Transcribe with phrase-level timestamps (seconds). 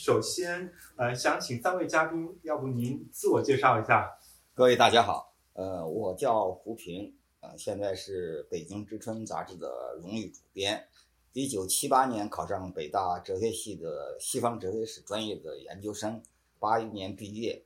[0.00, 4.18] 首先呃想请三位嘉宾，要不您自我介绍一下？
[4.54, 10.88] 各位大家好，呃，我叫胡平，呃，现在是《北京之春》杂志的荣誉主编。
[11.34, 16.22] 一九七八年考上北大哲学系的西方哲学史专业的研究生，
[16.58, 17.62] 八一年毕业，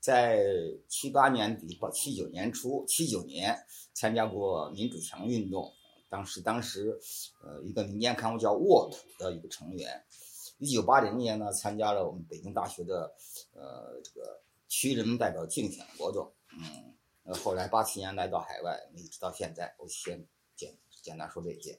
[0.00, 0.42] 在
[0.88, 3.56] 七八年底到七九年初，七九年
[3.94, 5.72] 参加过民主墙运动，
[6.08, 6.98] 当时当时
[7.44, 10.02] 呃一个民间刊物叫《沃土》的一个成员。
[10.58, 13.14] 一九八零年呢，参加了我们北京大学的
[13.54, 16.94] 呃这个区人民代表竞选活动，嗯，
[17.24, 20.26] 呃后来八七年来到海外，一直到现在，我先
[20.56, 21.78] 简简单说这些。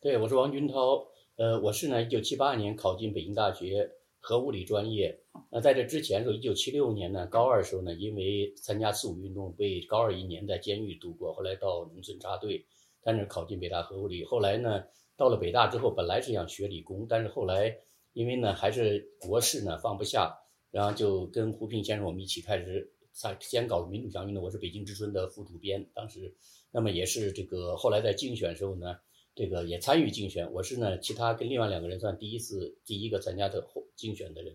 [0.00, 1.08] 对，我是王军涛。
[1.36, 5.20] 呃，我是呢，一九七八年考进北京大学核物理专业。
[5.50, 11.32] 那在这之前，是一九七六年呢，高二时候呢，因为参加四五运动，被高二一年在监狱度过。
[11.34, 12.66] 后来到农村插队，
[13.02, 14.24] 但是考进北大核物理。
[14.24, 14.84] 后来呢，
[15.20, 17.76] 到了北大之后，本来是想学理工，但是后来
[18.14, 20.34] 因为呢，还是国事呢放不下，
[20.70, 24.42] 然后就跟胡平先生我们一起开始在先搞民主墙运动。
[24.42, 26.34] 我是北京之春的副主编，当时，
[26.70, 28.96] 那么也是这个后来在竞选时候呢。
[29.32, 34.54] 这个也参与竞选，我是呢，其他跟另外两个人算第一次第一个参加的后竞选的人。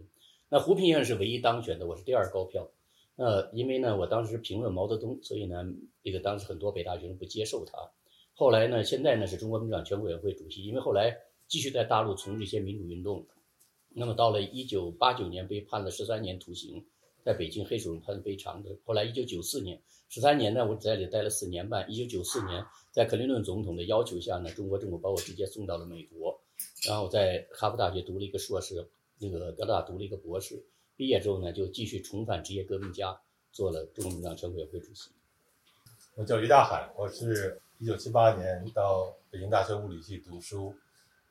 [0.50, 2.70] 那胡平先生是唯一当选的，我是第二高票。
[3.16, 5.64] 那因为呢，我当时评论毛泽东，所以呢，
[6.04, 7.92] 这个当时很多北大学生不接受他。
[8.36, 13.26] 后来呢，现在呢是中国民主党全国委员会主席，因为后来继续在大陆从事一些民主运动。
[13.90, 16.86] 那么到了一九八九年被判了十三年徒刑，
[17.24, 18.78] 在北京黑手判非常的。
[18.84, 19.82] 后来一九九四年。
[20.08, 21.90] 十三年呢，我在里待了四年半。
[21.90, 26.40] 一九九四年，在克林顿总统的要求下呢，中国政府把我直接送到了美国，
[26.88, 30.64] 然后在哈佛大学读了一个硕士，那个哥大读了一个博士。
[30.96, 33.20] 毕业之后呢，就继续重返职业革命家，
[33.52, 35.10] 做了中国民主党全国委员会主席。
[36.16, 40.76] 我叫于大海，我是一九七八年到北京大学物理系读书，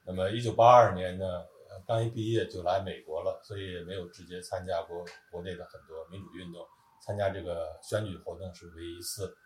[0.04, 1.44] 那么一九八二年呢，
[1.84, 6.64] 刚一毕业就来美国了，所以没有直接参加过国内的很多民主运动。
[7.00, 9.36] 参加这个选举活动是唯一一次。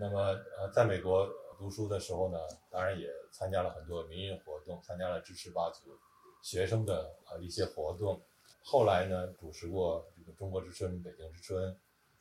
[0.00, 2.38] 那么，呃，在美国读书的时候呢，
[2.68, 5.96] 当然也参加了很多民运活动，参加了支持八九
[6.42, 8.20] 学生的呃一些活动。
[8.64, 11.78] 后来呢，主持过这个中国之春、北京之春。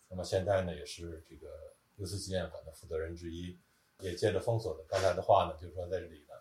[0.08, 1.48] 那么现在呢，也是这个
[1.96, 3.58] 六四纪念馆的负责人之一。
[4.00, 6.34] 也借着封锁的刚才的话呢，就是说在这里呢，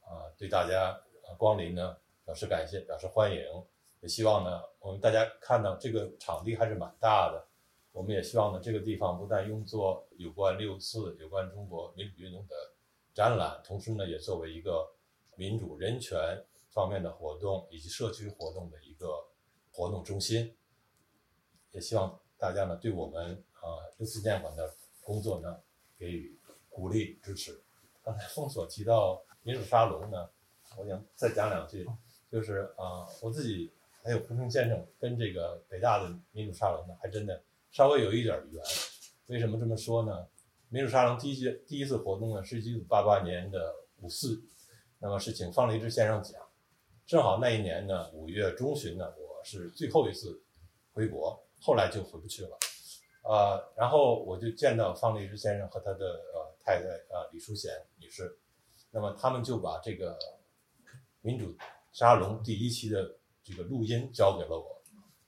[0.00, 1.00] 啊，对大家
[1.36, 3.38] 光临呢表示感谢，表示欢迎。
[4.00, 7.46] 也希望呢，我们大家看到这个场地还是蛮大的。
[7.92, 12.54] 我们也希望呢，这个地方不但用作有关六四、有关中国民主运动的
[13.12, 14.90] 展览，同时呢，也作为一个
[15.34, 19.28] 民主人权方面的活动以及社区活动的一个
[19.70, 20.56] 活动中心。
[21.72, 24.72] 也希望大家呢，对我们啊六四纪念馆的
[25.02, 25.60] 工作呢，
[25.98, 26.38] 给予
[26.70, 27.60] 鼓励支持。
[28.02, 30.30] 刚才封锁提到民主沙龙呢，
[30.78, 31.86] 我想再讲两句，
[32.30, 33.70] 就是啊，我自己
[34.02, 37.42] 还有胡平先生跟这个北大的民主沙龙呢，还真的。
[37.72, 38.60] 稍微有一点缘，
[39.26, 40.26] 为什么这么说呢？
[40.70, 44.42] 民主沙龙第一届第一次活动呢，是一九八八年的五四，
[44.98, 46.42] 那么是请方励之先生讲，
[47.06, 50.42] 正好那一年呢，五月中旬呢，我是最后一次
[50.92, 52.58] 回国，后来就回不去了，
[53.22, 58.38] 呃，然后我就见到方励之先生和他的呃太太呃李淑贤女士，
[58.90, 60.18] 那么他们就把这个
[61.20, 61.56] 民主
[61.92, 64.80] 沙龙第一期的这个录音交给了我。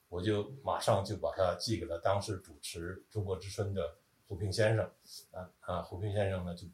[0.09, 3.97] 我就马上就把它寄给了当时主持中国之春的
[4.29, 4.85] 胡平先生，
[5.31, 6.67] 啊啊，胡平先生呢就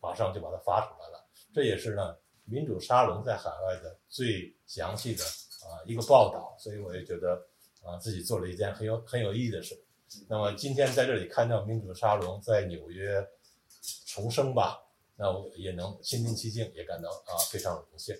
[0.00, 1.22] 马上就把它发出来了。
[1.52, 7.46] 这也是呢民主沙龙在海外的最详细的啊一个报道，所以我也觉得
[7.82, 9.78] 啊自己做了一件很有很有意义的事。
[10.26, 13.22] 那么今天在这里看到民主沙龙在纽约
[14.06, 14.78] 重生吧，
[15.16, 18.14] 那我也能心平气静，也感到啊非常荣幸。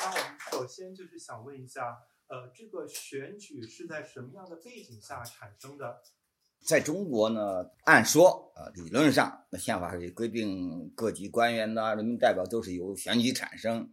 [0.00, 1.98] 那我们首先就是想问一下，
[2.28, 6.02] 呃，这个选举是在什么样的背景下产生的？
[6.64, 13.92] 在中国呢，按说，呃，理论上，那宪法是规定各级官员呐、人民代表都是由选举产生，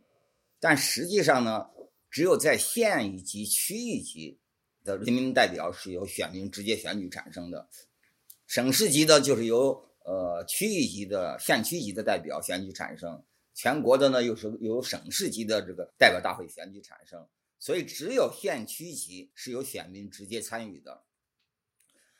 [0.60, 1.69] 但实际上呢，
[2.10, 4.39] 只有在县一级、区一级
[4.83, 7.68] 的人民代表是由选民直接选举产生的，
[8.48, 13.24] 省市级的就是由呃区域级的县区级的代表选举产生。
[13.54, 17.28] 全国的呢，又是由省市级的这个代表大会选举产生，
[17.60, 21.04] 所以只有县区级是由选民直接参与的。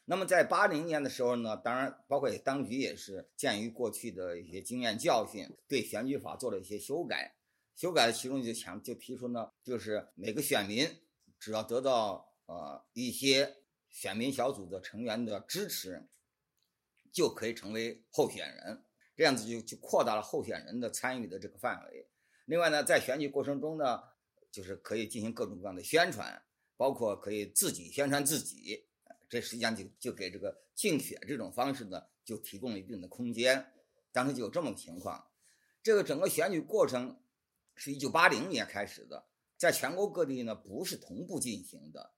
[0.06, 7.34] 那么在八零年的时候呢，当然包括当局也是鉴于过去的一些经验教训，对选举法做了一些修改。
[7.76, 10.88] 修改的其中就强就提出呢，就是每个选民
[11.40, 13.58] 只要得到呃一些
[13.90, 16.08] 选民小组的成员的支持，
[17.12, 18.84] 就可以成为候选人。
[19.16, 22.10] 这样子就就扩大了候选人的参与的这个范围，
[22.46, 24.02] 另外呢，在选举过程中呢，
[24.52, 26.42] 就是可以进行各种各样的宣传，
[26.76, 28.88] 包括可以自己宣传自己，
[29.30, 33.64] 这实际上就就给这个竞选这种方式呢，就提供了一定的空间。
[34.12, 35.30] 当时就有这么个情况，
[35.84, 37.22] 这个整个选举过程
[37.76, 42.12] 是一九八零年开始的，在全国各地呢不是同步进行的，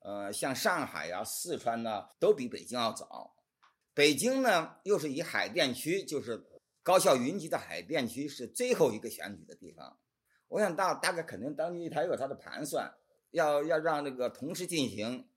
[0.00, 3.34] 呃，像上海呀、四川呢都比北京要早，
[3.94, 6.42] 北京呢又是以海淀区，就是
[6.82, 9.98] 高校云集的海淀区是最后一个选举的地方。
[10.48, 12.90] 我想大大概肯定当局他有他的盘算，
[13.32, 15.28] 要要让这个同时进行，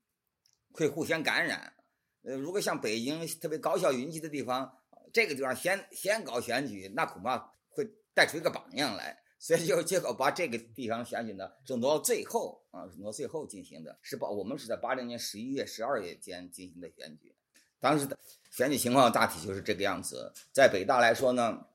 [0.72, 1.74] 会互相感染。
[2.22, 4.78] 呃，如果像北京特别高校云集的地方，
[5.12, 17.34] 这个地方先先搞选举，那恐怕会带出一个榜样来，所以就结果把这个地方选举呢，是挪到最后啊，挪到最后进行的，是把我们是在八零年十一月、十二月间进行的选举，
[17.80, 18.16] 当时的
[18.52, 20.32] 选举情况大体就是这个样子。
[20.52, 21.66] 在北大来说呢，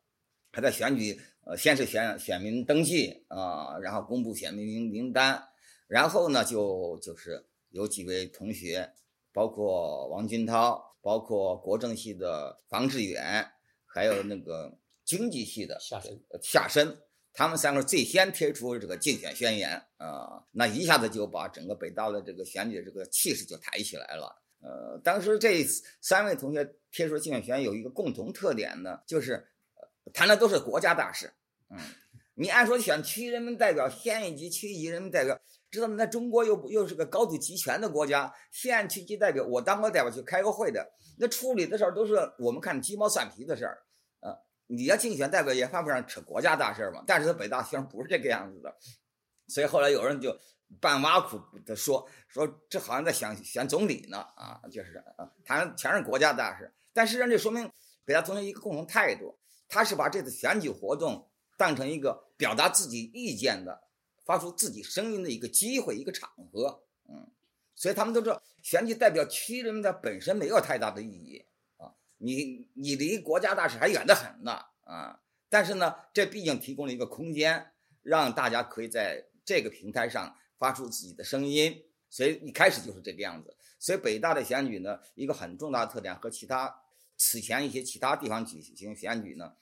[0.54, 5.46] 还在选举，呃，先是选选民登记啊，然后公布选民名名单，
[5.88, 8.90] 然后呢就就是有几位同学，
[9.34, 10.86] 包括王军涛。
[11.00, 13.50] 包括国政系的房志远，
[13.86, 16.98] 还有那个经济系的夏申，夏申，
[17.38, 24.42] 他们三个最先贴出这个竞选宣言啊，那一下子就把整个北大的这个选举这个气势就抬起来了。
[24.60, 25.64] 呃，当时这
[26.02, 29.48] 三位同学贴出竞选宣言有一个共同特点呢，就是
[30.12, 31.32] 谈的都是国家大事。
[31.70, 31.78] 嗯，
[32.34, 35.40] 你按说选区人民代表、县一级、区一级人民代表。
[35.70, 35.96] 知道吗？
[35.98, 43.78] 那中国又又是个高度集权的国家，县区级代表，我当过代表去开过会的，那处理的事儿都是我们看鸡毛蒜皮的事儿，
[44.68, 47.04] 你要竞选代表也犯不上扯国家大事嘛。
[47.08, 48.78] 但是他北大学生不是这个样子的，
[49.48, 50.38] 所以后来有人就
[50.80, 56.72] 半挖苦的说说这好像在想选总理呢，啊，就是啊，谈全是国家大事。
[56.94, 57.70] 但实际上这说明
[58.06, 59.38] 北大同学一个共同态度，
[59.68, 63.84] 他是把这次选举活动当成一个表达自己意见的。
[64.26, 67.32] 发出自己声音的一个机会，一个场合，嗯，
[67.74, 71.46] 所以他们都知道选举代表区人民的本身没有太大的意义，
[72.18, 75.20] 你你离国家大事还远得很呢啊，
[75.50, 77.72] 但是呢，这毕竟提供了一个空间，
[78.02, 83.56] 让大家可以在这个平台上发出自己的声音，所以一开始就是这个样子。
[83.80, 86.82] 所以北大的选举呢，一个很重大的特点和其他
[87.16, 89.56] 此前一些其他地方举行选举呢，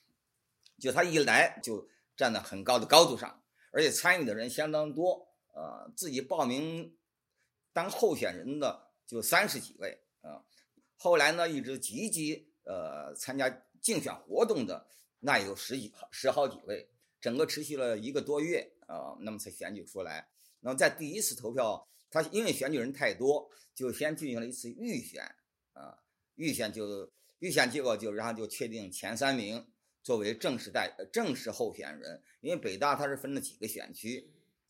[0.80, 3.42] 就他一来就站在很高的高度上。
[3.72, 6.96] 而且参与的人相当多，呃，自己报名
[7.74, 10.46] 当候选人的就三十几位啊。
[11.06, 13.48] 后来呢，一直积极呃参加
[13.80, 14.88] 竞选活动的
[15.20, 16.90] 那有十几十好几位，
[17.22, 20.28] 整个持续了一个多月啊，那么才选举出来。
[20.62, 25.24] 那么在第一次投票，他因为选举人太多，就先进行了一次预选
[25.74, 25.96] 啊，
[26.38, 29.64] 预选就预选结果就然后就确定前三名。
[30.02, 34.28] 作为正式代正式候选人，因为北大它是分了几个选区，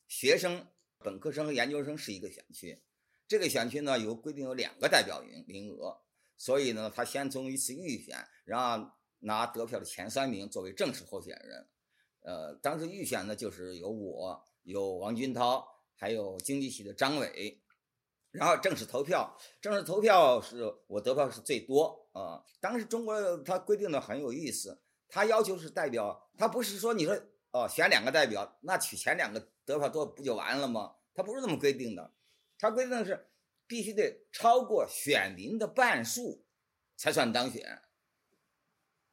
[0.09, 0.67] 学生、
[0.97, 2.77] 本科生和研究生是一个选区，
[3.25, 5.97] 这个选区呢有规定有两个代表名名额，
[6.37, 11.67] 所以呢他先从一次预选，然后拿得票的前三名作为正式候选人。
[12.21, 15.65] 呃，当时预选呢就是有我、有王军涛，
[15.95, 17.61] 还有经济系的张伟，
[18.31, 22.43] 然后正式投票，正式投票是我得票是最多啊。
[22.60, 24.81] 当时中国他规定的很有意思。
[25.07, 27.15] 他要求是代表，他不是说你说
[27.51, 30.95] 哦选两个代表，那取前两个得票多不就完了吗？
[31.13, 32.12] 他不是这么规定的，
[32.57, 33.29] 他规定的是
[33.67, 36.45] 必须得超过选民的半数
[36.95, 37.81] 才算当选。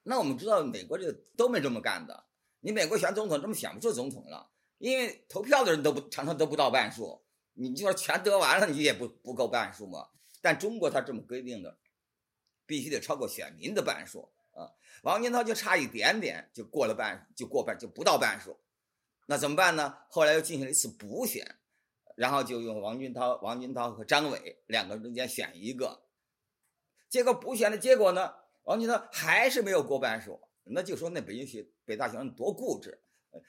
[0.02, 2.24] 那我们知道美国这都没这么干的，
[2.60, 7.22] 你美国选总统这么选不出总统了，因为投票的人都不常常都不到半数，
[7.54, 10.08] 你就说全得完了，你也不不够半数嘛。
[10.40, 11.78] 但中国他这么规定的，
[12.66, 14.32] 必须得超过选民的半数。
[14.52, 14.70] 啊，
[15.02, 18.60] 王军涛就差一点点就过了半，就过半就不到半数，
[19.26, 19.96] 那怎么办呢？
[20.10, 21.56] 后来又进行了一次补选，
[22.22, 26.00] 然后就用王军涛、王军涛和张伟两个中间选一个，
[27.08, 32.96] 结果补选的结果呢，王军涛还是没有过半数，那就说那北京学北大学生多固执，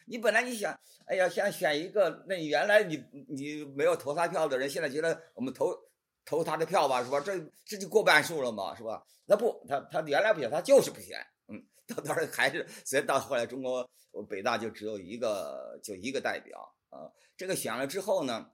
[0.08, 0.76] 你本来你想，
[1.06, 5.78] 哎呀想选一个，那你原来你你没有投他票的人，现在觉得我们投。
[6.26, 7.20] 投他的票吧，是吧？
[7.20, 9.06] 这这就过半数了嘛，是吧？
[9.26, 13.86] 那不，他他原来不选，他就是不选，嗯，到到时还是，所以到后来中国
[14.30, 17.12] 北大就只有一个，就一个代表啊。
[17.36, 18.50] 这个选了之后呢，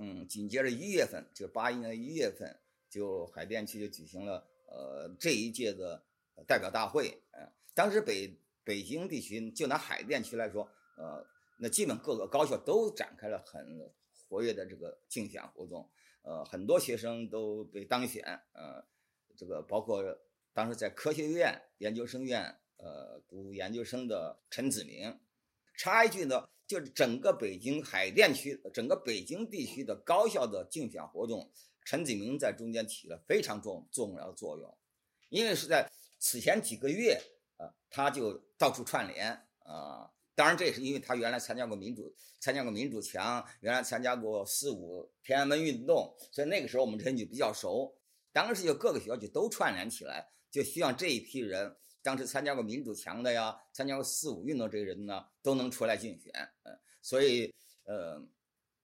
[0.00, 2.56] 嗯，紧接着一月份，就八一年一月份，
[2.88, 6.04] 就海淀区就举行了呃这一届的
[6.46, 11.26] 代表大会，嗯，当时北北京地区就拿海淀区来说，呃，
[11.58, 13.90] 那基本各个高校都展开了很
[14.28, 15.90] 活跃的这个竞选活动。
[16.22, 18.84] 呃，很多学生都被当选，呃，
[19.36, 20.04] 这个包括
[20.52, 25.18] 当时在科学院研究生院呃读研究生的陈子明，
[25.74, 31.50] 插一句呢，就是整个北京海淀区、整个北京地区的高校的竞选活动，
[31.84, 34.78] 陈子明在中间起了非常重重要的作用，
[35.30, 37.18] 因为是在此前几个月，
[37.56, 40.10] 呃，他就到处串联啊。
[40.34, 47.92] 当然，这也是因为他原来参加过民主，参加过民主墙，原来参加过四五天安门运动，所以那个时候我们人就比较熟。
[48.30, 56.32] 当时就各个学校就都串联起来，就希望这一批人，当时参加过民主墙的呀，参加过四五运动这些人呢，都能出来竞选。
[56.64, 58.20] 嗯，所以呃，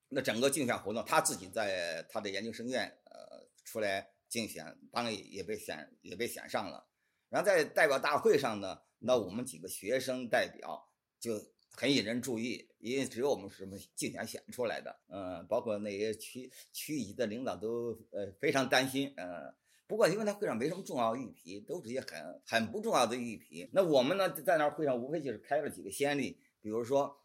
[0.09, 6.87] 那整个竞选活动，他自己在他的研究生院呃出来竞选，当然也被选也被选上了。
[7.29, 10.89] 然后在代表大会上呢，那我们几个学生代表。
[11.21, 19.55] 就很引人注意，因为只有我们什么竞选选出来的，嗯，包括那些区区级的领导都呃非常担心，嗯，
[19.87, 23.69] 不过因为他会上没什么重要议题，都是一些很很不重要的议题。
[23.73, 27.17] 那我们呢在那会上无非就是开了几个先例，比如说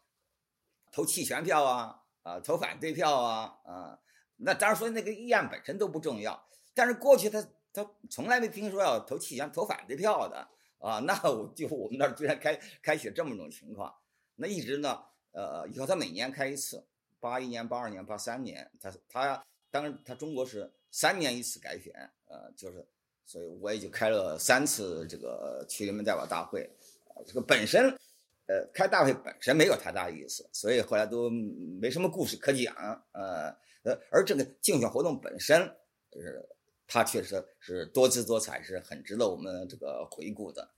[0.92, 3.98] 投弃权票啊，啊投反对票啊，啊，
[4.36, 10.48] 那当然说那个议案本身都不重要，但是过去他他从来没听说要投弃权投反对票的。
[10.80, 13.94] 啊，那我就我们那儿居然开开启这么种情况，
[14.36, 14.98] 那一直呢，
[15.32, 16.82] 呃，以后他每年开一次，
[17.18, 22.86] 八一年、八二年、八三年，他他当然他中国是三年一次改选，呃，就是，
[23.26, 26.70] 所以我也就开了三次这个区人民代表大会，
[27.26, 27.90] 这个本身，
[28.46, 32.74] 呃，开大会本身没有太大意思，所以后来都没什么故事可讲，
[33.12, 35.60] 呃呃，而这个竞选活动本身，
[36.12, 36.48] 是。
[36.92, 40.70] 他确实是多姿多彩，是很值得我们这个回顾的。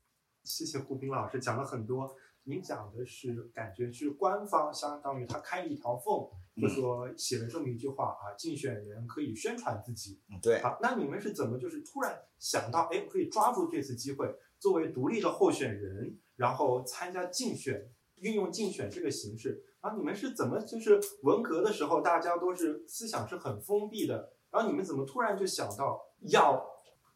[0.45, 6.29] 谢谢胡斌老师讲了很多，您讲的是感觉是官方相当于他开了一条缝，
[6.61, 10.21] 就说写了这么一句话啊，竞选人可以宣传自己。
[10.43, 10.61] 对。
[10.61, 19.95] 好，那你们是怎么就是突然想到，哎，可以抓住这次机会，作为独立的候选人，然后参加竞选，运用竞选这个形式啊？
[19.95, 24.33] 你们是怎么就是文革的时候，大家都是思想是很封闭的。
[24.51, 26.63] 然后你们怎么突然就想到要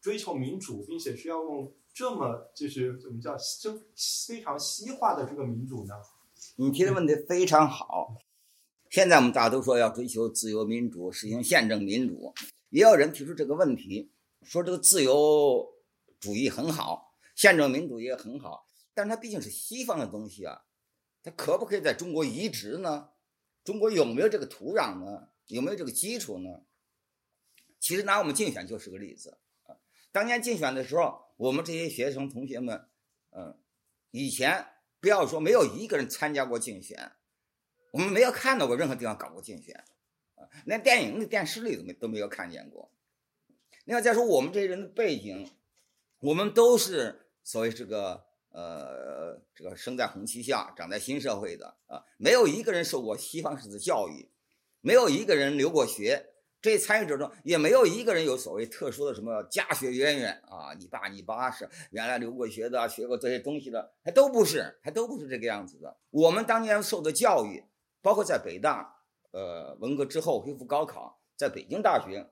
[0.01, 3.75] 追求民主，并且是要用这么就是怎么叫就
[4.27, 5.95] 非常西化的这个民主呢？
[6.57, 8.19] 你提的问题非常好。
[8.91, 12.35] 现在我们大家都说要追求自由民主，实行宪政民主，
[12.69, 14.11] 也有人提出这个问题，
[14.43, 15.73] 说这个自由
[16.19, 20.65] 主义很好，宪政民主也很好，但是它毕竟是西方的东西啊，
[21.23, 23.09] 它可不可以在中国移植呢？
[23.63, 25.29] 中国有没有这个土壤呢？
[25.47, 26.61] 有没有这个基础呢？
[27.79, 29.39] 其实拿我们竞选就是个例子！
[30.11, 32.87] 当年竞选的时候，我们这些学生同学们，
[33.31, 33.55] 嗯，
[34.11, 34.65] 以前
[34.99, 37.11] 不要说没有一个人参加过竞选，
[37.91, 39.75] 我们没有看到过任何地方搞过竞选，
[40.35, 42.91] 啊，连电影里、电视里都没都没有看见过。
[43.85, 45.51] 另外再说我们这些人的背景，
[46.19, 54.31] 我们都是所谓这个呃这个生在红旗下、长在新社会的啊，没有一个人受过西方式的教育，
[54.81, 56.33] 没有一个人留过学。
[56.59, 65.95] 这参与者中也没有一个人有所谓特殊的什么家学渊源啊，你爸你妈是原来留过学的，学过这些东西的，还都不是，还都不是这个样子的。
[66.09, 67.63] 我们当年受的教育，
[68.01, 72.27] 包括在北大，呃，文革之后恢复高考，在北京大学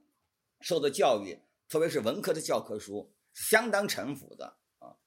[0.60, 1.39] 受的教育，
[1.70, 4.98] 特别是文科的教科书，相当陈腐的啊。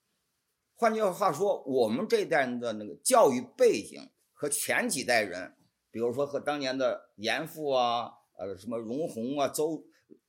[0.76, 5.56] 换句话说，我们这一代人的那个教育背景和前几代人，
[5.90, 8.14] 比如说和当年的严复啊。
[8.38, 9.84] 呃，什么荣闳啊，周，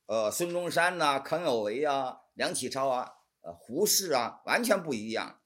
[0.06, 3.08] 呃，孙中山呐，康有为啊，梁启超啊，
[3.42, 5.40] 呃，胡适啊，完全不一样。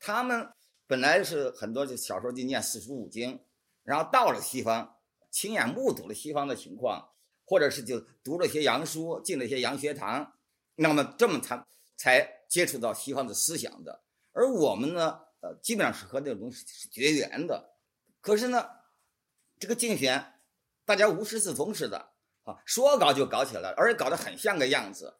[0.00, 0.52] 他们
[0.88, 3.44] 本来是很多就小时候就念四书五经，
[3.84, 4.96] 然后到了西方，
[5.30, 7.10] 亲眼目睹了西方的情况，
[7.44, 10.36] 或者是就读了些洋书，进了一些洋学堂，
[10.74, 11.64] 那么这么才
[11.96, 14.02] 才接触到西方的思想的。
[14.32, 17.76] 而我们呢，呃，基本上是和那种东西是绝缘的。
[18.20, 18.68] 可是呢，
[19.60, 20.31] 这个竞选。
[20.92, 25.14] 大家无师自通似的啊，说搞就搞起来，而且搞得很像个样子，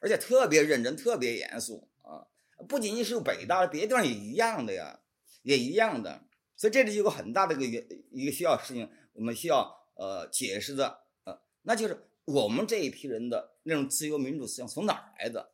[0.00, 2.26] 而且特别认真、特别严肃啊！
[2.66, 4.98] 不仅仅是北大，别的地方也一样的呀，
[5.42, 6.24] 也一样的。
[6.56, 15.52] 所以这里有个很大的一个原一个需要事情，我们需要呃解释的呃，那就是我们这一批人的那种自由民主思想从哪儿来的，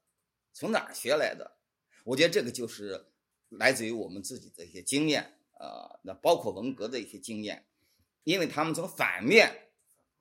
[0.55, 1.59] 从哪儿学来的？
[2.05, 3.09] 我觉得这个就是
[3.50, 7.67] 来自于我们自己的一些经验啊，那包括文革的一些经验。
[8.25, 9.71] 因为他们从反面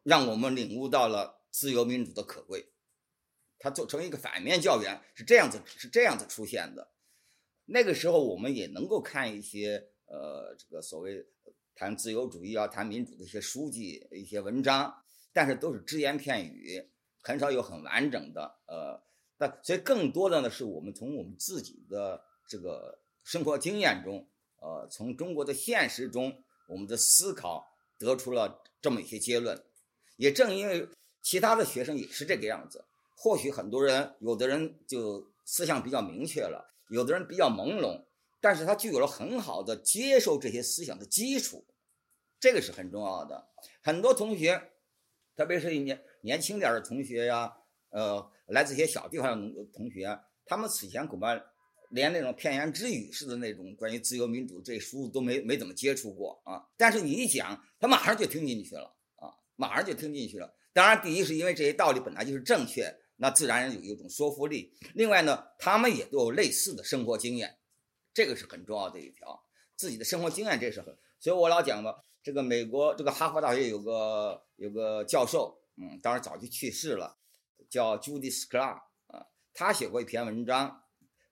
[0.04, 2.72] 让我们领悟到了自由民主的可贵，
[3.58, 6.92] 他做成一个反面教员是这样子是这样子出现的。
[7.66, 11.26] 那个时候我们也能够看一些呃这个所谓
[11.76, 16.90] 谈自由主义啊谈民主的一些书籍一些文章，但是都是只言片语，
[17.22, 19.04] 很少有很完整的呃。
[19.38, 24.28] 但所以更多的呢是我们从我们自己的这个生活经验中
[24.62, 27.66] 呃，从中国的现实中，我们的思考
[28.00, 29.64] 得出了这么一些结论。
[30.16, 30.90] 也正因为
[31.22, 38.06] 其他的学生也是这个样子，或许很多人，有的人就思想比较明确了，有的人比较朦胧，
[38.42, 41.66] 但是他具有了很好的接受这些思想的基础，
[42.40, 43.50] 这个是很重要的。
[43.82, 44.72] 很多同学，
[45.36, 47.58] 特别是年年轻点的同学呀，
[47.90, 51.40] 呃，来自一些小地方的同学，他们此前恐怕。
[51.90, 60.56] 连那种片言只语式的那种关于自由民主这书都没没怎么接触过啊，但是你一讲，他马上就听进去了啊，马上就听进去了。
[60.72, 64.72] 当然，第一是因为这些道理本来就是正确，那自然有一种说服力。
[64.94, 67.58] 另外呢，他们也都有类似的生活经验，
[68.14, 69.44] 这个是很重要的一条。
[69.76, 77.18] 自己的生活经验这是很，所以我老讲嘛，这个美国这个哈佛大学有个有个教授，嗯，当然早就去世了，
[77.68, 80.84] 叫 Judith Clark 啊，他写过一篇文章。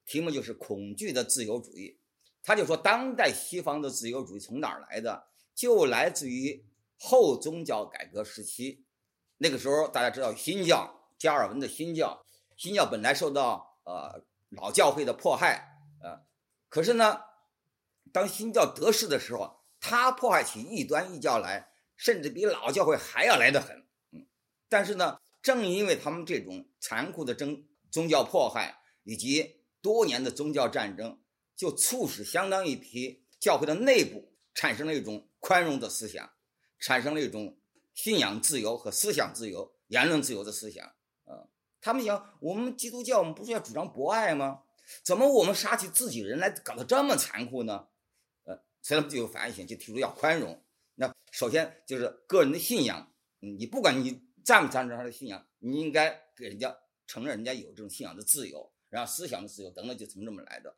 [0.08, 2.00] 题目就是恐惧的自由主义，
[2.42, 5.28] 他就说，当代西方的自由主义从哪儿来的？
[5.54, 6.64] 就来自于
[6.96, 8.86] 后宗教改革时期。
[9.36, 12.24] 那个时候，大家知道新教，加尔文的新教，
[12.56, 16.24] 新教本来受到呃老教会的迫害，呃，
[16.70, 17.20] 可是呢，
[18.10, 23.86] 当新教得势的时候，他迫害起异端异教来，甚至比老教会还要来得狠。
[24.12, 24.26] 嗯，
[24.70, 31.20] 但是呢，正因为他们这种残酷的争宗教迫害以及多年的宗教战争，
[31.56, 36.30] 就促使相当一批教会的内部产生了一种宽容的思想，
[36.78, 37.58] 产生了一种
[37.94, 40.84] 信仰自由和思想自由、言论自由的思想。
[41.24, 41.48] 啊，
[41.80, 44.62] 他们想，我们基督教，我们不是要主张博爱吗？
[45.04, 47.88] 怎么我们杀起自己人来搞得这么残酷呢？
[48.44, 50.64] 呃，所以他们就有反省，就提出要宽容。
[50.94, 58.72] 那首先就是个人的信仰，你不管你赞不赞成他的信仰，你应该给人家承认人家有这种信仰的自由。
[58.88, 60.74] 然后思想的自由等等就从这么来的。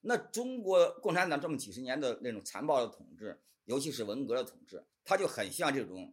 [0.00, 6.12] 那中国共产党这么几十年的那种残暴的统治，尤其是文革的统治，它就很像这种，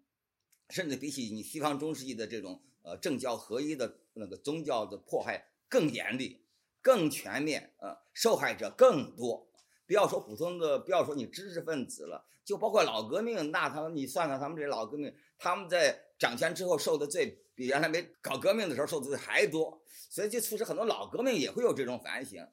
[0.70, 6.46] 甚至比起你西方中世纪的这种呃政教合一的那个宗教的迫害更严厉、
[6.82, 9.48] 更全面，呃，受害者更多。
[9.88, 19.82] 不要说普通的，不要说你知识分子了，就包括老革命，那他们你算算他们这些老革命，他们在掌权之后受的罪，比原来没搞革命的时候受的罪还多。
[20.10, 22.48] 所以就促使很多老革命也会有这种反省。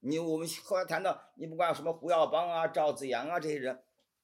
[0.00, 3.80] 你我们后来谈到，你不管什么胡耀邦啊、赵子阳啊这些人，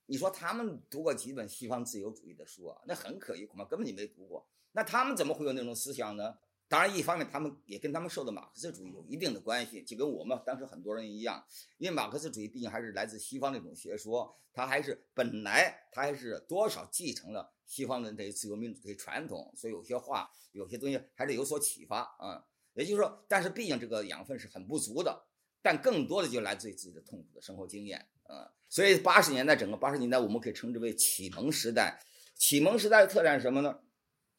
[0.07, 2.83] 你说他们读过几本西方自由主义的书啊？
[2.87, 4.45] 那很可疑，恐怕根本就没读过。
[4.73, 6.37] 那他们怎么会有那种思想呢？
[6.69, 11.43] 当然，一方面他们也跟他们受的马克思主义有一定的关系，就跟我们当时很多人一样，
[11.79, 22.45] 因为马克思主义毕竟还是来自西方那种学说，它还是本来它还是多少继承了西方的这些自由民主的传统，所以有些话、有些东西还是有所启发啊。
[22.75, 25.25] 也就是说，但是毕竟这个养分是很不足的，
[25.63, 28.51] 但更多的就来自于自己的痛苦的生活经验啊。
[28.69, 32.05] 所以八十年代整个八十年代，我们可以称之为启蒙时代。
[32.35, 33.79] 启蒙时代的特点是什么呢？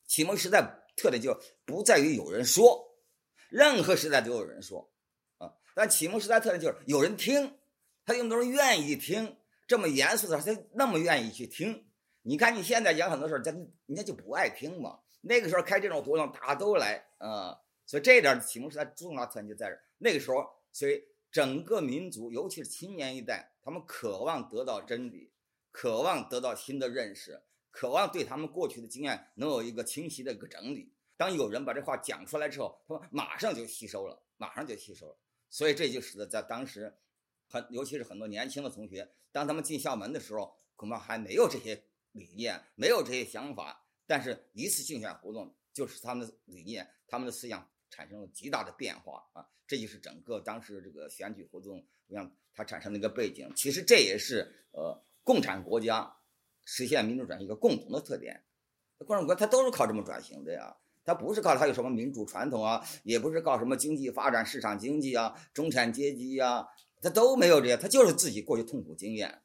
[0.06, 3.00] 启蒙时代特点就不在于有人说，
[3.50, 4.92] 任何时代都有人说
[5.38, 5.54] 啊。
[5.74, 7.58] 但启蒙时代特点就是有人听，
[8.06, 11.85] 他有很多人愿意听，这么严肃的他那么愿意去听。
[12.28, 13.42] 你看你现在讲很多事儿，
[13.86, 15.00] 人家就不爱听嘛。
[15.22, 17.56] 那个时候开这种活动，大家都来啊。
[17.86, 19.84] 所以这点启蒙时代重要特点就在这儿。
[20.00, 25.32] 那个时候，所以整个民族，尤其是青年一代，他们渴望得到真理，
[25.72, 30.92] 渴望得到新的认识，渴望对他们过去的经验能有一个清晰的一个整理。
[31.16, 35.18] 当有人把这话讲出来之后，他们马上就吸收了，马上就吸收了。
[35.52, 36.98] 所以这就使得在当时，
[37.48, 41.84] 很尤其是很多年轻的同学，当他们进校门的时候，恐怕还没有这些
[42.16, 47.70] 理念，没有这些想法，但是一次竞选活动，就是他们的理念，他们的思想。
[47.88, 49.48] 产生了极大的变化啊！
[49.66, 53.50] 这就是整个当时这个选举活动，让它产生的一个背景。
[53.56, 56.18] 其实这也是呃共产国家
[56.66, 58.44] 实现民主转型一个共同的特点。
[58.98, 60.76] 共产国它都是靠这么转型的呀，
[61.06, 66.68] 它不是靠它有什么民主传统啊，也不是靠什么经济发展、市场经济啊、中产阶级呀，
[67.02, 69.44] 它都没有这些，它就是自己过去痛苦经验。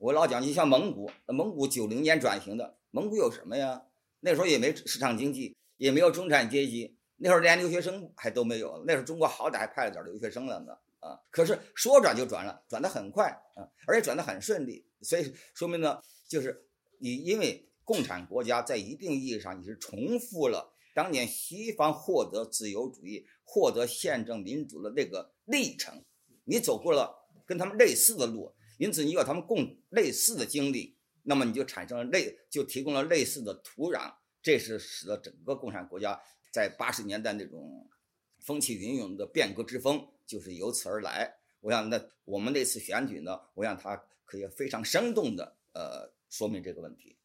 [0.00, 3.82] 我老讲，你像蒙古，蒙古九零年转型的，蒙古有什么呀？
[4.20, 6.96] 那时候也没市场经济，也没有中产阶级。
[7.16, 11.20] 那时候连留学生还都没有，那时候中国好歹还派了点留学生了呢啊！
[11.30, 16.66] 可是说转就转了，转得很快啊，而且转得很顺利，所以说明呢，就是
[16.98, 26.02] 你因为共产国家在一定意义上你是重复了当年西方获得自由主义、获得宪政民主的那个历程，
[26.44, 36.18] 你走过了跟他们类似的路，因此你有他们共类似的经历，那么你就产生了类，就提供了类似的土壤，这是使得整个共产国家。
[36.50, 37.86] 在八十年代那种
[38.38, 41.36] 风起云涌的变革之风，就是由此而来。
[41.60, 47.18] 我想，那我们那次选举呢，我想它可以非常生动的呃说明这个问题。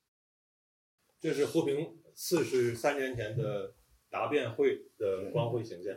[1.22, 3.74] 这是胡平四十三年前的
[4.10, 5.96] 答辩会的 光辉形象。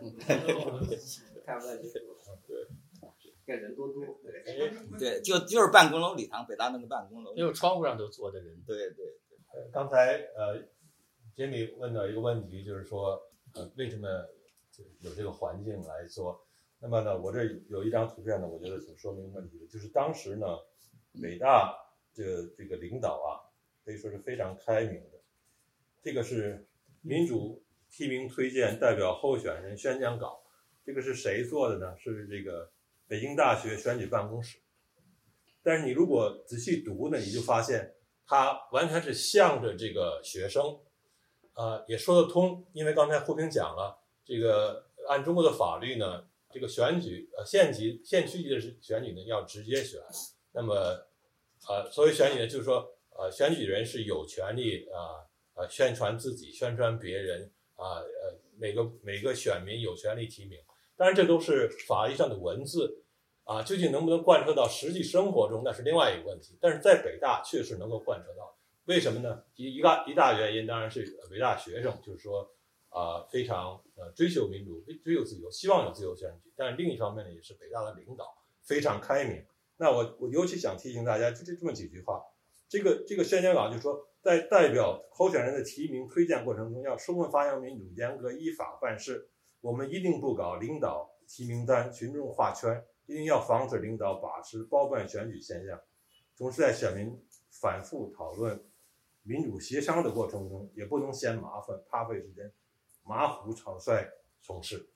[1.44, 2.00] 看不到清楚。
[2.46, 2.68] 对，
[3.48, 4.04] 看人多多。
[4.98, 7.34] 对，就就是办公楼礼堂，北大那个办公楼。
[7.34, 8.62] 因为窗户上都坐的人。
[8.66, 9.06] 对对。
[9.50, 10.62] 对，刚才呃，
[11.34, 13.18] 杰米问到一个问题，就是说
[13.54, 14.06] 呃，为什么
[15.00, 16.46] 有这个环境来做？
[16.78, 20.46] 那么呢，我这有一张图片呢，我觉得挺说明问题的，就是当时呢，
[21.22, 21.74] 北大
[22.12, 23.40] 这个这个领导啊，
[23.86, 25.18] 可以说是非常开明的。
[26.02, 26.68] 这个是
[27.00, 30.42] 民主提名推荐代表候选人宣讲稿，
[30.84, 31.96] 这个是谁做的呢？
[31.96, 32.70] 是这个
[33.08, 34.58] 北京大学选举办公室。
[35.62, 40.78] 但是你如果仔细读呢，你就发现他完全是向着这个学生，
[41.54, 42.64] 啊，也说得通。
[42.72, 50.00] 因为刚才胡平讲了，这个按中国的法律呢，这个选举呃县级县区级的选举呢要直接选，
[50.52, 50.74] 那么
[51.66, 55.26] 呃所谓选举呢，就是说呃选举人是有权利啊。
[55.54, 60.56] 呃，宣传自己，宣传别人啊，呃，每个每个选民有权利提名，
[60.98, 63.04] 当然这都是法律上的文字
[63.44, 66.58] 啊，究竟能不能贯彻到实际生活中，那是另外一个问题。
[66.60, 69.44] 但是在北大确实能够贯彻到，为什么呢？
[69.54, 72.50] 一一个一大原因当然是北大学生就是说
[72.90, 76.52] 啊，非常呃追求民主，追求自由，希望有自由选举。
[76.56, 79.42] 但是另一方面呢，也是北大的领导非常开明。
[79.76, 82.20] 那我我尤其想提醒大家，就这这么几句话，
[82.68, 84.04] 这个这个宣讲稿就说。
[84.20, 89.30] 在代表候选人的提名推荐过程中，要充分发扬民主，严格依法办事。
[89.60, 95.80] 我们一定不搞领导提名单、群众画圈，一定要防止领导把持包办选举现象。
[96.36, 98.64] 同时，在选民反复讨论、
[99.22, 102.52] 民主协商的过程中，也不能嫌麻烦、怕费时间、
[103.02, 104.08] 马虎草率
[104.40, 104.88] 从事。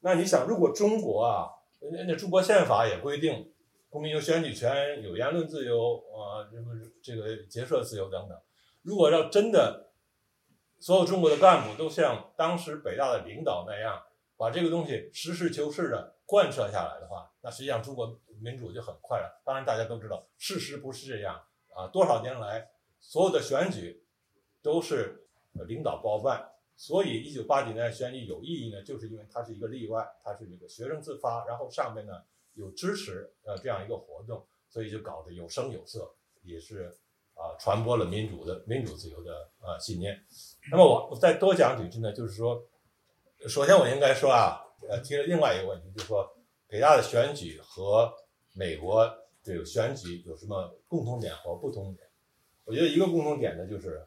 [0.00, 3.52] 那你想，如果中国啊，人家中国宪法也规定，
[3.90, 8.38] 公民有选举权、有言论自由啊，什么这个结社自由等等。
[8.82, 9.87] 如果要真的，
[10.80, 14.00] 所有中国的干部都像当时北大的领导那样，
[14.36, 19.42] 把这个东西实事求是的贯彻下来的话，那实际上中国民主就很快了。
[19.44, 21.88] 当然，大家都知道，事实不是这样啊。
[21.88, 24.04] 多少年来，所有的选举
[24.62, 25.26] 都是
[25.66, 32.22] 领导包办，所以一九八几年选举有意义呢，就是因为它是一个例外，它是这个学生自发，然后上面呢
[32.54, 36.96] 有支持呃这样一个活动，所以就搞得有声有色，也是。
[37.38, 40.20] 啊，传播了民主的民主自由的啊信念。
[40.72, 42.60] 那么我我再多讲几句呢，就是说，
[43.46, 46.28] 首先我应该说啊，呃，提了另外一个问题，就是说，
[46.66, 48.12] 北大的选举和
[48.54, 49.08] 美国
[49.40, 52.04] 这个选举有什么共同点和不同点？
[52.64, 54.04] 我觉得一个共同点呢，就是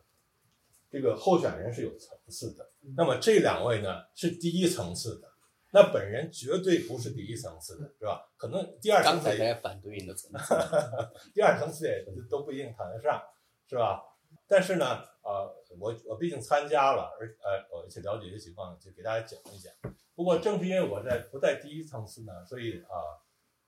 [0.91, 2.69] 这个候选人是有层次的。
[2.97, 5.30] 那么这两位呢是第一层次的。
[5.73, 8.29] 那本人绝对不是第一层次的，是吧？
[8.35, 10.53] 可能第二层次也反对的层次，
[11.33, 13.21] 第二层次也都不一定谈得上，
[13.67, 14.03] 是吧？
[14.47, 19.71] 但是呢，呃，我我毕竟参加了，而呃，而且了解一些情况，就给大家讲一讲。
[20.13, 23.23] 不过正是因为我在不在第一层次呢，所以啊，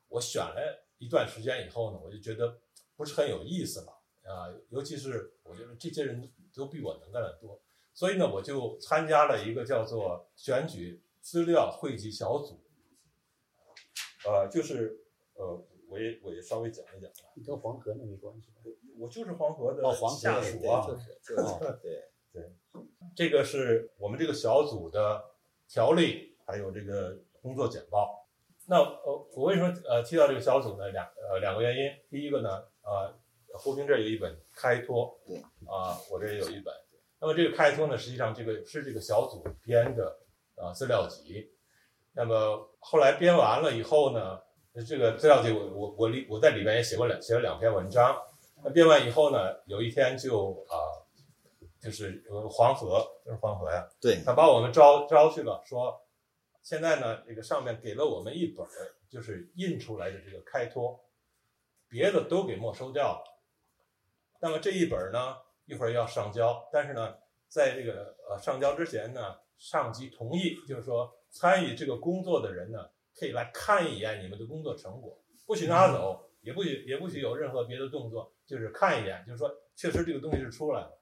[0.10, 2.60] 我选了一段时间以后呢，我就觉得
[2.98, 4.52] 不是很有意思了啊。
[4.70, 7.62] 尤其是我觉得这些人都比我能干的多，
[7.94, 11.02] 所以呢，我就参加了一个叫做选举。
[11.24, 12.62] 资料汇集小组，
[14.26, 15.00] 呃，就是
[15.36, 17.32] 呃，我也我也稍微讲一讲吧。
[17.34, 18.58] 你跟黄河那没关系吧？
[19.00, 19.82] 我就是黄河的
[20.20, 22.52] 下属啊，就是就是对对。
[23.16, 25.24] 这个是我们这个小组的
[25.70, 28.28] 条例，还有这个工作简报。
[28.68, 30.90] 那呃，我为什么呃提到这个小组呢？
[30.90, 31.90] 两呃两个原因。
[32.10, 32.50] 第一个呢，
[32.82, 33.18] 呃，
[33.58, 36.74] 胡平这有一本开脱，对啊，我这也有一本。
[37.22, 40.20] 那么这个开脱呢，实际上这个是这个小组编的。
[40.56, 41.52] 啊，资料集，
[42.14, 44.40] 那么后来编完了以后呢，
[44.88, 48.16] 这个资料集我我我里我在里面也写过两写了两篇文章。
[48.64, 50.78] 那编完以后呢，有一天就啊，
[51.82, 56.00] 就是黄河，就是黄河呀，对，他把我们招招去了，说
[56.62, 58.66] 现在呢，这个上面给了我们一本
[59.10, 61.04] 就是印出来的这个开脱，
[61.90, 63.24] 别的都给没收掉了。
[64.40, 67.16] 那么这一本呢，一会儿要上交，但是呢，
[67.50, 69.38] 在这个呃上交之前呢。
[69.58, 81.00] 上级同意，就是说参与这个工作的人呢，可以来看一眼你们的工作成果，不许拿走，也不许也不许有任何别的动作，就是看一眼，就是说确实这个东西是出来了。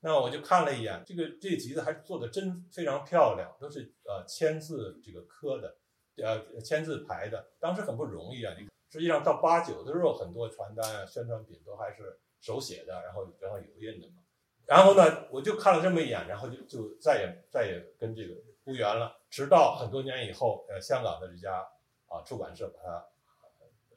[0.00, 5.76] 那我就看了一眼，这个这集子还做的真非常漂亮，都是呃签字这个刻的，
[6.22, 8.54] 呃签字排的，当时很不容易啊。
[8.90, 14.22] 实际上到八九的时候，很多传单啊、宣传品都还是手写的，然后然后油印的嘛。
[14.68, 19.18] 然后呢，我就看了这么一眼，然后就就再也再也跟这个无缘了。
[19.30, 21.66] 直到很多年以后，呃，香港的这家
[22.06, 23.06] 啊出版社把它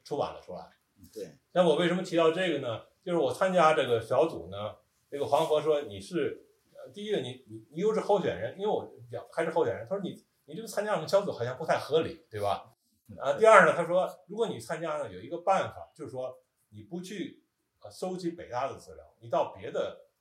[0.02, 0.70] 出版了出来。
[1.12, 2.84] 对，那我为什么提到这个呢？
[3.04, 4.76] 就是我参加这个小组呢，
[5.10, 12.72] 这个黄河说你是，呃，第一个你你你又是候选人，因为我表还是候选人，他说你你这个参加我们小组好像不太合理，对吧？
[13.20, 16.38] 啊，第二呢，他说如果你参加呢，有一个办法，就是说
[16.70, 17.42] 你不去
[17.82, 20.11] 呃收集北大的资料，你到别的呃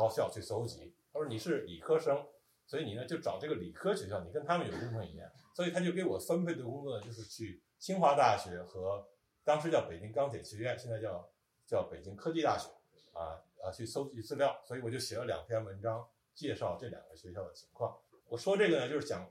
[0.00, 0.94] 高校去搜集。
[1.12, 2.26] 他说你是理科生，
[2.64, 9.06] 所以你呢就找这个理科学校，你跟他们有共同语言，所以他就给我分配的工作呢就是去清华大学和
[9.44, 11.30] 当时叫北京钢铁学院，现在叫
[11.66, 12.70] 叫北京科技大学
[13.12, 17.94] 啊啊去搜集资料，所以我就写了两篇文章介绍这两个学校的情况。
[18.26, 19.22] 我说这个呢，就是想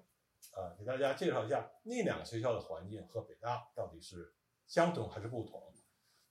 [0.53, 4.33] 啊给大家介绍一下那两个学校的环境和北大到底是
[4.67, 5.63] 相同还是不同。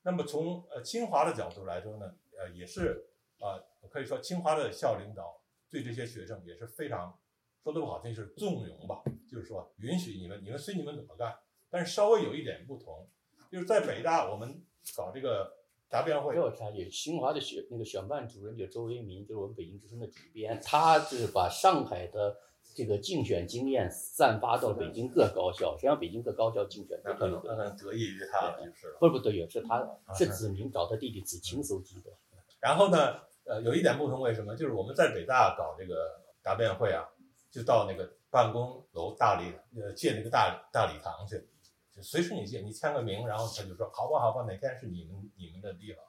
[0.02, 3.07] 那么从呃清华的角度来说呢，呃也是
[3.40, 7.18] 啊可以说清华的校领导对这些学生也是非常
[7.62, 11.34] 说的不好听是纵容吧，就是说允许你们你们随你们怎么干，
[11.70, 13.08] 但是稍微有一点不同，
[13.50, 14.62] 就是在北大我们
[14.96, 15.52] 搞这个
[15.88, 22.36] 答辩会没有差距，清华的选那个选办主任叫周为民，就是我们北京之声的主编，他是把上海的
[22.74, 28.98] 这个竞选经验散发到北京各高校，实际上北京各高校竞选都那可能可能得益于他就是了。
[29.00, 32.12] 不是不对，是他是子明找他弟弟子清搜集的。
[32.60, 34.56] 然后呢，呃，有一点不同，为什么？
[34.56, 37.08] 就是我们在北大搞这个答辩会啊，
[37.50, 41.48] 就到那个办公楼大礼，呃，借那个大大礼堂去，
[41.94, 46.02] 就随时你借，你签个名，然后他就说好吧，好吧，哪天是你们你们的地方。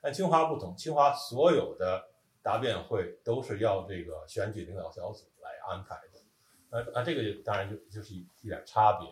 [0.00, 2.04] 但清华不同，清华所有的
[2.40, 6.22] 答辩会都是要这个选举领导小组来安排的，
[6.70, 9.08] 那那这个就当然就就是一一点差别。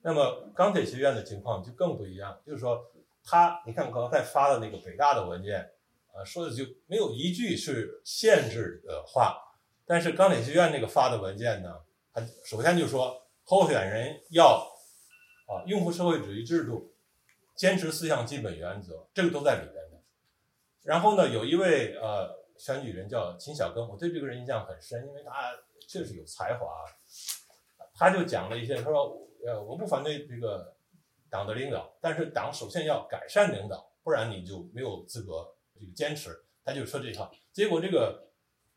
[0.00, 2.90] 那么钢铁学院的情况就更不一样，就是说
[3.22, 5.70] 他，你看刚才发的那个北大的文件。
[6.14, 11.80] 呃，说的就没有一句是限制的话，但是钢铁学院那个发的文件呢，
[12.12, 14.70] 它首先就说候选人要
[15.46, 16.94] 啊拥护社会主义制度，
[17.56, 20.02] 坚持四项基本原则，这个都在里边的。
[20.82, 25.54] 然后呢，有一位呃选举人叫秦小庚，我对这个人印象很深，因为他
[25.88, 26.84] 确实有才华。
[27.94, 30.74] 他就讲了一些，他说呃我不反对这个
[31.30, 35.54] 党的领导，但是党首先要改善领导，不然你就没有资格。
[35.82, 37.30] 这个坚持，他就说这套。
[37.52, 38.30] 结果这个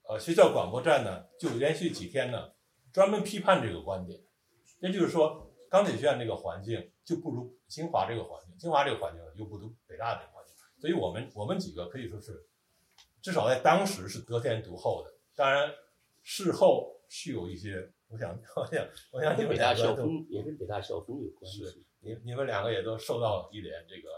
[0.10, 2.52] 呃学校广播站呢，就连续几天呢，
[2.92, 4.20] 专门批判这个观点。
[4.80, 10.56] 也就是说，钢铁学院这个环境就不如清华这个环境，清华这个环境又不如北大这个环境。
[10.80, 12.48] 所以我们我们几个可以说是，
[13.22, 15.14] 至少在当时是得天独厚的。
[15.36, 15.74] 当然，
[16.24, 21.64] 事后是有一些，我想，我想，我想你们两个都也跟北大校风有关系。
[21.64, 24.10] 是你你们两个也都受到一点这个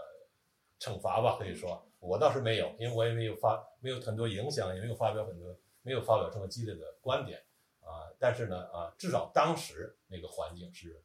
[0.78, 1.87] 惩罚吧，可以说。
[2.00, 7.40] 我倒是没有，因为我也没有发，没有很多影响，也没有发表很多，没有发表这么激烈的观点
[7.80, 8.10] 啊。
[8.18, 11.02] 但是呢，啊，至少当时那个环境是，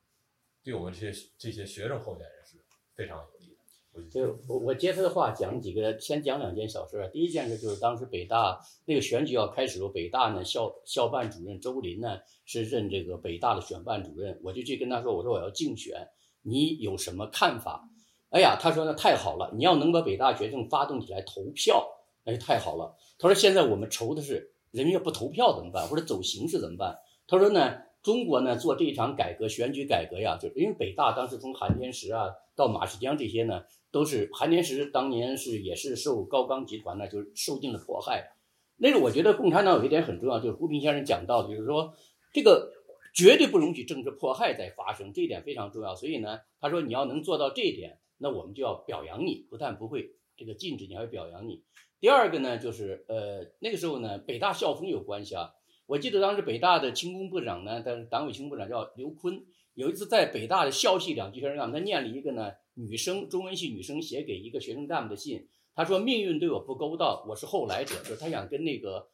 [0.64, 2.58] 对我们这些这些学生候选人是
[2.94, 3.54] 非常有利的。
[3.92, 7.10] 我就就我我接他的话讲几个，先讲两件小事。
[7.14, 16.10] 第一件事就是当时北大那个选举要开始的时候，北大呢校校办主任周林呢是任这个北大的选办主任，我就去跟他说，我说我要竞选，
[16.42, 17.88] 你有什么看法？
[18.34, 21.88] 哎呀，他说那太好了，你要能把北大学生发动起来投票，
[22.26, 22.98] 那就太好了。
[23.20, 26.98] 他说现在我们愁的是人家不投票怎么办，或者走形式怎么办？
[27.28, 38.32] 他说呢，中国呢做这一场改革选举改革呀，就是因为北大当时从韩天石啊到马世江这些呢，都是韩天石当年是也是受高刚集团呢就是受尽了迫害。
[38.78, 41.94] 那个我觉得共产党有一点很重要，就是胡平先生讲到的，就是说
[42.34, 42.72] 这个
[43.14, 45.94] 绝对不容许政治迫害再发生，这一点非常重要。
[45.94, 48.00] 所以呢，他说你要能做到这一点。
[48.18, 51.64] 那我们就要表扬你，不但不会这个禁止你，还会表扬你。
[52.00, 55.52] 第二个呢，就是呃那个时候呢，北大校风有关系啊。
[55.86, 69.10] 我记得当时北大的轻工部长呢，但是党委轻工部长叫刘坤，有一次在北大的校系两级学生干部，他念了一个呢女生中文系女生写给一个学生干部的信，他说命运对我不公道，我是后来者，就是他想跟那个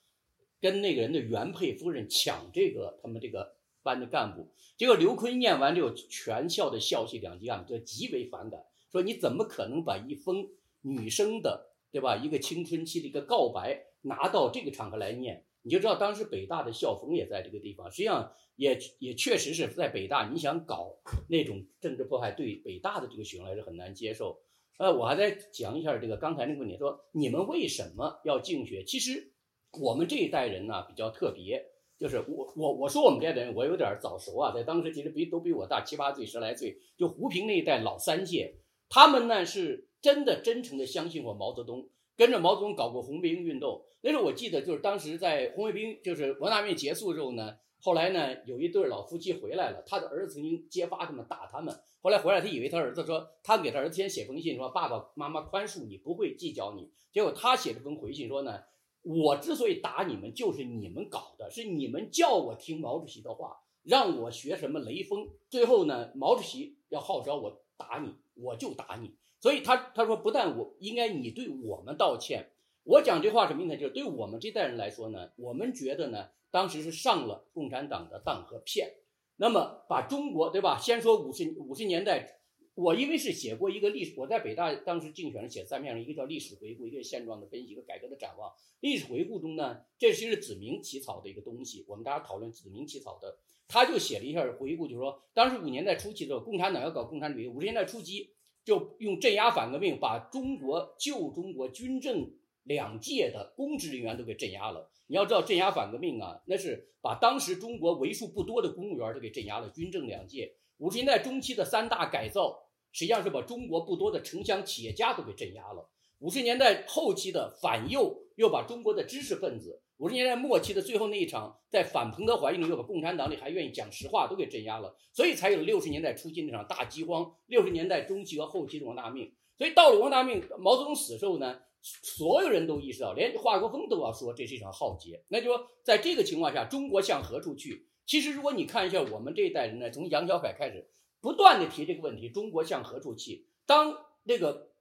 [0.62, 4.48] 跟那个人的原配夫人抢这个他们这个班的干部。
[4.78, 8.64] 结果刘坤念完之后，全校的校系两级干部都极为反感。
[8.92, 10.48] 说你怎么可能把一封
[10.82, 12.16] 女生的，对吧？
[12.16, 17.92] 一个青春期的一个告白拿到这个场合来念，你就知道当时北大的校风也在这个地方。
[17.92, 20.96] 实际上也也确实是在北大，你想搞
[21.28, 24.42] 那种政治迫害，对北大的这个学生来说很难接受。
[24.78, 28.86] 呃，我还在讲一下这个刚才那个问题，说你们为什么要竞选？
[28.86, 29.34] 其实
[29.82, 31.62] 我们这一代人呢比较特别，
[31.98, 38.56] 就是我我我说我们这代人，我有点早熟啊，在当时其实比都比我大七八岁十来岁，就胡平那一代老三届。
[38.90, 43.86] 他们呢是真的真诚的相信过毛泽东，跟着毛泽东搞过红卫兵运动。
[44.02, 51.78] 那时候我记得，就是当时在红卫兵就是文大革命结束之后呢，后来呢，有一对老夫妻回来了，他的儿子曾经揭发他们、打他们。
[52.02, 58.60] 后来回来，他以为他儿子说，他给他儿子先写封信说：“爸爸妈妈宽恕你，不会计较你。”结果他写了封回信说呢
[59.04, 65.28] ：“我之所以打你们，就是你们搞的，是你们叫我听毛主席的话，让我学什么雷锋。
[65.50, 69.16] 最后呢，毛主席要号召我打你，我就打你。
[69.40, 72.52] 所以他他说，不但我应该你对我们道歉。
[72.84, 73.78] 我讲这话什么意思？
[73.78, 78.92] 就是对我们这代人来说呢，我们觉得呢。”当时是上了共产党的当和骗，
[79.36, 80.80] 那么把中国对吧？
[80.80, 82.40] 先说五十五十年代，
[82.74, 88.52] 我因为是写过一个历史，我在北大当时竞选写三篇，一个叫历史回顾，一个现状的分析，一个改革的展望。
[88.80, 93.38] 历史回顾中呢，这是子明起草的一个东西，我们大家讨论子明起草的，
[93.70, 98.34] 他就写了一下回顾，就是说当时五年代初期的时候，共产党要搞共产主义，五十年代初期
[98.66, 102.32] 就用镇压反革命，把中国旧中国军政
[102.64, 104.92] 两界的公职人员都给镇压了。
[105.06, 110.56] 你要知道镇压反革命啊，那是把当时中国为数不多的公务员都给镇压了，军政两界。
[110.78, 112.58] 五十年代中期的三大改造，
[112.92, 115.90] 实际上是把中国不多的城乡企业家都给镇压了。
[116.20, 124.96] 五十年代后期的反右，又把中国的知识分子；五十年代末期的最后那一场，在反彭德怀运动，又把共产党里还愿意讲实话都给镇压了。
[125.14, 129.32] 所以才有六十年代初期那场大饥荒，六十年代中期和后期的王大命。
[129.58, 131.62] 所以到了王大命，毛泽东死时候呢？
[131.82, 135.24] 所有人都意识到，连华国锋都要说这是一场浩劫。
[135.30, 137.88] 那就说，在这个情况下，中国向何处去？
[138.06, 140.90] 其实，如果你看一下我们这一代人呢，从杨小凯开始，
[141.22, 143.48] 不断的提这个问题：中国向何处去？
[143.66, 144.72] 当那个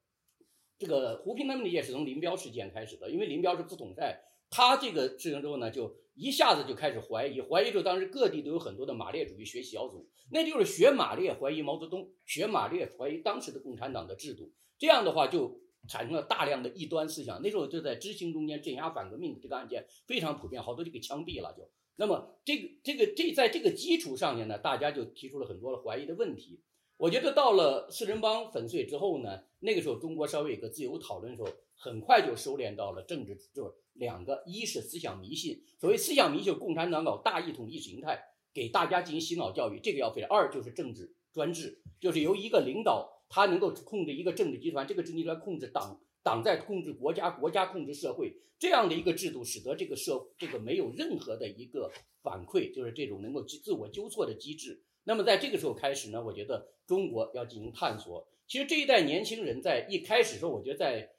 [0.77, 15.61] 这个胡平他们也是从林彪事件开始的，因为林彪是副统帅，他这个事情之后呢，就一下子就开始怀疑，怀疑就，当时各地都有很多的马列主义学习小组，那就是学马列怀疑毛泽东，学马列怀疑当时的共产党的制度，这样的话就。
[15.89, 21.55] 产生了大量的异端思想，那时候就在知青中间镇压反革命这个案件非常普遍，好多就给枪毙了。
[21.57, 21.63] 就
[21.97, 26.61] 那么这个这个这在这个基础上面呢，大家就提出了很多的怀疑的问题。
[26.99, 31.49] 我觉得到了四人帮粉碎之后呢，那个时候中国稍微有个自由讨论的时候，
[31.79, 38.21] 很快就收敛到了政治，就是两个：一是思想迷信，所谓思想迷信，共产党搞大一统意识形态，
[38.53, 43.15] 给大家进行洗脑教育，这个要废；二就是政治专制，就是由一个领导。
[43.31, 54.83] 他能够控制一个政治集团，这个政治集团控制党，党在控制国家，国家控制社会，这样的一个制度，使得这个社这个没有任何的一个反馈，就是这种能够自我纠错的机制。
[55.05, 58.27] 那么在这个时候开始呢，我觉得中国要进行探索。
[58.47, 61.11] 其实这一代年轻人在一开始时候，我觉得在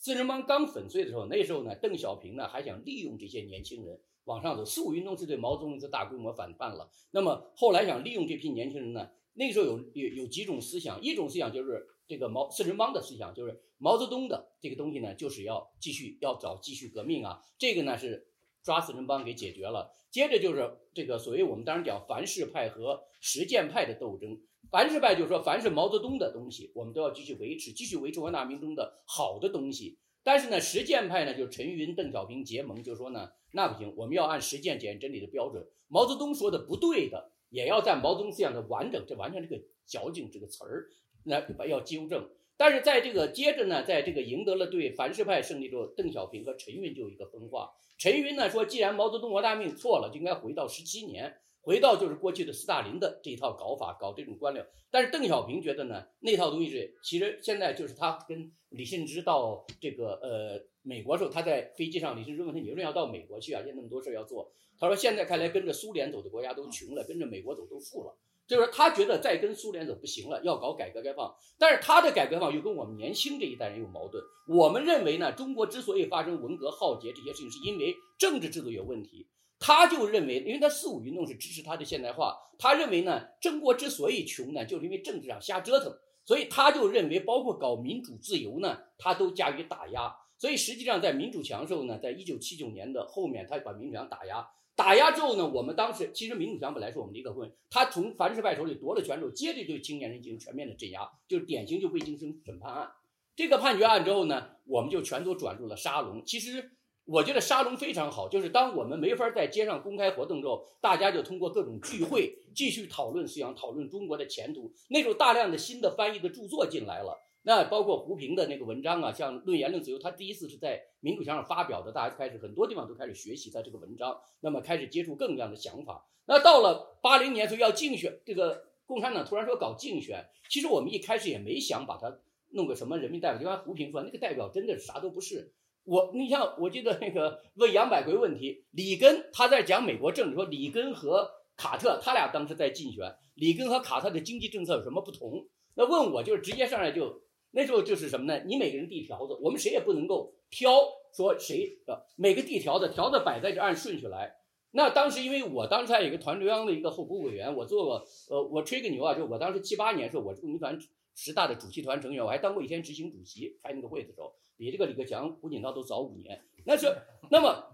[0.00, 4.64] 四人帮刚粉碎的时候，那时候呢，邓小平呢还想利用这些年轻人往上走。
[4.64, 9.10] 四五运动是对毛泽东一次大规模反叛了，那么后来想利用这批年轻人呢。
[9.34, 17.42] 那时候有有有几种思想，一种思想就是这个毛四人帮的思想，就是毛泽东的这个东西呢，就是要继续要找继续革命啊。
[17.58, 18.26] 这个呢是
[18.62, 19.92] 抓四人帮给解决了。
[20.10, 24.40] 接着就是这个所谓我们当时讲凡是派和实践派的斗争。
[24.70, 29.98] 凡是派就是说凡是毛泽东的东西，我们都要继续维持，继续维持广大民众的好的东西。
[30.22, 35.66] 但是呢，实践派呢，就是陈云、邓小平结盟，就说呢，那不行，我们要按实践检验真理的标准。
[35.88, 37.32] 毛泽东说的不对的。
[37.50, 40.86] 也要在毛泽东思想的完整，这完全这个矫情这个词儿，
[41.24, 42.30] 那要纠正。
[42.56, 47.72] 但是在这个接着呢，在这个赢得了对凡是派胜利之后，邓小平和陈云就有一个分化。
[47.98, 54.64] 陈云呢说，既然毛泽东王大命错了，就应该回到十七年，回到就是过去的斯大林的这一套搞法，搞这种官僚。
[54.90, 63.62] 但是邓小平觉得呢，那套东西是其实现在就是他跟李信之到这个呃美国时候，他在飞机上，李信之问他，你为什么要到美国去啊？
[63.64, 64.52] 现在那么多事要做。
[64.78, 68.16] 他说：“现在看来，跟着苏联走的国家都穷了，跟着美国走都富了。
[68.48, 71.30] 就是他觉得再跟苏联走不行了，要搞改革开放。
[71.58, 74.24] 但是他的改革开放又跟我们年轻这一代人有矛盾。
[74.48, 79.28] 我们认为呢，中国之所以发生文革浩劫这些事情，是因为政治制度有问题。
[79.60, 85.96] 他就认为，因为他四五运动是支持他的现代化，他认为呢，中国之所以穷呢，就是因为政治上瞎折腾。
[86.26, 90.14] 所以他就认为，包括搞民主自由呢，他都加以打压。
[90.38, 94.46] 所以实际上，在民主强时候呢，在一九七九年的后面，他把民主强打压。”
[94.76, 102.90] 打压之后呢，我们当时其实民主强本来是我们的一个会，他从凡是派手里夺了权之后，接着对青年人进行全面的镇压，就是典型就未经审审判案。
[103.36, 106.24] 这个判决案之后呢，我们就全都转入了沙龙。
[106.24, 106.70] 其实
[107.10, 114.72] 我觉得沙龙非常好，就是当我们没法在街上公开活动之后，大家就通过各种聚会继续讨论思想，讨论中国的前途。
[114.90, 117.20] 那时候大量的新的翻译的著作进来了。
[117.42, 126.06] 那包括胡平的那个文章啊，像《论言论自由》，他第一次是在民主墙上发表的，大家开始很多地方都开始学习他这个文章，那么开始接触更样的想法。
[126.26, 135.52] 那到了八零年时候要竞选，这个共产党突然说搞竞选，其实我们一开始也没想把它弄个什么人民代表，就像胡平说，那个代表真的是啥都不是。
[135.84, 145.46] 我你像我记得那个问杨百奎问题，里根他在讲美国政治，说里根和卡特他俩当时在竞选，里根和卡特的经济政策有什么不同？
[145.74, 147.22] 那问我就是直接上来就
[147.52, 148.42] 那时候就是什么呢？
[148.46, 150.70] 你每个人递条子，我们谁也不能够挑
[151.16, 154.36] 说谁呃每个递条子，条子摆在这按顺序来。
[154.72, 160.78] 那当时因为我当时还有一个团中央的一个候补委员，我做过呃我吹个牛啊，就我当时七八年的时候，我是共青团
[161.16, 166.44] 十大的主席团成员，我还当过一天执行主席，开那个会的时候，比这个李克强、胡锦涛都早五年。
[166.66, 166.94] 那是
[167.30, 167.64] 那么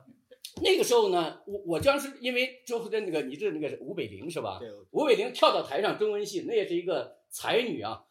[0.63, 4.61] 那个时候呢，我我当时因为就跟那个你这那个吴北玲是吧？
[4.61, 8.05] 对，吴北玲跳到台上中文系，那也是一个才女啊。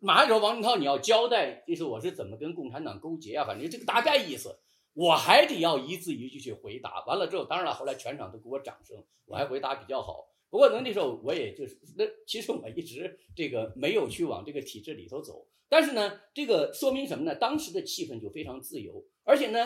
[0.00, 3.44] 马上说王金涛，你要交代，就是我是怎么跟共产党勾结啊？
[3.44, 4.58] 反正这个大概意思，
[4.94, 7.04] 我还得要一字一句去回答。
[7.06, 10.28] 完了之后，当然了，后来全场都给我掌声，我还回答比较好。
[10.50, 15.46] 不过呢，那时候我也就是那其实我一直这个没有去往这个体制里头走。
[15.68, 17.34] 但是呢，这个说明什么呢？
[17.34, 19.58] 当时的气氛就非常自由，而且呢，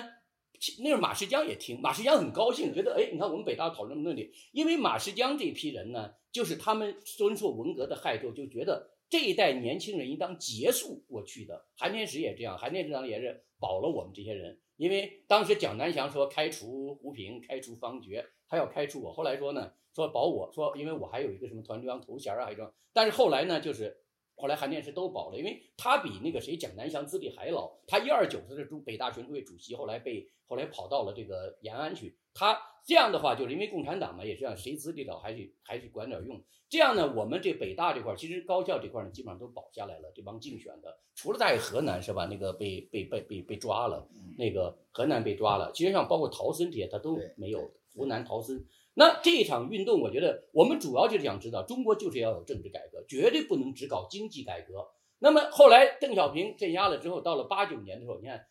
[0.83, 11.67] 那时候马世江也听，马世江很高兴，觉得哎，你看我们北大讨论那里，因为马世江这批人呢，就是他们深受文革的害之后，就觉得这一代年轻人应当结束过去的。
[11.77, 19.13] 韩天石也这样，韩天石当时也是保了我们这些人，因为当时蒋南翔说开除胡平，开除方觉，他要开除我。
[19.13, 23.99] 后来说呢，说保我说，因为我还有一个什么团中央头衔啊，还是，但是后来呢，就是。
[24.41, 32.17] 后来韩建石都保了，因为他比那个谁蒋南翔资历还老，他一二九他是中北大全科会主席，后来被后来跑到了这个延安去。
[32.33, 36.43] 他这样的话，就是因为共产党嘛，也是这样，谁资历老还是还是管点用。
[36.69, 40.11] 这样呢，我们这北大这块，其实高校这块呢，基本上都保下来了。
[40.15, 42.27] 这帮竞选的，除了在河南是吧？
[42.27, 45.71] 那个被被被被被抓了，那个河南被抓了。
[45.75, 47.71] 其实像包括陶森这些，他都没有。
[47.93, 48.65] 湖南陶森。
[48.95, 54.89] 那这场运动，我觉得我们主要就是想知道，中国就是要有政治改革，绝对不能只搞经济改革。
[55.21, 58.47] 那么后来邓小平镇压了之后，到了八九年的时候，你看，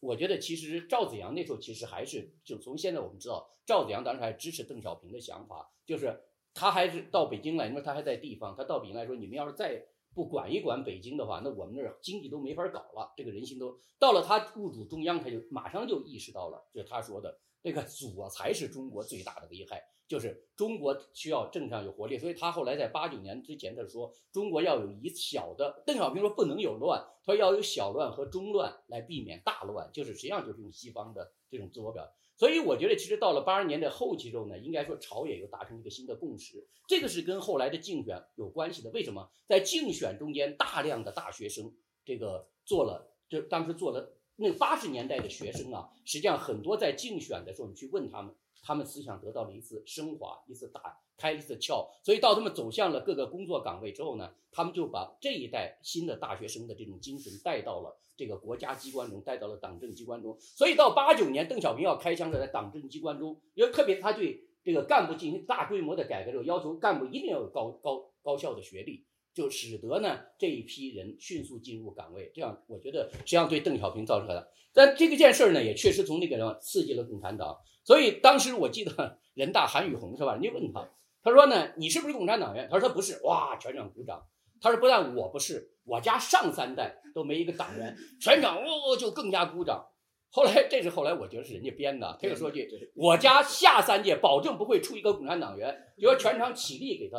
[0.00, 6.18] 我觉得其实赵子阳那时候其实还是，就从现在我们知道，赵子阳当时还支持邓小平的想法，就是
[6.54, 9.84] 他还是到北京来，因为他还在地方，他到北京来说，你们要是再
[10.14, 17.38] 不管一管北京的话，那我们那儿经济都没法搞了，这个人心都到了他入主中央，他就马上就意识到了，就他说的。
[17.62, 25.82] 这个左才是中国最大的危害，就是中国需要政上有活力，所以他后来在八九年之前，他说中国要有一小的。
[25.86, 32.12] 邓小平说不能有乱，他说要有小乱和中乱来避免大乱，就是实际上就是用西方的这种自我表。
[32.36, 38.90] 所以我觉得其实到了八十年代后期之后呢，应该说朝野又达成一个新的共识，这个是跟后来的竞选有关系的。
[38.90, 41.72] 为什么在竞选中间大量的大学生
[42.04, 44.16] 这个做了，就当时做了。
[44.42, 51.86] 那八十年代的学生啊，实际上很多在竞选的时候，你去问他们，他们思想得到了一次升华，一次打开，一次窍。
[52.02, 60.36] 所以到他们走向了各个工作岗位之后呢，他们就把这一代新的大学生的这种精神带到了这个国家机关中，带到了党政机关中。
[60.40, 69.04] 所以到八九年，邓小平要开枪的在党政机关中，因为特别他对这个干部进行大规模的改革，之后，要求干部一定要有高高高校的学历。
[69.34, 74.48] 就使得呢这一批人迅速进入岗位，这样我觉得实际上对邓小平造成的。
[74.74, 77.56] 但这个件事呢，也确实从那个人刺激了共产党。
[77.84, 80.34] 所以当时我记得 人大韩宇红是吧？
[80.34, 80.88] 人家问他，
[81.22, 82.68] 他说呢，你是不是共产党员？
[82.70, 83.20] 他说他不是。
[83.24, 84.22] 哇，全场鼓掌。
[84.60, 87.96] 他说不但我不是，我家上三代都没一个党员。
[88.20, 89.84] 全场哦就更加鼓掌。
[90.30, 95.76] 后来这是后来我觉得是人家编的，他又说句，我家下三届保证不会出一个共产党员。
[95.98, 97.18] 就说全场起立给他。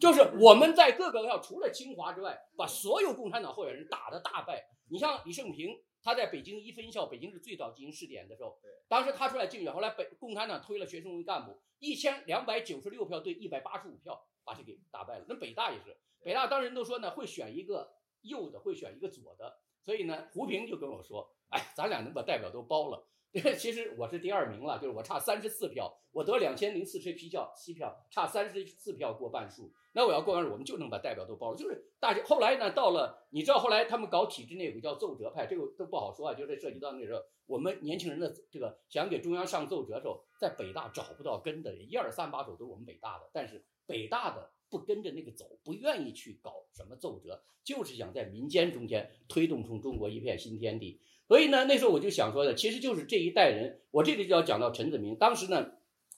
[0.00, 4.64] 就是我们在各个学校，除了清华之外，把所有共产党候选人打得大败。
[4.90, 15.24] 你像李胜平，他在北京一分校，北京是最早进行试点的时候，当时他出来竞选，后来北共产党推了学生会干部，一千两百九十六票对一百八十五票，把他给打败了。
[15.28, 23.06] 那北大也是，北大当时人都说呢，会选一个右的，会选一个左的，所以呢，胡平就跟我说，哎，咱俩能把代表都包了。
[23.58, 29.72] 其实我是第二名了，就是我差三十四票，我得两千零四十七票，七票差三十四票过半数。
[29.96, 31.56] 那我要过完，我们就能把代表都包了。
[31.56, 36.34] 就是大家后来呢，到了你知道后来他们搞体制内有个叫奏折派，这个都不好说啊。
[36.34, 51.00] 就是涉及到那时候我们年轻人的这个想给中央上奏折的时候，在北大找不到跟的，一二三把手都是我们北大的，但是北大的不跟着那个走，不愿意去搞什么奏折，就是想在民间中间推动出中国一片新天地。
[51.28, 53.80] 所以呢，那时候我就想说的，其实就是这一代人。
[53.92, 55.70] 我这里就要讲到陈子明，当时呢，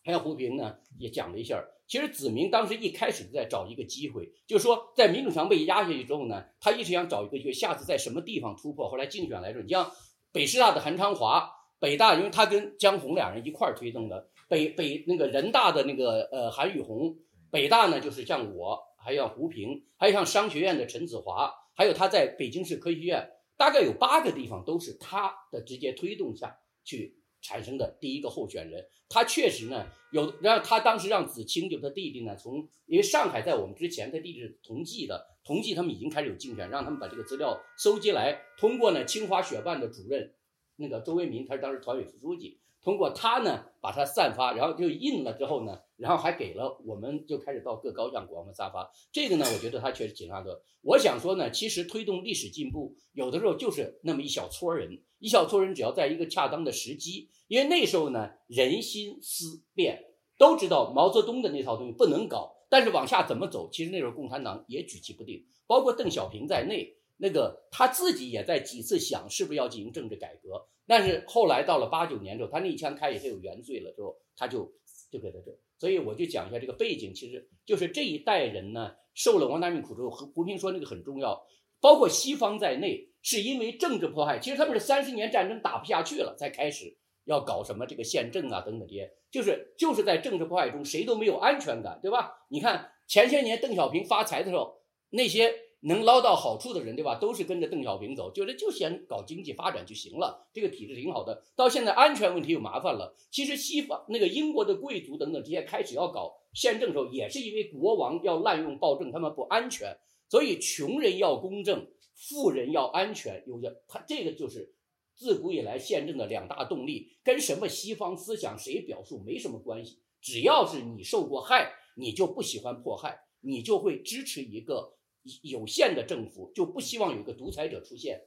[0.02, 1.62] 还有胡平呢，也讲了一下。
[1.86, 8.88] 其实子明当时一开始在找一个机会，就是说在民主墙被压下去之后呢，他一直想找一个机会，下次在什么地方突破。
[8.88, 9.90] 后来竞选来说，你像
[10.32, 17.16] 北师大的韩昌华，北大因为他跟江红两人一块推动的，北北那个人大的那个呃韩宇红，
[17.50, 23.32] 北大呢就是像我，还有胡平，还有像商学院的陈子华，还有他在北京市科学院。
[23.58, 27.16] 大概有八个地方都是他的直接推动下去
[27.46, 28.84] 产生的第一个候选人。
[29.08, 40.34] 他确实呢有，然后他当时让子清就他弟弟呢从，因为上海在我们之前，他弟弟是同济的，同济他们已经开始有竞选，让他们把这个资料收集来，通过呢清华学办的主任
[40.74, 42.58] 那个周为民，他是当时团委副书记。
[42.82, 48.90] 通过他呢，把它散发，然后就印了之后呢，然后还给了我们，就开始到各高校广泛散发。
[49.10, 50.62] 这个呢，我觉得他确实挺那个。
[50.82, 60.04] 我想说呢，其实推动历史进步，有的时候就是那么一小撮人，一小撮人只要在一个恰当的时机，因为那时候呢，人心思变，
[60.38, 70.66] 都知道毛泽东的那套东西不能搞，但是往下怎么走，其实那时候共产党也举棋不定，包括邓小平在内，那个他自己也在几次想是不是要进行政治改革。
[70.88, 74.72] 但是后来到了八九年之后，他那一枪开也是有原罪了之后，他就
[75.10, 81.46] 就给他这，所以我就讲一下这个背景，其实就是这一代人呢受了王大命苦之后，和胡平说那个很重要，
[81.80, 92.46] 包括西方在内，是因为政治迫害，其实他们是三十年战争打不下去了，才开始要搞什么这个宪政啊等等这些，就是就是在政治迫害中谁都没有安全感，对吧？
[92.48, 94.80] 你看前些年邓小平发财的时候，
[95.10, 95.65] 那些。
[95.80, 97.16] 能捞到好处的人，对吧？
[97.16, 101.44] 都是跟着邓小平走，觉得就先搞经济发展就行了，这个体制挺好的。
[101.54, 103.14] 到现在安全问题又麻烦了。
[103.30, 109.96] 其实西方那个英国的贵族等等这些开始要搞宪政的时候，也是因为国王要滥用暴政，他们不安全。
[110.28, 113.44] 所以穷人要公正，富人要安全。
[113.46, 114.74] 有的他这个就是
[115.14, 120.00] 自古以来宪政的两大动力，跟什么西方思想谁表述没什么关系。
[120.20, 124.94] 只要是你受过害，你就不喜欢迫害，你就会支持一个。
[125.42, 128.22] 有限的政府就不希望有一个独裁者出现。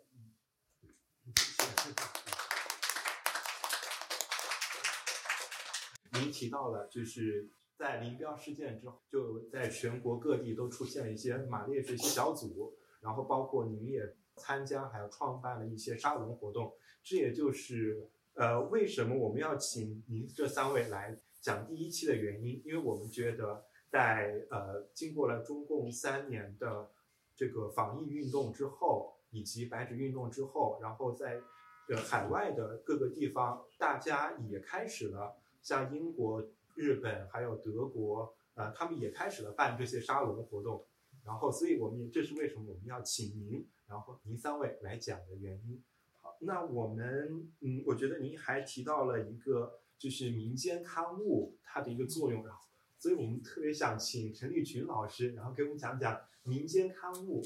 [6.14, 14.02] 您提到了，就是在林彪事件之后，就在全国各地都出现了一些马列学习小组，然后包括您也
[14.36, 16.74] 参加，还有创办了一些沙龙活动。
[17.04, 23.66] 这也就是呃，为什么我们要请您这三位来讲第一期的原因，因为我们觉得。
[23.90, 26.92] 在呃，经过了中共三年的
[27.36, 31.42] 这个防疫运动之后，以及白纸运动之后，然后在
[31.90, 40.86] 呃海外的各个地方，大家也开始了像英国、日本还有德国，呃，他们也开始了办这些沙龙活动。
[41.26, 45.84] 然后，所以我们这是为什么我们要请您，然后您三位来讲的原因。
[46.22, 52.69] 好，那我们嗯，我觉得您还提到了一个，就是民间刊物它的一个作用，然后。
[53.00, 57.42] 所以我们特别想请陈立群老师，然后给我们讲讲民间刊物。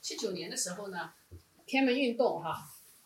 [0.00, 1.12] 七九年的时候呢，
[1.64, 2.56] 天安门运动哈，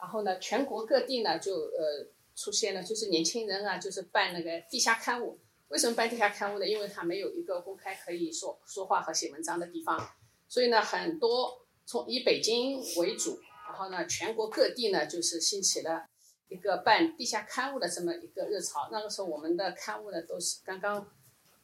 [0.01, 5.39] 然后呢，全国各地呢就呃出现了，就是年轻人啊，就是办那个地下刊物。
[5.69, 6.67] 为什么办地下刊物呢？
[6.67, 10.11] 因为他没有一个公开可以说说话和写文章的地方，
[10.49, 13.39] 所以呢，很多从以北京为主，
[13.69, 16.07] 然后呢，全国各地呢就是兴起了
[16.49, 18.89] 一个办地下刊物的这么一个热潮。
[18.91, 21.07] 那个时候我们的刊物呢都是刚刚。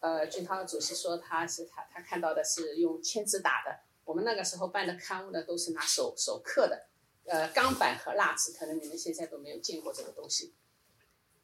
[0.04, 3.74] 呃，俊涛主席说他是他他看到的是用签字打的。
[4.04, 6.88] 我们那个时候办的刊物呢，都是拿手手刻的，
[7.24, 10.52] 呃，钢板和蜡纸，可能你们现在都没有见过这个东西。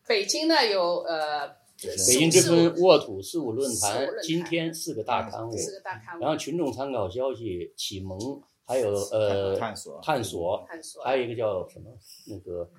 [0.06, 1.48] 北京呢有呃，
[1.82, 11.90] 北京之春、沃土、四五论坛、今天四个大刊物，四个大刊物，然后群众参考消息、启蒙，还有呃探索探索，探索，还有一个叫什么
[12.26, 12.70] 那个。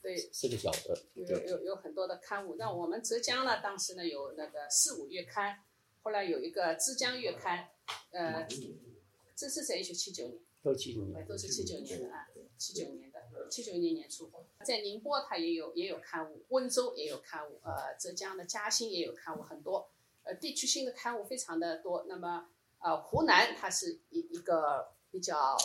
[0.00, 2.54] 对，四个小的，有有有很多的刊物。
[2.54, 5.64] 那我们浙江呢，当时呢有那个四五月刊，
[6.02, 7.68] 后来有一个枝江月刊，
[8.12, 8.46] 呃，
[9.34, 13.20] 这是在一九七九年，都七九年，都是七九年的啊，七九年的，
[13.50, 14.30] 七九年年初，
[14.64, 19.90] 在宁波它也有也有刊物，温州也有刊物，呃，浙江的嘉兴也有刊物，很多，
[20.22, 22.06] 呃，地区性的刊物非常的多。
[22.08, 25.56] 那么，呃，湖南它是一一个比较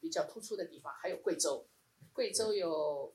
[0.00, 1.66] 比较突出的地方，还有贵州，
[2.12, 3.12] 贵州有。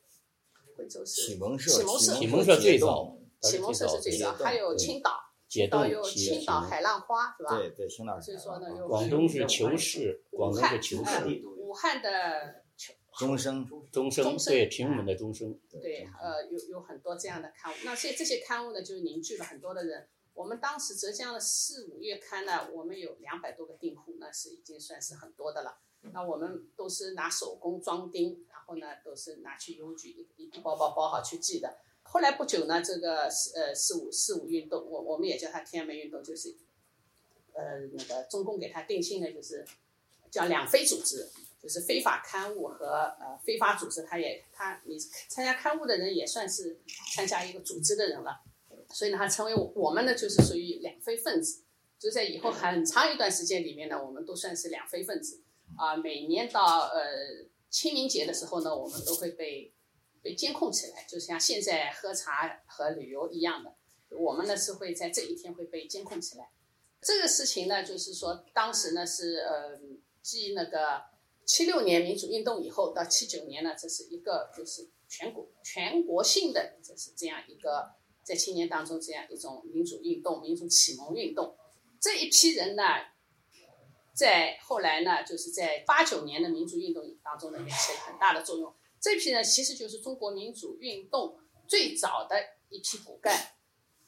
[0.76, 7.57] 贵州是启蒙社，启蒙社最早，启蒙社是最早，还有青岛，青岛有青岛海浪花，是吧？
[7.57, 8.19] 对对，青岛。
[8.19, 12.63] 所以说呢，有广东是求是，广东是求是，武汉的
[13.17, 15.57] 钟声，钟声，对，平稳的钟声。
[15.69, 20.07] 对，呃，有有很多这样的刊物，那这这些刊物呢，就凝聚了很多的人。
[20.34, 25.78] 我们当时浙江的四五月刊呢，我们有两百多个订户，那是已经算是很多的了。
[26.13, 31.78] 那我们都是拿手工装订，然后呢，都是拿去邮局一一包包包好去寄的。
[32.03, 36.55] 后来不久呢，这个四呃四五四五运动，我我们也叫它天安门运动，就是
[37.53, 39.66] 呃那个中共给他定性的就是
[40.30, 41.30] 叫两非组织，
[41.61, 42.88] 就是非法刊物和
[43.20, 46.80] 呃非法组织，他也他你参加刊物的人也算是
[47.16, 48.41] 参加一个组织的人了，
[48.89, 51.63] 所以呢，他成为我们呢就是属于两非分子，
[51.97, 55.41] 就在以后很长一段时间里面呢，我们都算是两非分子。
[55.76, 57.43] 啊，每年到呃
[57.76, 59.73] 清明节的时候呢，我们都会被
[60.21, 63.76] 被监控起来，就像现在喝茶和旅游一样的，
[64.17, 66.49] 我们呢是会在这一天会被监控起来。
[67.01, 69.78] 这个事情呢，就是说当时呢是呃，
[70.21, 71.03] 继那个
[71.43, 77.91] 七六年民主运动以后到七九年呢，这是一个就是全国全国性的，这是这样一个
[78.23, 81.57] 在青年当中这样一种民主运动、民主启蒙运动。
[81.99, 82.84] 这一批人呢，
[84.16, 88.74] 在后来呢，就是在八九年的民主运动当中呢，也起了很大的作用。
[89.01, 91.38] 这批人其实就是中国民主运动
[91.68, 92.38] 最早的
[92.70, 93.55] 一批骨干，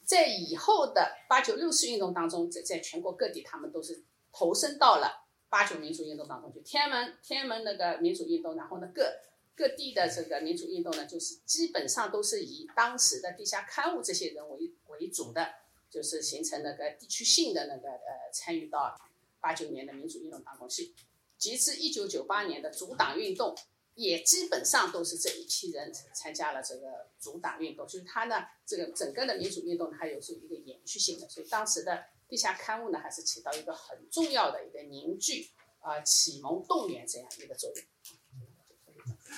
[0.05, 6.62] 在以后的八九六四运动当中，在在全国各地，他们都是投身到了八九民主运动当中去。
[6.62, 9.20] 天安门天安门那个民主运动，然后呢各
[9.55, 15.47] 各地的这个民主运动呢，就是基本上都是以当时的地下刊物这些人为为主的，
[15.89, 18.97] 就是形成那个地区性的那个呃参与到
[19.40, 20.94] 八九年的民主运动当中是。
[21.38, 23.56] 及至一九九八年的阻党运动。
[23.98, 37.84] 也基本上都是这一批人参加了这个阻党运动，就是他呢，这个整个的民主运动它，有是一个延续性的，所以当时的地下刊物呢，还是起到一个很重要的一个凝聚啊、启蒙、动员这样一个作用。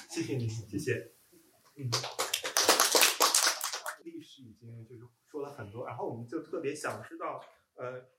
[0.10, 1.14] 谢谢你，谢谢。
[1.78, 1.90] 嗯，
[4.04, 7.42] 历史已经就是说了很多，然后我们就特别想知道，
[7.76, 8.10] 呃，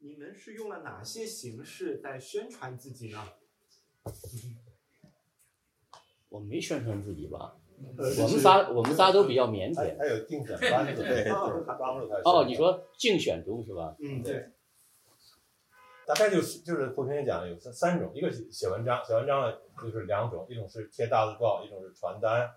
[0.00, 3.18] 你们是用了哪些形式在宣传自己呢？
[6.28, 7.56] 我没宣传自己吧？
[7.96, 9.98] 呃我们仨我们仨都比较腼腆。
[9.98, 12.20] 还有竞选班子，对对帮助他。
[12.24, 13.96] 哦，你说竞选中是吧？
[14.00, 14.50] 嗯，对，
[16.06, 22.50] 大概就是就是胡平也讲的有三三种，一个是写文章，写文章呢就是两种，一种是贴大字报，一种是传单。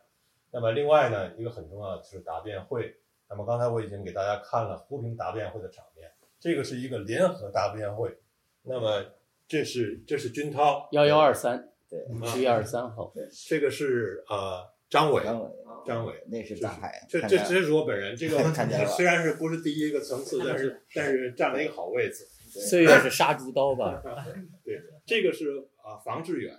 [0.51, 2.97] 那么另外呢，一个很重要的就是答辩会。
[3.29, 6.11] 那么刚才我已经给大家看了胡平答辩会的场面，
[6.41, 8.17] 这个是一个联合答辩会。
[8.63, 9.05] 那么
[9.47, 13.13] 这是这是军涛，幺幺二三，对，十月二十三号。
[13.47, 15.49] 这个是呃张伟，张伟，
[15.85, 16.23] 张伟。
[16.27, 18.37] 那是大海，这这这是我本人，这个
[18.87, 22.27] 虽然是不是第一个层次，但是 但是占了一个好位置。
[22.51, 24.03] 岁月是杀猪刀吧？
[24.65, 26.53] 对，这个是啊房志远，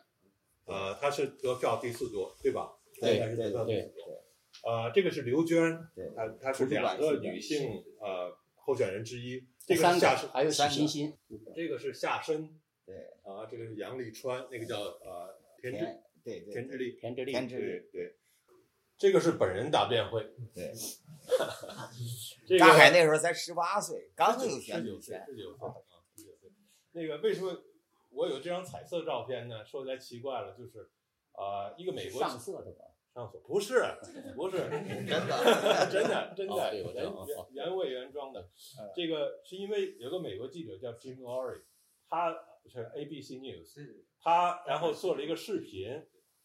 [0.65, 2.73] 呃，他是得票第四多，对吧？
[3.01, 4.25] 对应该是得票第对四多。
[4.71, 9.45] 呃，这个是刘娟，对她她是两个女性呃候选人之一。
[9.75, 11.19] 这个三个是夏申，还有许三个欣欣，
[11.55, 17.33] 这个是夏申，对啊，这个是杨立川，那个叫呃田志田，对对田志丽，田志丽。
[17.33, 18.17] 田志对对。
[18.99, 20.23] 这个是本人答辩会，
[20.55, 20.73] 对，
[22.47, 25.75] 这个大海那时候才十八岁，刚有选十九岁举权，，十九岁啊，
[26.15, 26.51] 十九岁。
[26.93, 27.65] 那个为什么
[28.11, 29.65] 我有这张彩色照片呢？
[29.65, 30.89] 说起来奇怪了，就是
[31.33, 32.85] 啊、呃一个美国上色的吧？
[33.15, 33.75] 上锁不是
[34.35, 38.91] 不是真的 真的 真哦的原原原味原装的嗯。
[38.95, 41.63] 这个是因为有个美国记者叫 Jim Lowry，
[42.09, 42.33] 他
[42.67, 45.91] 是 ABC News，他然后做了一个视频，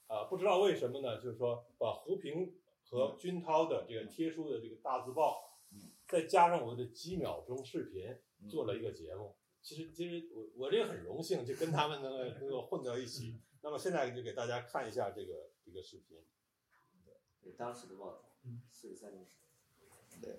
[0.08, 1.22] 啊、不知道为什么呢？
[1.22, 2.54] 就是说把胡平
[2.90, 5.58] 和军涛的这个贴出的这个大字报，
[6.08, 9.36] 再加上我的几秒钟视频，做了一个节目。
[9.62, 13.42] 其实其实我我这个很荣幸，就跟他们能够能够混到一起。
[13.64, 16.18] 那么现在就给大家看一下这个这个视频。
[17.47, 18.25] 对当时的报道，
[18.71, 20.39] 四十三年前，对，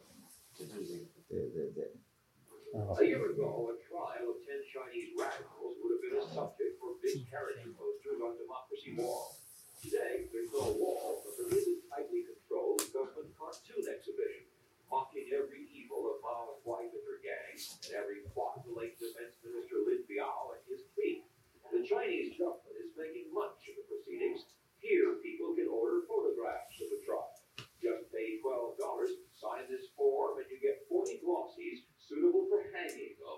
[0.56, 1.06] 这就是这个。
[1.28, 1.92] 对对对，
[2.74, 6.98] A year ago, a trial of 10 Chinese radicals would have been a subject for
[7.02, 9.38] big character posters on Democracy Wall.
[9.82, 14.50] Today, there's no wall, but there is a tightly controlled government cartoon exhibition,
[14.90, 19.38] mocking every evil of Mao's wife and her gang, and every plot to link Defense
[19.44, 21.28] Minister Lin Biao and his clique.
[21.70, 24.50] The Chinese government is making much of the proceedings.
[24.89, 27.37] here, people can order photographs of the trial.
[27.77, 28.81] Just pay $12,
[29.37, 33.38] sign this form, and you get 40 glossies suitable for hanging oh,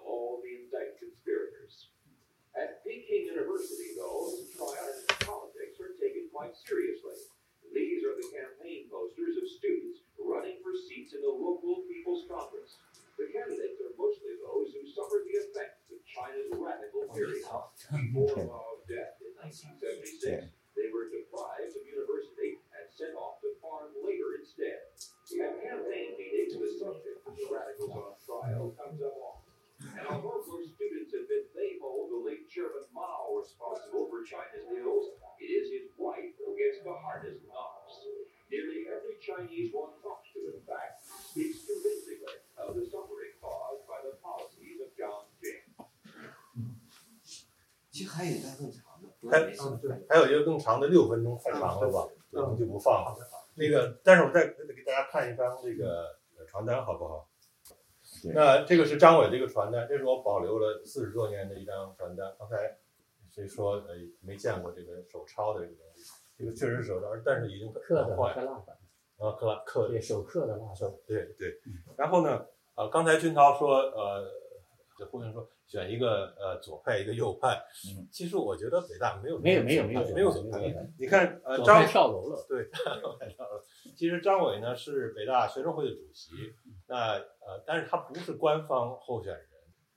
[49.68, 52.08] 嗯对还有一个更长的六分钟，太长了吧？
[52.32, 53.16] 我们就不放了。
[53.54, 57.28] 那个，但是我再给大家看一张这个呃传单，好不好？
[58.34, 62.34] 那这个是张伟这个传单，这是我保留了四十多年的一张传单。
[62.38, 62.78] 刚才
[63.32, 66.12] 谁说呃没见过这个手抄的这个东西？
[66.38, 68.76] 这个确实手抄，但是已经刻的坏刻蜡板，
[69.18, 70.92] 啊，刻了刻对手刻的蜡板。
[71.06, 71.60] 对对，
[71.96, 74.24] 然后呢，呃，刚才军涛说，呃，
[75.00, 77.56] 这胡云说选一个呃左派一个右派，
[77.88, 80.60] 嗯其实我觉得北大没有没有没有没有没有左派
[80.98, 82.68] 你看呃张左 派跳楼了，对，
[83.96, 86.32] 其实张伟呢是北大学生会的主席，
[86.86, 89.46] 那呃，但是他不是官方候选人，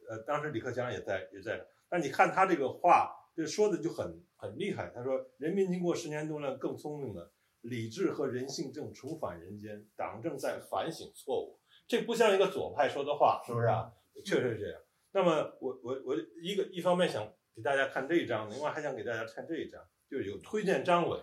[0.09, 4.91] 呃，当时李克强也在也在那，但你看他这个话，这说的就很很厉害。
[4.95, 7.31] 他说：“人民经过十年动乱更聪明了，
[7.61, 13.91] 理智和人性正重返人间，党正在反省错误。”这不像一个左派说的话，是不是啊？
[14.25, 14.79] 确实是这样。
[15.13, 21.19] 那么我我我一个一方面想给大家看这一张，另外还想给大家看这一张，就是有推荐张伟，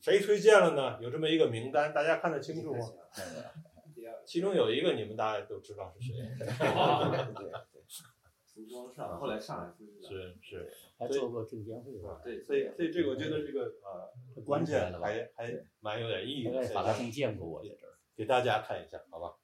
[0.00, 0.98] 谁推荐了呢？
[1.02, 2.86] 有这么一个名单，大家看得清楚吗？
[4.24, 6.14] 其中有一个你们大家都知道是谁，
[8.54, 9.74] 服装上，后来上海
[10.06, 12.20] 是是，还做过证监会吧？
[12.22, 14.08] 对，所以所以这个我觉得这个呃
[14.44, 17.90] 关键还还蛮有点意义的，大概法拉盛见过我在这儿。
[18.14, 19.34] 给大家看一下，好吧？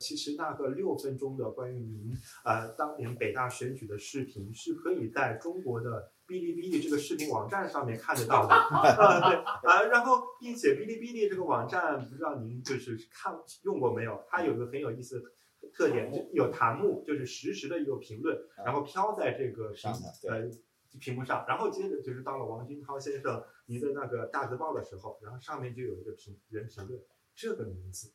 [0.00, 14.24] 其实那个六分钟的关于您呃当年北大选举的视频是可以在中国的哔哩哔哩这个视频网站上面看得到的， 呃对呃，然后并且哔哩哔哩这个网站不知道您就是看用过没有？
[14.26, 15.28] 它有个很有意思的
[15.72, 19.94] 特点，就有弹幕，就是实时的一个评论，然后飘在这个屏上
[20.28, 20.48] 呃
[20.98, 26.98] 屏幕上，然后接着就是到了王军涛先生您的那个大字报的时候，然后上面就有一个评人评论
[27.34, 28.12] 这个名字。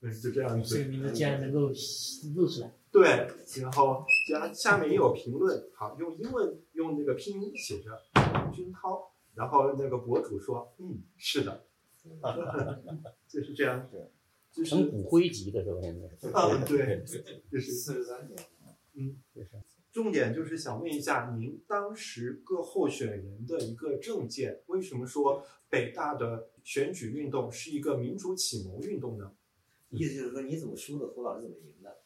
[0.00, 0.88] 嗯，就这样这子个。
[0.90, 1.72] 名字竟然能够
[2.34, 3.02] 录出来，对，
[3.60, 7.90] 然后然下面也有评论，好，用英文用那个拼音写着
[8.52, 11.64] 军涛，然后那个博主说，嗯，是的，
[13.28, 13.88] 就是这样，
[14.52, 15.80] 就是成骨灰级的是吧？
[15.82, 17.04] 现在啊，对，
[17.50, 18.38] 就是四十三年，
[18.94, 19.16] 嗯，
[19.92, 29.32] 重点就是想问一下，您当时各候选人的一个政见，为什么说北大的选举运动是一个民主启蒙运动呢？
[29.90, 31.98] 意思就是说你怎么输的，胡老师怎么赢的。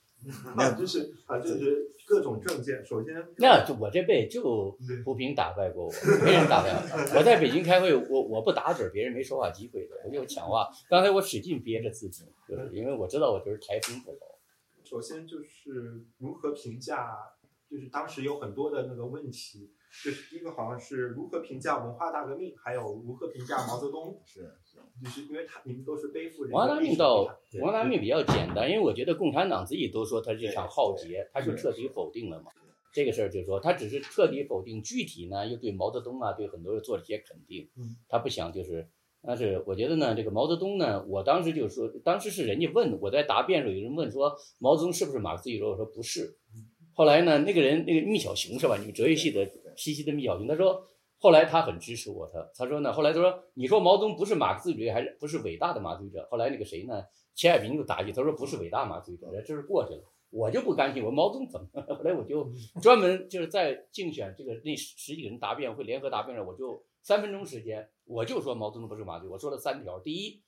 [0.55, 5.93] 啊，就是啊，就是各种证件，首先 那就我这辈就对胡平打败过我，
[6.25, 7.19] 没人打败我。
[7.19, 10.69] 我在北京开会，我我不打嘴，别人没说话机会的，我就抢话。
[10.89, 14.39] 刚才我使劲憋着自己，就是因为我知道我就是台风不好。
[14.85, 17.17] 首先就是如何评价，
[17.69, 19.73] 就是当时有很多的那个问题，
[20.05, 24.55] 就是第一个好像是如何评价文化大革命，还有如何评价毛泽东，是
[25.03, 32.51] 就是因为他你们都是背负人王大命倒遗产对文化大革命比较简单，因为我觉得共产党自己都说他是一场浩劫，他就彻底否定了嘛。
[32.95, 37.97] 这个事儿就是说，他只是彻底否定，具体呢又对毛泽东啊，对很多人做了一些肯定嗯。
[38.07, 38.87] 他不想就是，
[39.23, 46.37] 但是我觉得呢，这个毛泽东呢，我当时就说，当时是人家问我在答辩的时候，有人问说毛泽东是不是马克思主义者，我说不是。
[46.95, 48.77] 后来呢，那个人那个密小熊是吧？
[48.77, 50.87] 你们哲学系的西西的密小熊，他说
[51.23, 56.29] 后来他很支持我，他他说呢，后来他说你说毛泽东不是马克思主义还是不是伟大的马克思主义者？
[56.29, 60.03] 后来那个谁呢，钱海平就答句他说不是伟大马克思主义者，这是过去了。
[60.31, 61.69] 我就不甘心，我毛泽东怎么？
[61.95, 62.51] 后来我就
[62.81, 70.01] 专门就是在竞选这个那十十几个人答辩会联合答辩上，我就三分钟时间，我就说毛泽东不是马克思主义，我说了三条。
[70.01, 70.43] 第一，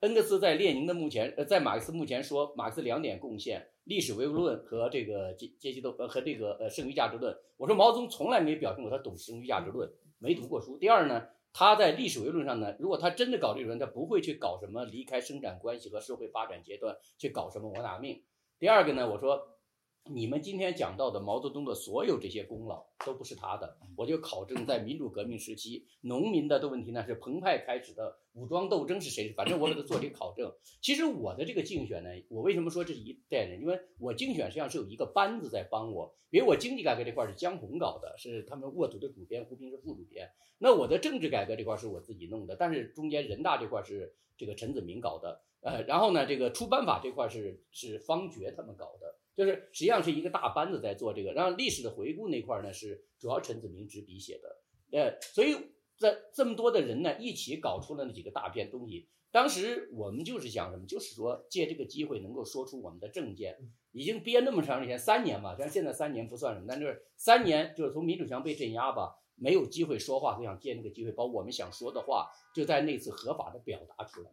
[0.00, 7.34] 恩格斯在列宁的墓前，呃，在马克思墓前说马克思两点贡献：历史唯物论和这个阶阶级斗呃和这个呃剩余价值论。
[7.56, 10.76] 我说毛泽东从来没表现过他懂剩余价值论，没读过书。
[10.76, 18.22] 第二呢，他在历史唯物论上呢，如果他真的搞这种，他不会去搞什么离开生产关系和社会发展阶段去搞什么我拿命。
[18.58, 19.56] 第二个呢，我说
[20.04, 29.32] 你们今天讲到的毛泽东的所有这些功劳都不是他的，我就考证在民主革命时期，农民的的问题呢是澎湃开始的武装斗争是谁？
[29.32, 30.52] 反正我给他做这个考证。
[30.82, 33.60] 其实我的这个竞选呢，我为什么说这是一代人？
[33.60, 40.30] 因为我竞选实际上是有一个班子在帮我，比如我经济改革这块是江红搞的，是他们沃土的主编，胡平是副主编。
[40.58, 45.40] 那我的政治改革这块是我自己弄的，但是中间人大这块是这个陈子明搞的。
[45.60, 51.32] 呃，然后呢，这个出版法这块是是方觉他们搞的，就是实际上是一个大班子在做这个。
[51.32, 54.60] 然后历史的回顾那块呢，是主要陈子明执笔写的。
[54.92, 55.56] 呃，所以
[55.98, 59.08] 在这么多的人呢，一起搞出了那几个大片东西。
[59.30, 63.58] 当时我们就是想什么，就是说借这个机会能够说出我们的政见。
[63.92, 74.30] 已经憋那么长时间，三年嘛，像现在三年不算什么，但是三年就是从民主墙被镇压吧，没有机会说话，就想借那个机会把我们想说的话，就在那次合法的表达出来。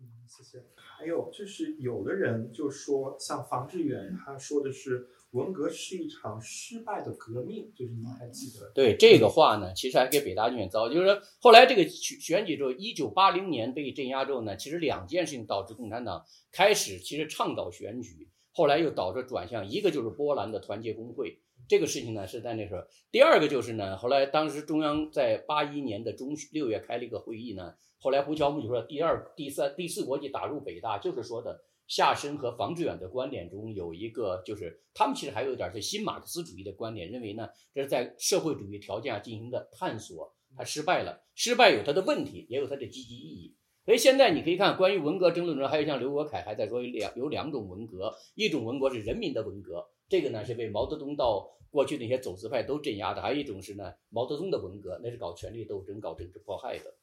[0.00, 0.64] 嗯，谢谢。
[0.76, 8.70] 还有就是，有的人就说，像房志远他说的是文革是一场失败的革命，就是您还记得？
[8.72, 22.82] 对这个话呢，其实还给北大竞选糟，就是说后来这个选选举之后，一九八零年被镇压之后呢，其实两件事情导致共产党开始其实倡导选举，后来又导致转向，一个就是波兰的团结工会，这个事情呢是在那时候。
[23.10, 43.56] 第二个就是呢，后来当时中央在八一年的中六月开了一个会议呢，后来胡乔木就说第二、第三、第四国际打入北大，就是说的夏申和房志远的观点中有一个，就是他们其实还有一点是新马克思主义的观点，认为呢这是在社会主义条件下进行的探索，它失败了，失败有它的问题，也有它的积极意义。
[43.84, 56.94] 所以现在你可以看关于文革争论中，还有像刘国凯还在说有两有两种文革，一种文革是人民的文革，这个呢是被毛泽东到过去那些走资派都镇压的；还有一种是呢毛泽东的文革，那是搞权力斗争、搞政治迫害的。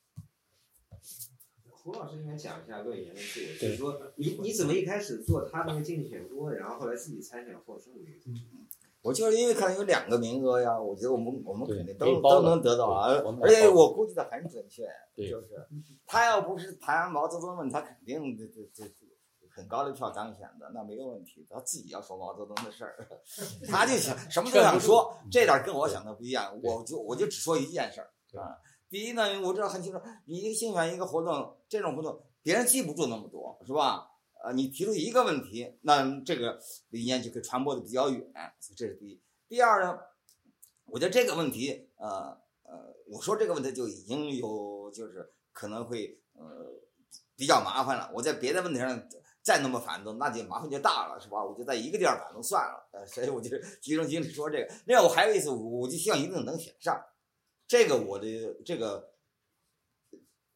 [1.83, 8.11] 胡老师应该讲一下论言的自我，就是说你你怎么一开始做他那个竞选多，然后后来自己参选获胜的？
[9.01, 13.09] 我就是因为看有两个名额呀，我觉得我们我们肯定都都能得到啊，
[13.41, 15.47] 而且我估计的很准确，对就是
[16.05, 21.47] 他要不是谈毛泽东问，他肯定这这这这很高的票当选的，那没有问题。
[21.49, 23.07] 他自己要说毛泽东的事儿，
[23.67, 28.55] 他就想什么都想说，这点儿跟我想的不一样，我就我就只说一件事儿啊。
[28.91, 34.05] 第一呢，我知道很清楚，你一个竞选一个活动，这种活动别人记不住那么多，是吧？
[34.43, 38.21] 呃，你提出一个问题，那这个理念就可以传播的比较远，
[38.75, 39.21] 这是第一。
[39.47, 39.97] 第二呢，
[40.87, 46.43] 我觉得这个问题，呃呃，我说这个问题就已经有就是可能会呃
[47.37, 48.11] 比较麻烦了。
[48.13, 49.07] 我在别的问题上
[49.41, 51.41] 再那么反动，那就麻烦就大了，是吧？
[51.41, 54.73] 我就在一个地儿反动算了，呃，所以我就集中精力说这个。
[54.85, 57.01] 另外，我还有一次，我就希望一定能选上，
[57.71, 58.27] 这个我的
[58.65, 59.13] 这个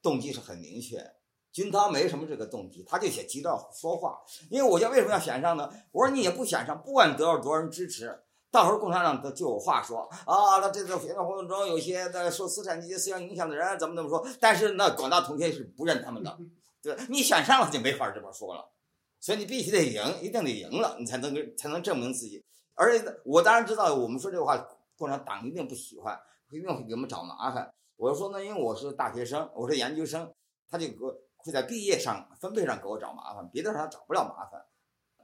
[0.01, 1.13] 动机是很明确。
[1.53, 4.19] 军涛没什么这个动机，他就写急着说话。
[4.49, 5.71] 因为我就为什么要选上呢？
[5.93, 8.13] 我说你也不选上，不管得到多少人支持，
[8.51, 10.57] 到时候共产党就有话说啊。
[10.59, 16.37] 那这次选举活动中有些的受资产阶级思想影响的人怎么怎么说，但是那广大同学是不认他们的，
[16.81, 17.05] 对吧？
[17.07, 18.73] 你选上了就没法这么说了，
[19.21, 22.43] 所以你必须得赢，一定得赢了，你才能才能证明自己。
[22.73, 24.57] 而且我当然知道，我们说这个话，
[24.97, 26.19] 共产党一定不喜欢，
[26.61, 27.73] 会给我们找麻烦。
[27.95, 30.33] 我说呢，因为我是大学生，我是研究生，
[30.67, 34.65] 他就给我会在毕业上分配上给我找麻烦，别的上他找不了麻烦。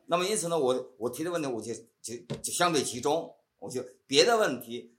[0.05, 4.95] 那么因此呢，我我提的问题我就就就相对集中，我就别的问题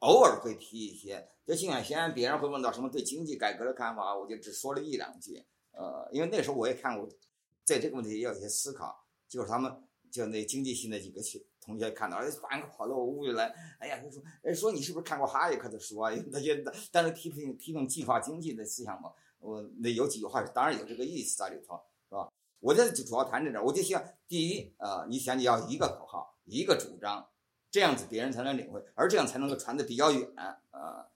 [0.00, 1.28] 偶尔会提一些。
[1.46, 5.44] 就竞选先，别人会问到什么对经济改革的看法，我就只说了一两句。
[5.70, 7.08] 呃，因为那时候我也看过，
[7.62, 9.72] 在这个问题也有一些思考，就是他们
[10.10, 16.12] 就那经济系那几个学同学看到，哎，反跑到我屋里来，哎呀，他说，哎，说你是不是看过哈耶克的书啊？
[16.12, 22.32] 因为他觉得，但是批评批评计划经济的思想嘛，我那有几句话当然有这个意思在里头，是吧？
[22.60, 27.28] 我这就主要谈这点，我就想，第一，呃，你想你要一个口号，一个主张，
[27.70, 30.30] 这样子别人才能领会，而这样才能够传得比较远，
[30.70, 31.06] 呃。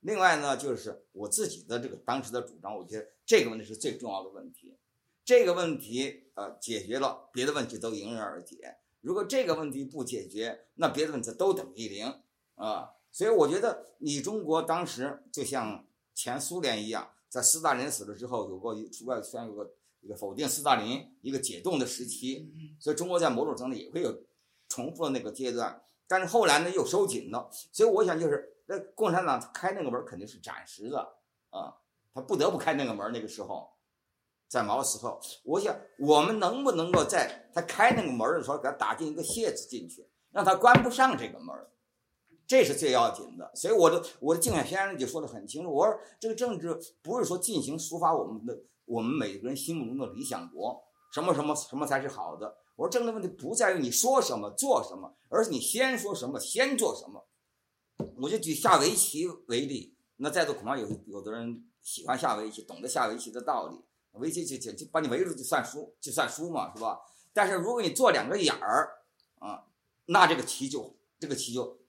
[0.00, 4.76] 另外呢，就是我自己的这个当时的主张，我觉得这个问题是最重要的问题。
[5.24, 8.78] 这个问题呃解决了，别的问题都迎刃而解。
[9.02, 12.06] 如果这个问题不解决，那别的问题都等于零
[12.54, 12.88] 啊。
[13.10, 18.74] 所以我觉得你中国当时就像前苏联一样，在斯大林死了之后，有过
[19.04, 22.50] 外虽然有个一个否定斯大林一个解冻的时期，
[22.80, 24.24] 所以中国在某种程度也会有
[24.68, 25.82] 重复的那个阶段。
[26.08, 28.48] 但是后来呢又收紧了，所以我想就是。
[28.64, 31.00] 那共产党开那个门肯定是暂时的
[31.50, 31.74] 啊，
[32.14, 33.10] 他不得不开那个门。
[33.12, 33.68] 那个时候，
[34.52, 41.56] 在毛的时候，我想我们能不能够在他开那个门的时候，给他打进一个楔子进去，让他关不上这个门，
[42.46, 43.50] 这是最要紧的。
[43.54, 50.84] 所以我的我的竞选宣言里就说的很清楚，我说这个政治不是说进行抒发我们的我们每个人心目中的理想国，
[51.14, 52.58] 什么什么什么才是好的。
[52.76, 57.26] 我说政治问题不在于你说什么做什么，而是你先说什么，先做什么。
[58.20, 63.82] 我就举下围棋为例，那在座恐怕有有的人喜欢下围棋，懂得下围棋的道理。
[64.12, 67.00] 围棋就就就把你围住就算输，就算输嘛，是吧？
[67.32, 68.90] 但是如果你做两个眼儿，
[69.38, 69.64] 啊，
[70.06, 71.80] 那这个棋就这个棋就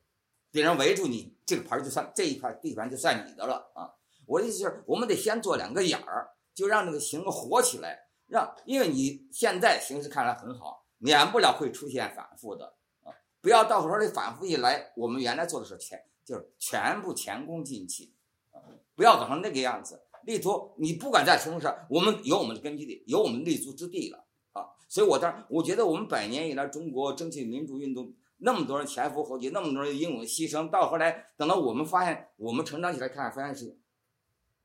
[0.52, 3.94] 别人围住你，这个盘就算这一块地盘就算你的了啊。
[4.26, 13.12] 我的意思是，我们得先做两个眼儿，就让这个形活起来，让因为你现在形势看来很好，免不了会出现反复的啊。
[13.42, 18.14] 不要到时候这反复一来，我们原来做的是全就是全部前功尽弃，
[18.52, 18.64] 啊，
[18.96, 20.03] 不要搞成那个样子。
[20.26, 24.66] 力图你不管在什么事儿，我们有我们的根据地，有我们立足之地了啊。
[24.90, 33.78] 所以我当然我觉得我们百年以来中国争取民主运动，那么多人前赴后继，那么多人英勇牺牲，到后来等到我们发现我们成长起来看，发现是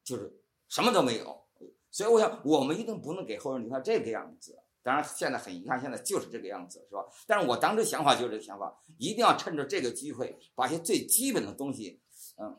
[0.05, 1.45] 就是什么都没有。
[1.91, 4.59] 所以我想我们一定不能给后人留下这个样子。
[4.81, 7.05] 当然，现在很遗憾，现在就是这个样子，是吧？
[7.27, 12.01] 但是我当时想法就是这个想法，一定要趁着这个机会，把一些最基本的东西，
[12.41, 12.57] 嗯，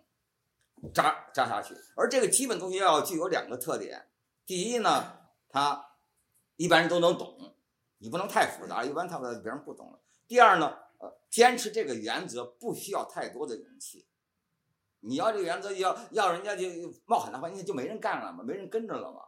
[0.94, 1.74] 扎扎下去。
[1.96, 4.08] 而这个基本东西要具有两个特点：
[4.46, 5.20] 第一呢，
[5.50, 5.94] 它
[6.56, 7.54] 一般人都能懂；
[7.98, 10.00] 你不能太复杂，一般他们别人不懂了。
[10.28, 14.06] 第二呢，呃，坚持这个原则不需要太多的勇气。
[15.02, 16.66] 你要这个原则要要人家就
[17.06, 19.22] 冒很大风险，就没人干了嘛，没人跟着了嘛。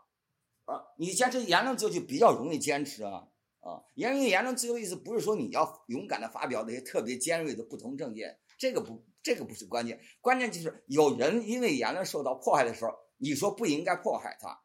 [0.65, 3.27] 啊，你坚持言论自由就比较容易坚持啊
[3.61, 3.81] 啊！
[3.95, 14.59] 言论言论自由意思不是说你要勇敢的发表那些特别尖锐的不同政见，这个不这个不是关键，关键就是有人因为言论受到迫害的时候，你说不应该迫害他，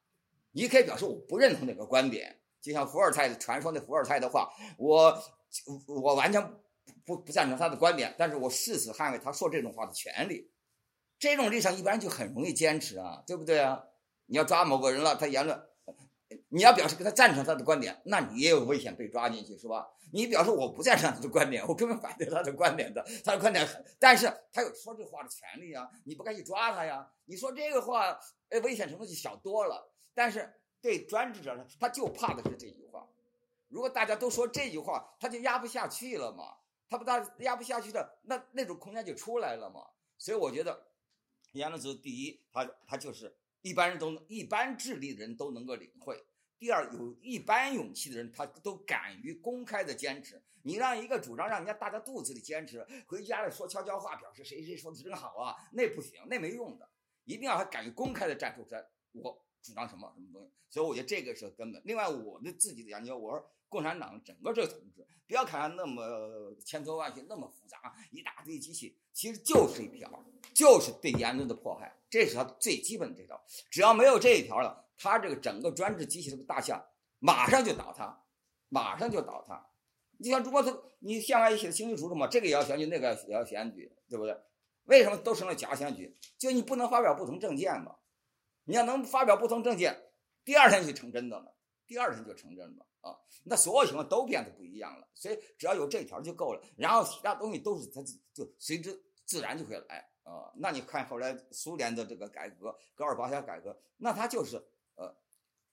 [0.52, 5.22] 你可以表示我不认同那个观点，就像伏尔泰的传说那伏尔泰的话，我
[5.86, 6.42] 我完全
[7.04, 10.50] 不不赞成他的观点，但是我誓死捍卫他说这种话的权利。
[11.18, 13.82] 这种立场一般就很容易坚持啊，对不对啊？
[14.26, 15.58] 你要抓某个人了，他言论。
[16.48, 19.88] 你要表示跟他赞成他的观点，那你也有危险被抓进去，是吧？
[20.12, 23.66] 你表示我不赞成他的观点，我根本反对他的观点的，他的观点，
[23.98, 27.10] 但是他有说这话的权利啊，你不该去抓他呀。
[27.24, 28.16] 你说这个话，
[28.50, 29.92] 哎，危险程度就小多了。
[30.14, 33.06] 但是对专制者，他就怕的是这句话。
[33.68, 36.44] 如果大家都说这句话，他就压不下去了嘛。
[36.88, 39.80] 他不大压不下去的，那那种空间就出来了嘛。
[40.16, 40.86] 所以我觉得，
[41.50, 46.24] 言论自由第一，他他就是一般人都一般智力的人都能够领会。
[46.58, 50.42] 第二，有一般勇气的人，他都敢于公开的坚持。
[50.62, 56.88] 你让一个主张让人家大家肚子里坚持，回家了说悄悄话，表示谁谁说的真好啊，那不行，那没用的。
[57.24, 60.50] 一定要他敢于公开的站出来，我主张什么什么东西。
[60.68, 61.80] 所以我觉得这个是根本。
[61.84, 73.40] 另外，我的自己的研究，我说共产党整个这个统治，不要看它那么千头万绪，那么复杂，一大堆机器，其实就是一条，就是对言论的迫害，这是他最基本的这条。
[73.70, 74.85] 只要没有这一条了。
[74.96, 76.84] 他这个整个专制机器这个大象
[77.18, 78.22] 马上就倒塌，
[78.68, 79.68] 马上就倒塌。
[80.18, 84.34] 你像中国，他你宪法也写的清清楚楚嘛，这个也要选举，那个也要选举，对不对？
[84.84, 86.16] 为什么都成了假选举？
[86.38, 87.96] 就你不能发表不同政见嘛？
[88.64, 90.10] 你要能发表不同政见，
[90.44, 91.54] 第二天就成真的了，
[91.86, 93.16] 第二天就成真了啊！
[93.44, 95.06] 那所有情况都变得不一样了。
[95.14, 100.50] 所以只要有这条就够了，然后其他东西都是它就随之自然就会来啊。
[100.56, 104.64] 那你看后来苏联的这个改革，戈尔巴乔改革，那他就是。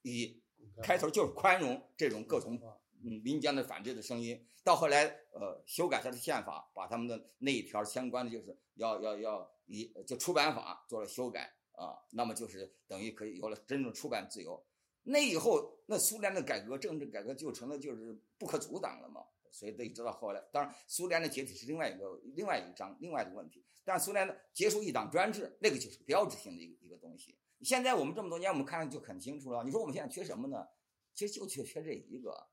[0.02, 0.42] 以
[0.82, 2.60] 开头就是宽容这种各种
[3.04, 14.62] 嗯民间的反对的声音，到后来呃修改他的宪法，把他们的那一条相关的就是要要要以就出版法做了修改啊，那么就是等于可以有了真正出版自由。
[15.04, 27.36] 那以后那苏联的改革政治改革就成了就是不可阻挡了嘛，所以得直到后来，当然苏联的解体是另外一个另外一章另外的问题，但苏联的结束一党专制那个就是标志性的一个一个东西。
[27.64, 29.64] 现在我们这么多年，我们看就很清楚了。
[29.64, 30.68] 你说我们现在缺什么呢？
[31.14, 32.48] 其实就缺缺这一个。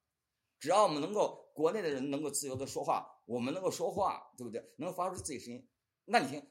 [0.60, 4.64] 只要我们能够国内的人能够自由的说话，我们能够说话，对不对？
[4.78, 5.68] 能发出自己声音，
[6.06, 6.44] 那你听，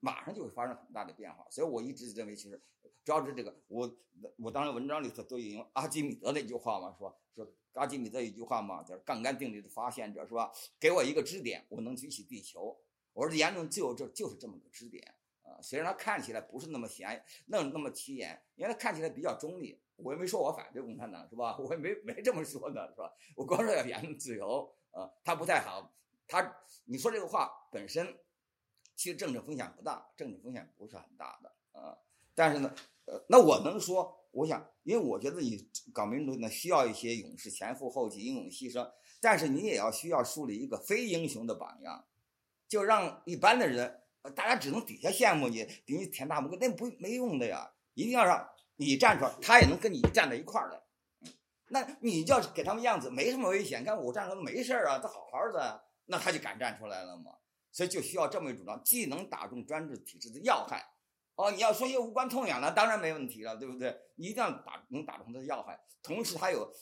[0.00, 1.46] 马上就会发生很大的变化。
[1.50, 2.60] 所以我一直认为，其实
[3.04, 3.54] 主要是这个。
[3.68, 3.94] 我
[4.38, 10.50] 我当然文章里头都引用阿基米德那句话嘛，说说阿基米德一句话嘛，叫杠杆定律的发现者，是吧？
[10.80, 12.74] 给我一个支点，我能举起地球。
[13.12, 15.14] 我说言论自由这就是这么个支点。
[15.46, 19.80] 啊虽然他看起来不是那么显，那那么起眼，因为他看起来比较中立。
[19.96, 21.56] 我也没说我反对共产党，是吧？
[21.62, 23.10] 我也没没这么说呢，是吧？
[23.34, 25.90] 我光说要言论自由，呃，他不太好。
[26.28, 28.06] 他你说这个话本身，
[28.94, 31.96] 其实政治风险不大，政治风险不是很大的，啊。
[32.34, 32.74] 但是呢，
[33.06, 38.92] 呃，那我能说，我想，因为我觉得你搞民主呢，需要一些勇士前赴后继、英勇牺牲，
[39.22, 42.06] 但是你也要需要树立一个非英雄的榜样，
[42.68, 44.02] 就让一般的人。
[44.30, 47.70] 大家只能底下羡慕你，给你舔大拇哥，那不没用的呀！
[47.94, 50.82] 一定要让你站出来，他也能跟你站在一块儿来。
[51.68, 57.32] 那你要是给他们样子，没什么危险，看我站出来没事啊，他好好的，那他就敢站出来了嘛。
[57.72, 60.82] 所以就需要这么一主张，既能打中专制体制的要害，
[61.34, 63.94] 哦，你要说些无关痛痒的，当然没问题了，对不对？
[64.14, 66.72] 你一定要打能打中他的要害，同时他有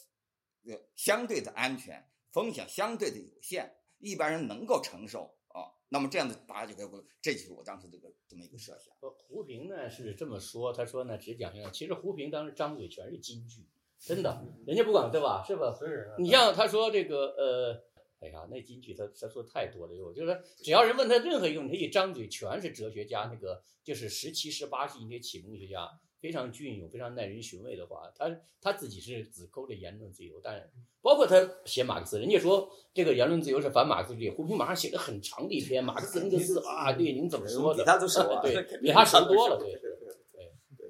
[0.67, 5.37] 呃相对的安全，风险相对的有限，一般人能够承受。
[5.91, 8.95] 那么这样子大家就可以，这就是我当时这个这么一个设想。
[9.29, 13.67] 胡平呢是这么说，他说呢只讲一下，其实胡平当时张嘴全是金句，
[14.01, 15.45] 真的，人家不管对吧？
[15.47, 15.77] 是吧？
[15.79, 16.15] 是。
[16.19, 17.85] 你像他说这个呃，
[18.21, 25.89] 哎呀，那金句他他说太多了，就是说只要人问他任何一个问题，一张嘴全是哲学家，那个就是十七十八世纪那些启蒙学家。
[26.25, 30.71] 非常隽永、非常耐人寻味的话，他他自己是只勾着言论自由，但
[31.03, 37.85] 包括他写马克思，人家说这个言论自由是反马克思主义，胡平马上写了很长的一篇马克思恩格斯啊，对，您怎么说的？
[37.85, 40.89] 比他都熟，对， 比他熟多了，对对对对。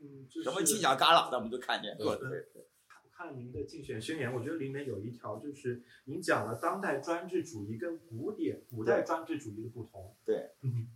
[0.00, 2.66] 嗯，什么犄角旮旯的我们都看见过，对对。
[3.10, 10.14] 看您的竞选宣言，我觉得里面有一条就是您讲了当代专制主义跟古典古代专制主义的不同。
[10.26, 10.88] 对，嗯，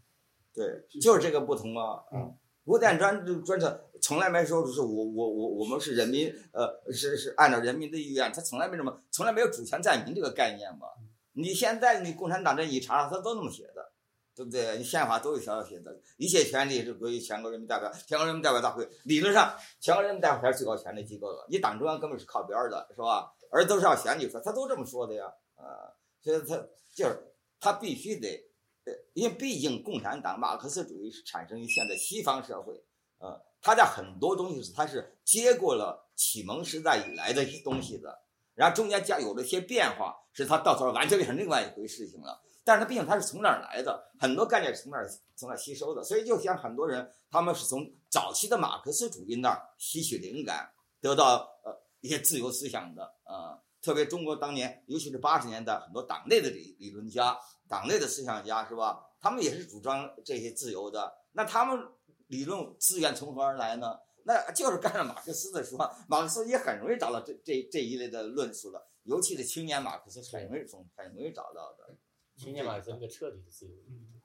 [0.53, 2.37] 对，就是这个不同啊，嗯。
[2.65, 10.87] 吴典专专车从来没说是我我我我们是人民，呃，是是按照人民的意愿，他从来没这么，从来没有主权在民这个概念嘛。
[11.33, 13.93] 你现在你共产党这一查，他都那么写的，
[14.35, 14.77] 对不对？
[14.79, 23.33] 你宪法都有条条写的，一切权利是归全国人民代表，全国人民代表大会理论上，全国人民代表才是最高权力机构了，你党中央根本是靠边儿的，是吧？
[23.51, 25.25] 而都是要选举出来，他都这么说的呀，
[25.57, 26.57] 啊，所以他
[26.95, 28.52] 就是他必须得。
[28.85, 32.75] 呃，因为毕竟共产党马克思主义是产生于现在西方社会，
[33.19, 38.23] 呃，它在很多东西是它是接过了启蒙时代以来的一些东西的，
[38.55, 42.43] 然后中间加有了一些变化，是它到头来完全变成另外一回事情了。
[42.65, 53.59] 但是它毕竟它是从哪儿来的，很多概念是从哪儿从哪儿吸收的，所以就像很多人他们是从早期的马克思主义那儿吸取灵感，得到呃一些自由思想的啊。
[53.81, 57.37] 特别中国当年，尤其是八十年代，很多党内的理理论家、
[57.73, 59.03] 党内的思想家，是吧？
[59.19, 61.11] 他们也是主张这些自由的。
[61.33, 61.89] 那他们
[62.27, 63.99] 理论资源从何而来呢？
[64.25, 71.97] 那就是跟着马克思的说，马克思也很容易找到这这这一类的论述的，尤其是青年马克思很容易从很容易找到的。
[72.37, 73.73] 青年马克思那个彻底的自由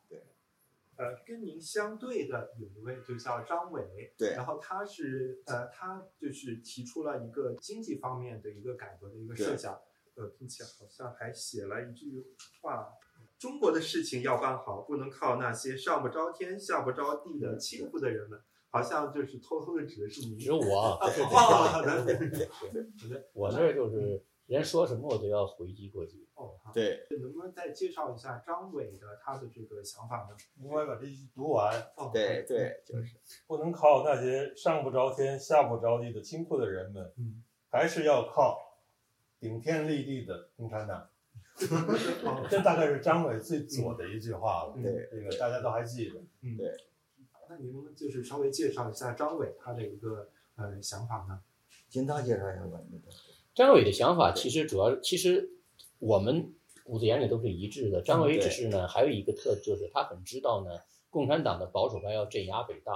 [0.10, 0.28] 对。
[0.98, 9.80] 呃，跟您相对的有一位就叫张伟，对，然后他是呃，他就是提出了一个经济方面的一个改革的一个设想，
[10.16, 12.92] 呃，并且好像还写了一句话：
[13.38, 18.40] 中国的事情要办好，不能靠那些上不着天下不着地的轻浮的人们。
[18.70, 22.06] 好像就是偷偷的指的是你，指我，啊，好的，
[23.34, 26.28] 我这就是人说什么我都要回击过去。
[26.36, 30.36] 哦，对，能不能再介绍一下张伟的他的这个想法呢？
[30.62, 31.74] 应该把这句读完。
[31.96, 33.16] 哦，对对，就是
[33.48, 38.60] 不能靠那些上不着天下不着地的清苦的人们，嗯，还是要靠
[39.40, 41.10] 顶天立地的共产党。
[42.50, 44.76] 这大概是张伟最左的一句话了。
[44.82, 46.20] 对，这个大家都还记得。
[46.42, 46.72] 嗯，对。
[47.50, 51.40] 那您能就是稍微介绍一下张伟他的一个呃想法呢？
[51.88, 52.80] 金涛介绍一下吧。
[53.56, 55.50] 张伟的想法其实主要，其实
[56.00, 56.54] 我们
[56.84, 58.02] 骨子眼里都是一致的。
[58.02, 60.72] 张伟只是呢，还有一个特，就是他很知道呢，
[61.10, 62.94] 共产党的保守派要镇压北大，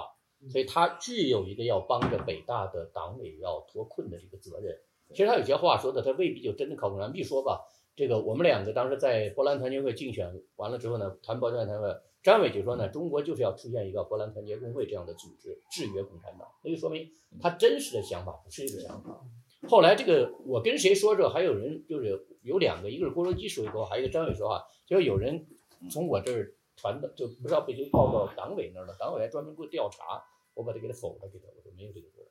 [0.49, 4.77] 所以他具有一个要帮着北大的党委要脱困的这个责任。
[5.09, 7.13] 其实他有些话说的，他未必就真的靠共产党。
[7.13, 7.61] 比如说吧，
[8.01, 16.47] 这个我们两个当时在波兰团结会竞选完了之后呢，谈保守谈会，张伟就说呢，中国就是要出现一个波兰团结工会这样的组织，制约共产党。
[16.63, 19.21] 那就说明他真实的想法不是这个想法。
[19.69, 25.45] 后来这个我跟谁说这，还有人就是有两个，一个是郭罗基说一个，还有一个张伟说话，就是有人
[25.91, 30.23] 从我这儿传的，就不知道被谁报到党委那儿了，党委还专门给我调查，
[30.55, 32.25] 我把他给他否了，给他我说没有这个事儿。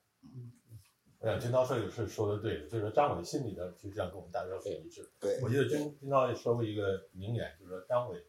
[1.22, 5.06] 嗯，金涛摄影师说的对，就是张伟心里的实际上跟我们大家是一致。
[5.20, 8.24] 对，我记得金金涛也说过一个名言，就是说张伟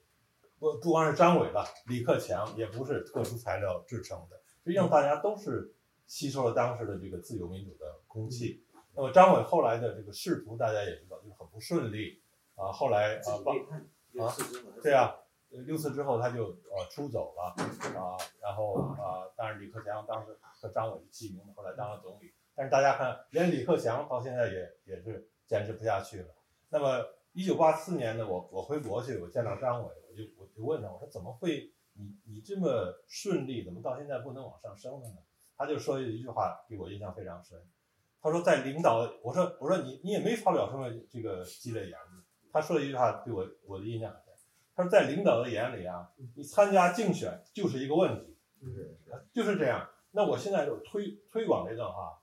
[0.60, 5.74] 不不光是张伟了，李克强也不是特殊材料制成的，实际上大家都是
[6.06, 8.66] 吸收了当时的这个自由民主的空气。
[8.94, 12.22] 那么张伟后来的这个仕途，大家也知道，就是很不顺利
[12.56, 12.74] 啊。
[12.74, 13.39] 后来啊，
[14.20, 14.36] 啊，
[14.84, 15.16] 对啊，
[15.50, 17.56] 六次之后他就呃出走了
[17.98, 18.18] 啊。
[18.42, 22.34] 然后啊，当然李克强当时和张伟是齐名的，后来当了总理。
[22.62, 26.28] 但是大家看，连李克强到现在也也是坚持不下去了。
[26.70, 35.16] 那么一九八四年呢，我我回国去，我见到张伟，我就我就问他，我说怎么会你你这么顺利，怎么到现在不能往上升了呢？
[35.57, 37.59] 他就说一句话，给我印象非常深。
[38.22, 42.24] 他说在领导，我说我说你你也没发表什么这个激烈言论。
[42.53, 44.34] 他说了一句话，对我我的印象很深。
[44.75, 48.38] 他说在领导的眼里啊，你参加竞选就是一个问题，
[49.33, 49.89] 就是这样。
[50.12, 52.21] 那我现在就推推广这段话，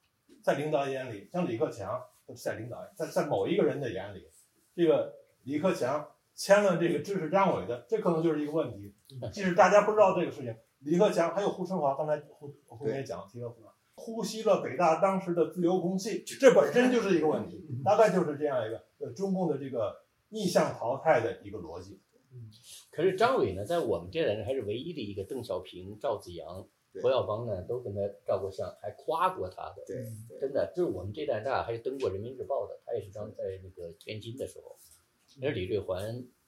[0.48, 2.02] 在领导眼里，像李克强
[2.34, 4.26] 在领导在在某一个人的眼里，
[4.74, 8.94] 这个李克强签了这个支持张伟的，这可能就是一个问题。
[9.30, 13.74] 即使大家不知道这个事情，李克强还有胡春华，刚才胡胡也讲提了胡春华。
[13.94, 19.94] 呼吸了北大当时的自由空气，这本身就是一个问题，大概就是这样一个呃中共的这个
[20.30, 22.00] 逆向淘汰的一个逻辑。
[22.90, 26.66] 可是张伟呢，在我们这代人还是唯一的一个，邓小平、赵子阳、
[27.02, 29.84] 侯耀邦呢，都跟他照过相，还夸过他的。
[29.86, 30.04] 对，
[30.40, 34.76] 真的就是我们这代大还登过《人民日报》的，他也是当在那个天津的时候，
[35.40, 36.00] 那李瑞环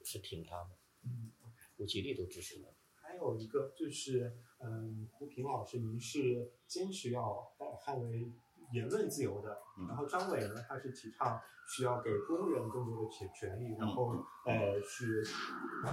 [0.04, 0.70] 是挺他的，
[1.04, 1.32] 嗯，
[1.76, 2.68] 胡启立都支持他。
[2.94, 7.52] 还有一个就是，嗯，胡平老师，您是坚持要
[7.84, 8.30] 捍卫
[8.72, 9.58] 言论自由的，
[9.88, 14.14] 然后张伟呢，他是提倡需要给工人更多的权权利，然后。
[14.46, 15.22] 呃是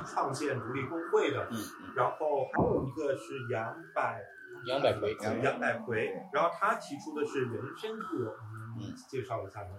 [0.06, 1.50] 创建独立工会的，
[1.98, 4.24] 然后还有一个是杨百
[4.66, 8.32] 杨百奎，杨百奎，然后他提出的是人身自由，
[8.80, 9.78] 嗯介绍一下吗？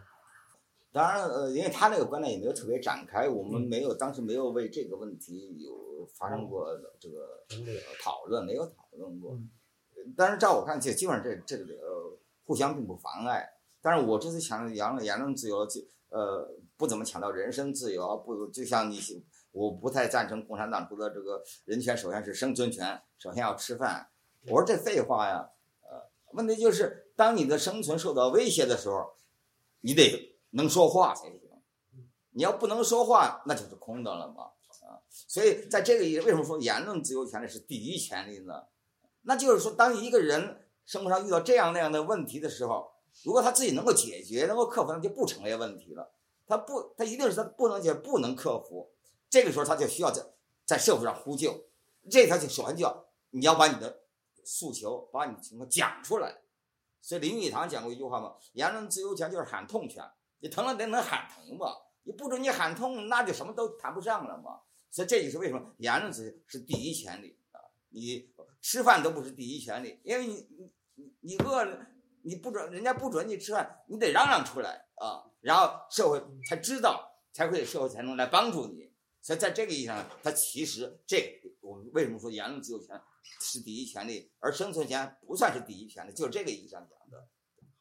[0.90, 6.66] 当然，呃，因为他那个观点也没有特别展开，我们没有当时没有为这个问题有发生过
[6.98, 7.44] 这个
[8.02, 9.38] 讨论，没有讨论过。
[10.16, 13.46] 但是照我看，这基本上这这个呃互相并不妨碍。
[13.82, 16.48] 但是我这次强调言论言论自由，就呃
[16.78, 18.98] 不怎么强调人身自由，不就像你，
[19.52, 24.08] 我不太赞成共产党说的这个人权首先是生存权，首先要吃饭。
[24.46, 25.50] 我说这废话呀，
[25.82, 29.14] 呃，问题就是当你的生存受到威胁的时候，
[29.80, 31.38] 你得能说话才行。
[32.32, 34.44] 你要不能说话，那就是空的了嘛，
[34.86, 38.62] 啊，所以在这个意义，为什么说言论自由权利是第一权利呢？
[39.22, 42.92] 那就是说，当一个人生活上遇到这样那样的问题的时候，
[43.24, 46.12] 如果他自己能够解决，能够克服，那就不成为问题了。
[46.46, 48.92] 他不，他一定是他不能解，不能克服，
[49.28, 50.22] 这个时候他就需要在
[50.64, 51.64] 在社会上呼救，
[52.08, 54.02] 这他就首先就要你要把你的
[54.48, 56.38] 诉求，把你的情况讲出来。
[57.02, 60.02] 所以林语堂讲过一句话嘛，言论自由权就是喊痛权，
[60.40, 61.76] 你疼了得能喊疼吧。
[62.04, 64.60] 你不准你喊痛，那就什么都谈不上了嘛。
[64.90, 67.60] 所以这就是为什么言论自由是第一权利啊！
[67.90, 70.48] 你吃饭都不是第一权利，因为你
[70.94, 71.86] 你你饿了，
[72.22, 78.90] 你不准人家不准你吃饭，你得嚷嚷出来啊，然后社会才知道，才会社会才能来帮助你。
[79.20, 82.98] 所以在这个意义上，它其实这我们为什么说言论自由权
[83.40, 87.28] 是第一权利，而生存权不算是第一权利，就是这个意义上讲的。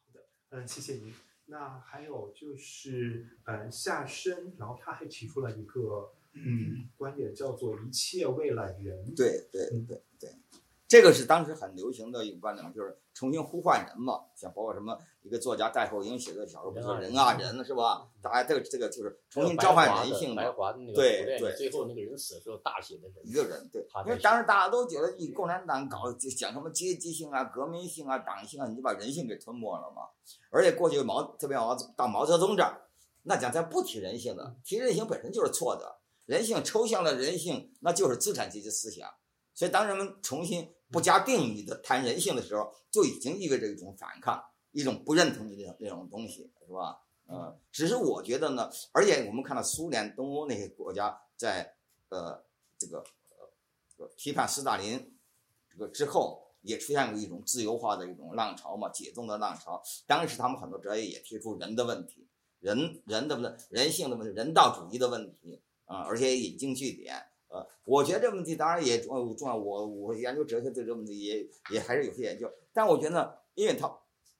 [0.04, 1.14] 好的，嗯，谢谢您。
[1.46, 9.14] 那还有就是，嗯，夏身，然后他还提出了一个嗯观点，叫做“一切为了人”。
[9.16, 10.30] 对对对对，
[10.88, 14.20] 这个是当时很流行的一个观点，就是重新呼唤人嘛。
[14.34, 18.08] 像包括什么一个作家戴厚英写的小说，不说人啊人是吧？
[18.22, 20.42] 大家这个这个就是重新召唤人性嘛。
[20.94, 30.02] 对对，最后那个人死的时候大写的人一个人，对，因为当时大家都觉得你共产党搞讲什么阶级性啊、革命性啊、党性啊，你就把人性给吞没了嘛。
[30.50, 32.80] 而且过去毛特别毛到毛泽东这儿，
[33.24, 35.98] 那讲咱不提人性的，提人性本身就是错的。
[36.24, 39.06] 人性抽象的人性，那就是资产阶级思想。
[39.54, 44.42] 所以当人们重新不加定义的谈人性的时候，就已经意味着一种反抗，
[44.72, 47.00] 一种不认同的那种东西，是吧？
[47.28, 51.76] 嗯，只是我觉得呢，而且我们看到苏联、东欧那些国家在
[52.08, 52.44] 呃
[52.78, 53.04] 这个
[53.96, 55.18] 呃批判斯大林
[55.70, 56.46] 这个之后。
[56.62, 59.80] 也出现过一种自由化的一种浪潮嘛，解冻的浪潮。
[60.08, 62.26] 当时他们很多哲学也提出人的问题，
[62.58, 67.14] 人人的问人性的问题，人道主义的问题啊，而且引经据典。
[67.48, 69.56] 呃，我觉得这问题当然也重重要。
[69.56, 73.90] 我我研究哲学对这问题也也还是有些研究，但我觉得因为它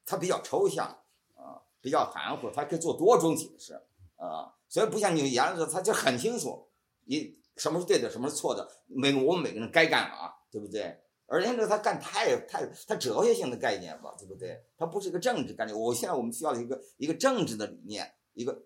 [0.05, 0.87] 它比较抽象
[1.35, 3.75] 啊，比较含糊，它可以做多种解释
[4.17, 6.69] 啊，所以不像你研究，它就很清楚，
[7.07, 11.01] 你什么是对的，什么是错的，每我们每个人该干嘛，对不对？
[11.31, 14.65] 而且呢，他干太太他哲学性的概念吧，对不对？
[14.79, 15.79] 他不是一个政治概念。
[15.79, 18.63] 我现在我们需要一个一个政治的理念，一个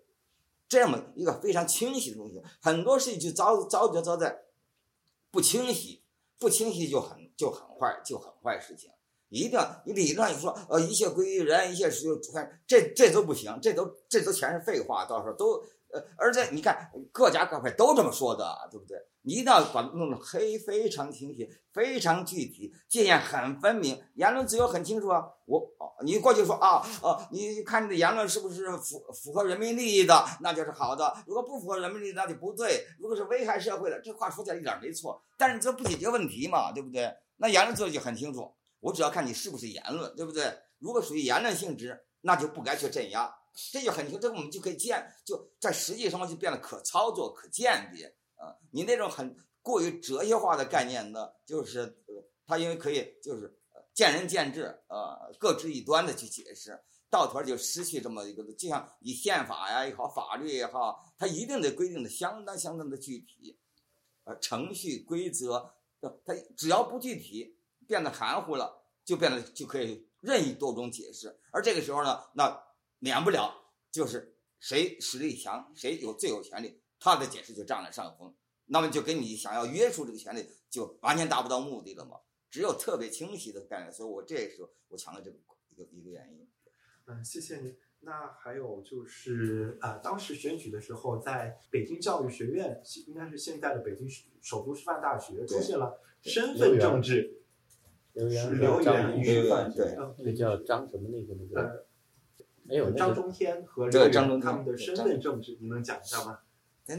[0.73, 2.41] 这么一个非常清晰的东西。
[2.59, 4.35] 很多事情就糟糟就糟在
[5.29, 6.03] 不清晰，
[6.39, 8.89] 不清晰就很就很坏，就很坏事情。
[9.29, 15.63] 一定要你理论上说，呃，一切归于人，一切是由主观，这这都不行，这都这都全是废话，到时候都。
[15.93, 18.97] 呃，而且你看，各家各派都这么说的，对不对？
[19.21, 25.23] 你一定要把弄得黑非常清晰，非常具体，界限很分明，言论自由很清楚啊。
[25.45, 25.61] 我，
[26.03, 32.85] 你过去说啊，哦，你看你的言论是不是符符合人民利益的，那就是好的；如果不符合人民利益，那就不对。
[32.99, 37.13] 如果是危害社会的，这话说起来一点没错，但是你这不解决问题嘛，对不对？
[37.37, 40.51] 那言论自由就很清楚，我只要看你是不是言论，对不对？
[40.79, 43.33] 如果属于言论性质，那就不该去镇压。
[43.71, 48.05] 这就很清，这个我们就可以见，就在实际生活就变得可操作、可鉴别
[48.35, 48.57] 啊。
[48.71, 53.55] 你那种很过于哲学化的概念呢，就是呃，它因为可以就是
[53.93, 63.59] 见仁见智呃，各执一端的去解释，到头就失去这么一个，就像你宪法呀也好，法律也好，它一定得规定的相当相当的具体，
[64.23, 65.75] 呃，程序规则，
[66.25, 72.63] 它只要不具体，变得含糊了，就变得就可以任意多种解释，而这个时候呢，那。
[73.03, 73.53] 免不了
[73.91, 78.33] 就是谁实力强，谁有最有权利，他的解释就占了上风，
[78.67, 82.21] 那么就跟你想要约束这个权利就完全达不到目的了嘛。
[82.49, 85.37] 只有特别清晰的概念，所以我这时候我强调这个
[85.69, 86.47] 一个一个原因。
[87.07, 87.75] 嗯，谢谢您。
[87.99, 94.07] 那还有就是呃，当时选举的时候，在北京教育学院，应该是现在的北京
[94.41, 97.43] 首都师范大学出现了身份政治，
[98.13, 101.85] 刘源、刘源、师范对，那叫张什么那个那个。
[102.63, 106.39] 没有张中天和刘源他们的身份政治，你能讲一下吗？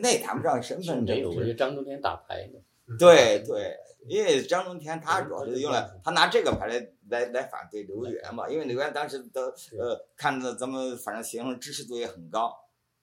[0.00, 1.26] 那谈不上身份政治。
[1.26, 2.60] 我觉得张中天打牌呢。
[2.98, 3.76] 对对，
[4.06, 12.54] 因为张中天他主要是用来他拿这个牌来来来反对刘源嘛，因为刘源当时的呃看着咱们反正学生知识度也很高，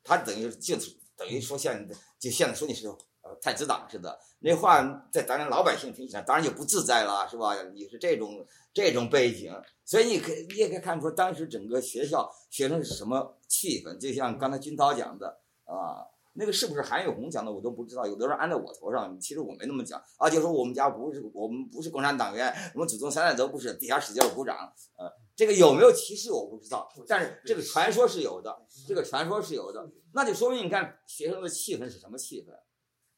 [0.03, 0.75] 他等于就
[1.17, 2.97] 等于说现在就现在说你是呃
[3.41, 4.19] 太子党似的。
[4.39, 4.81] 那话
[5.11, 7.55] 在咱老百姓听起来，当然就不自在了，是吧？
[7.73, 9.53] 你是这种这种背景，
[9.85, 13.97] 所以你可你也可以看出当时整个学校学生是什么气氛。
[13.97, 16.01] 就像刚才军涛讲的啊，
[16.33, 32.51] 那个是不是韩永红讲的我都不知道，有的人安在我头上，其实我没那么讲啊，就说我们家不是我们不是共产党员，我们祖宗三代都不是，底下使劲鼓掌，呃，这个有没有歧视我不知道，但是这个传说是有的，这个传说是有的，那就说明你看学生的气氛是什么气氛？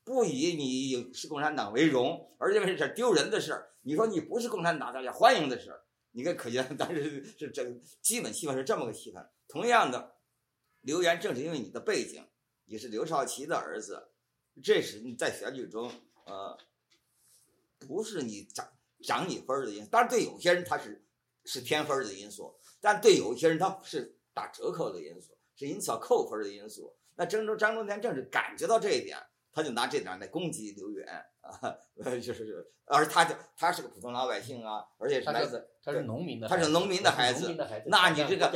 [0.03, 3.71] 不以你是共产党为荣，而认为是丢人的事儿。
[3.83, 5.81] 你说你不是共产党，大家欢迎的事儿，
[6.11, 7.65] 你看可见当时是这
[8.01, 9.25] 基本气氛是这么个气氛。
[9.47, 10.15] 同样的，
[10.81, 12.25] 刘源正是因为你的背景，
[12.65, 14.09] 你是刘少奇的儿子，
[14.61, 15.89] 这是你在选举中，
[16.25, 16.57] 呃，
[17.79, 18.67] 不是你涨
[19.01, 19.89] 涨你分儿的因素。
[19.89, 21.05] 当然，对有些人他是
[21.45, 26.93] 是添分儿的因素，但对有些人他是打折扣的因素，是因此要扣分的因素。
[27.15, 29.17] 那郑州张中天正是感觉到这一点。
[29.53, 31.07] 他就拿这点来攻击刘源
[31.41, 37.55] 啊，呃， 就是，而他就他是个普通老百姓啊，而且是来自他是农民的他是农民的孩子
[37.85, 38.49] 那你这个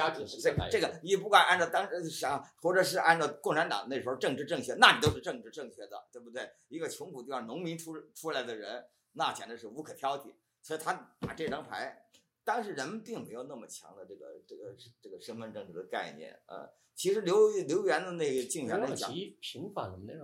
[0.71, 6.49] 这个，你不管按照当时想，或者是按照共产党那时候政治正确，那你都是政治正确的，对不对？
[6.69, 10.33] 一个穷苦地方农民出出来的人，那简直是无可挑剔。
[10.63, 12.07] 所以他打这张牌，
[12.43, 20.03] 当时人们并没有那么强的这个这个这个身份政治的概念呃，其实刘刘源的那个竞选刘那讲平反了吗？
[20.07, 20.19] 那时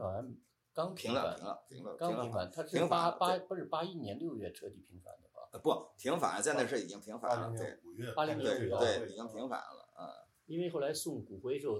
[0.73, 5.49] 刚平了反平了平了平了刚平反，他是平八八不是八一年六月彻底平反的吧？
[5.51, 10.09] 呃不平反，在那时候已经平反了，对年五月，八零年对五月对，已经平反了啊。
[10.47, 11.77] 因为后来送骨灰时候，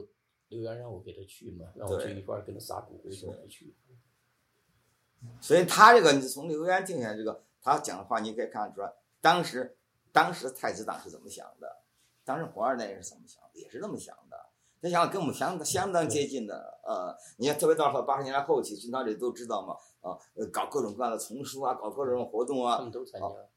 [0.50, 3.76] 刘源让我给他去嘛，让我对去一块儿跟他撒骨灰，我没去。
[5.42, 9.78] 所以他这个，你从刘源竞选这个他讲的话，你可以看出来，当时
[10.12, 11.84] 当时太子党是怎么想的，
[12.24, 14.23] 当时红二代是怎么想的，也是这么想的。
[14.84, 23.50] 他想跟我们相相当接近的，呃，你看，特别到了八十年代后期，军涛里都知道嘛，啊、呃，搞各种各样的丛书啊，搞各种活动啊他，们都参加了。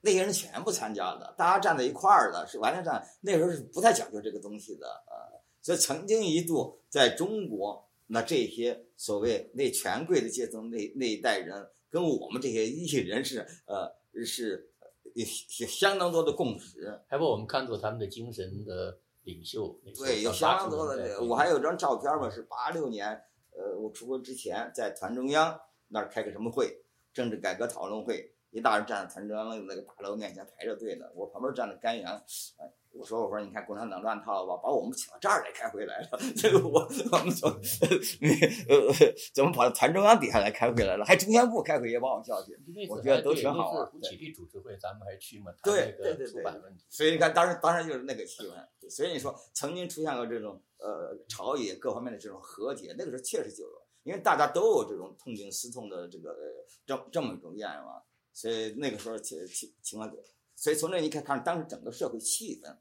[0.00, 3.00] 那些人全部参加的，大家站在一块儿的，是完全站。
[3.20, 13.88] 那时候是不太讲究这个东西的，呃，所以曾经一度在中国，那这些所谓那权贵的阶层那那一代人，跟我们这些艺人是呃
[14.24, 14.68] 是
[15.14, 15.24] 有
[15.60, 17.00] 有相当多的共识。
[17.06, 19.78] 还把我们看作他们的精神的领袖。
[19.94, 21.22] 对，有相当多的这个。
[21.22, 23.08] 我还有张照片嘛，是八六年，
[23.50, 32.14] 呃，我出国之前在团中央那儿开个什么会，政治改革讨论会，一大人站在团中央那个大楼面前排着队呢，我旁边站着甘阳，
[32.58, 38.94] 哎，我说我说你看共产党乱套了吧，把我们请到这儿来开会来了， 这个我我们说，呃，
[39.34, 41.04] 怎么跑到团中央底下来开会来了？
[41.04, 42.58] 还中宣部开会也把我叫去，
[42.88, 45.52] 我觉得都挺好玩胡启立主持会，咱们还去嘛？
[45.62, 46.44] 对对对对。
[46.88, 48.52] 所以你看，当时当时就是那个气氛。
[48.88, 58.00] 所以你说曾经出现过这种呃朝野各方面的这种和解，那个时候确实就有，因为大家都有这种痛定思痛的这个呃这这么一种愿望，
[58.32, 60.16] 所以那个时候情情情况就，
[60.54, 62.78] 所以从这你可以看当时整个社会气氛啊、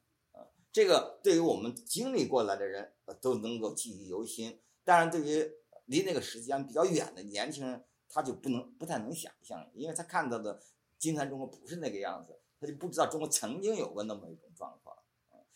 [0.76, 4.60] 这个对于我们经历过来的人、呃、都能够记忆犹新。
[4.84, 5.50] 当然，对于
[5.86, 10.60] 离那个时间比较远的年轻人，他就不能不太能想象，因为他看到的
[11.00, 14.94] 今天中国不是那个样子，他就不知道中国曾经有过那么一种状况。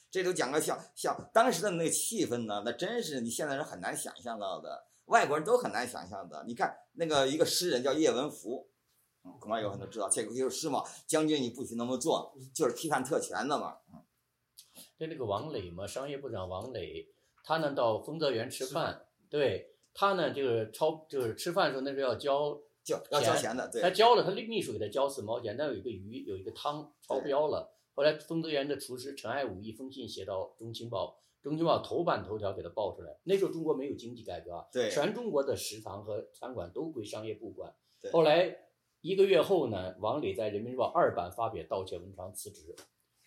[0.09, 6.45] 这都讲个像像当时的那个气氛呢，那真是你现在是很难想象到的，外国人都很难想象的。
[6.47, 8.69] 你看那个一个诗人叫叶文福，
[9.21, 13.79] 恐怕有很多知道，这个就是诗嘛，将军你不许那么做，就是批判特权的嘛。
[14.99, 17.07] 对那个王磊嘛，商业部长王磊，
[17.45, 27.73] 他呢到丰泽园吃饭，对他呢这个超就是吃饭的时候那时候要交，交要交钱的，对他交了，他秘书给他交四毛钱，但有一个鱼有一个汤超标了。
[27.93, 33.17] 后来丰泽园的厨师陈爱武一封信写到《中青报》，《中青报》头版头条给他报出来。
[33.23, 37.73] 那时候中国没有经济改革啊，对全中国的食堂和餐馆都归商业部管。
[38.11, 38.53] 后来
[38.99, 42.75] 一个月后呢，王磊在《人民日报》二版发表道歉文章辞职。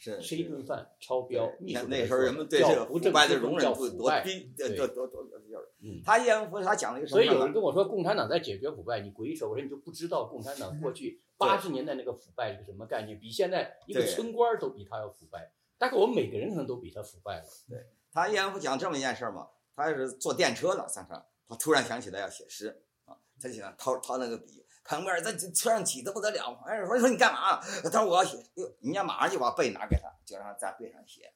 [0.02, 5.68] 是吃一顿饭超标对，秘书你看那时候人们对这个腐败的容忍度多低，对多多多多就是。
[5.84, 7.44] 嗯，他叶文福他讲了一个什么所以有？
[7.44, 9.48] 人跟我说共产党在解决腐败，你鬼扯！
[9.48, 17.44] 我说你就不知道共产党过去 八十年代那个腐败是个什么概念，比现在一个村官儿都比他要腐败，大概我们每个人可能都比他腐败了。
[17.68, 17.78] 对
[18.12, 27.60] 他叶文福讲这么一件事儿嘛，他是坐电车呢，山上，他突然想起来要写诗啊，他就想掏掏那个笔，旁边在车上挤得不得了，哎，说说你干嘛？
[27.82, 31.32] 他说我要写，哟，人家马上就把背拿给他，就让他在背上写。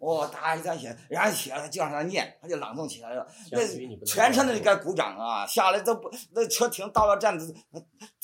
[0.00, 3.24] 哦，他一在写，人家写了，他就让他念，他就朗诵起来了。
[3.52, 3.64] 那
[4.04, 5.46] 全车的人该鼓掌啊！
[5.46, 7.54] 下来都不，那车停到了站子，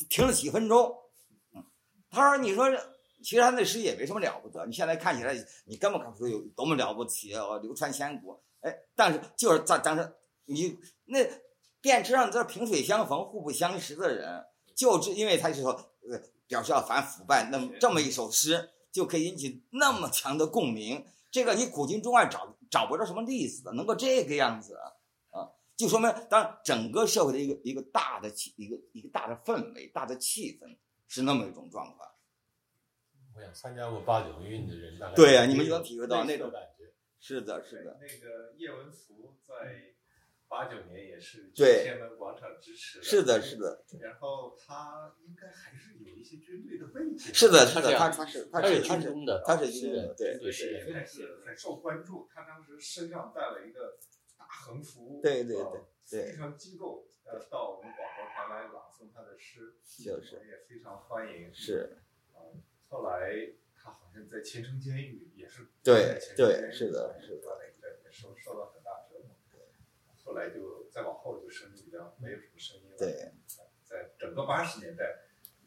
[0.09, 0.93] 停了几分钟。
[1.55, 1.65] 嗯，
[2.11, 2.69] 他说：“你说，
[3.23, 5.33] 其实他那诗也没什么了不得，你现在看起来，
[5.67, 8.37] 你根本看不出有多么了不起哦，流传千古。
[8.61, 10.13] 哎，但是就是在当时，
[10.47, 11.21] 你那
[11.89, 14.45] 电车上这萍水相逢、互不相识的人，
[14.77, 15.73] 就是因为他就说，
[16.11, 21.03] 呃，表示要反腐败，那么这么一首诗就可以引起那么强的共鸣。
[21.31, 24.77] 这个你古今中外找找不着什么例子的，能够这个样子
[25.31, 25.49] 啊，
[25.79, 32.07] 就说明当整个社会的一个一个大的气，一个一个大的氛围、大的气氛是那么一种状况。
[33.35, 36.93] 我想参加过八九运的人，大概对呀你们就能体会到那种感觉。
[37.19, 39.95] 是的，是的，那个叶文福在
[40.49, 52.27] 八九年也是对去天安门广场支持是的，是的，然后他应该还是有一些军队的背景，是的，是的，他是他他是军中的，他是军的人，对军队事业应该是很受关注。
[52.33, 53.99] 他当时身上带了一个
[54.39, 61.53] 大横幅，对对呃对对非常激动，呃，到我们广播台来朗诵他的诗，就是我们也非常欢迎。
[61.53, 61.99] 是，
[62.33, 62.41] 呃，
[62.89, 68.78] 后来他好像在前城监狱也是对对是的是的在那个也受受到很。
[70.29, 72.99] 后来就再往后就声音比较没有什么声音了。
[72.99, 73.33] 对，
[73.83, 75.21] 在整个八十年代，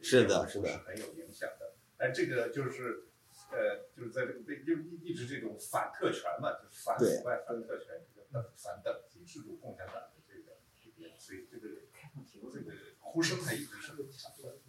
[0.04, 1.74] 是的是的是很有影响的。
[1.98, 3.06] 但这个就是，
[3.50, 11.68] 呃，就是在这个被就一一直这种反特权嘛，就是反腐败、反特权这个等反等级制度共产党的这个这个，所以这个
[12.54, 14.60] 这个呼声还一直是很强的。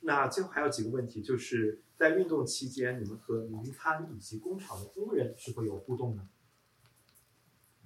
[0.00, 6.28] 那最后还有几个问题，就是在运动期间，你们和民刊以及工厂的工人是否有互动呢？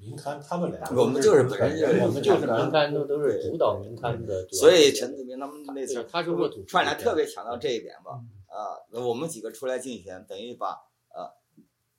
[0.01, 8.13] 民刊他们俩，我们就是本身就是我们就是民刊都都是主导民刊的，所以陈子明他们那次对他是沃土串联特别强调这一点吧。
[8.47, 10.71] 啊，那我们几个出来竞选，等于把
[11.15, 11.31] 呃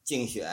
[0.04, 0.50] 竞选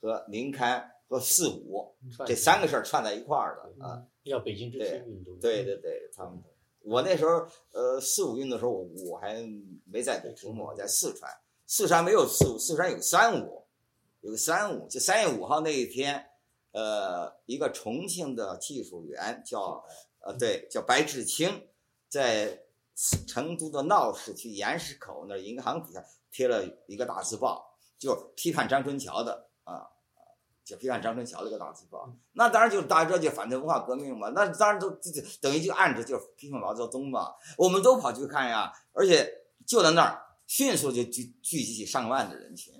[0.00, 1.94] 和民刊和四五
[2.26, 4.02] 这三个事儿串在一块儿了啊。
[4.24, 6.38] 要北京之星运动，对对对，他们
[6.82, 9.42] 我那时候呃四五运动的时候，我我还
[9.84, 11.30] 没在北京嘛，我在四川，
[11.66, 13.64] 四川没有四五，四川有三五，
[14.20, 16.26] 有个三五，就三月五号那一天，
[16.72, 19.84] 呃，一个重庆的技术员叫
[20.20, 21.68] 呃对叫白志清，
[22.08, 22.64] 在
[23.26, 29.88] 成都的闹市区盐市口那儿银行底下贴了一个大字报，就批判张春桥的啊。
[30.64, 39.28] 就批判张春桥的一个大字报，那当然就是大家知道就反对文化革命嘛，那当然都就就等于就按着就是批评毛泽东嘛，我们都跑去看呀，而且
[39.66, 42.72] 就在那儿迅速就聚聚集起上万的人群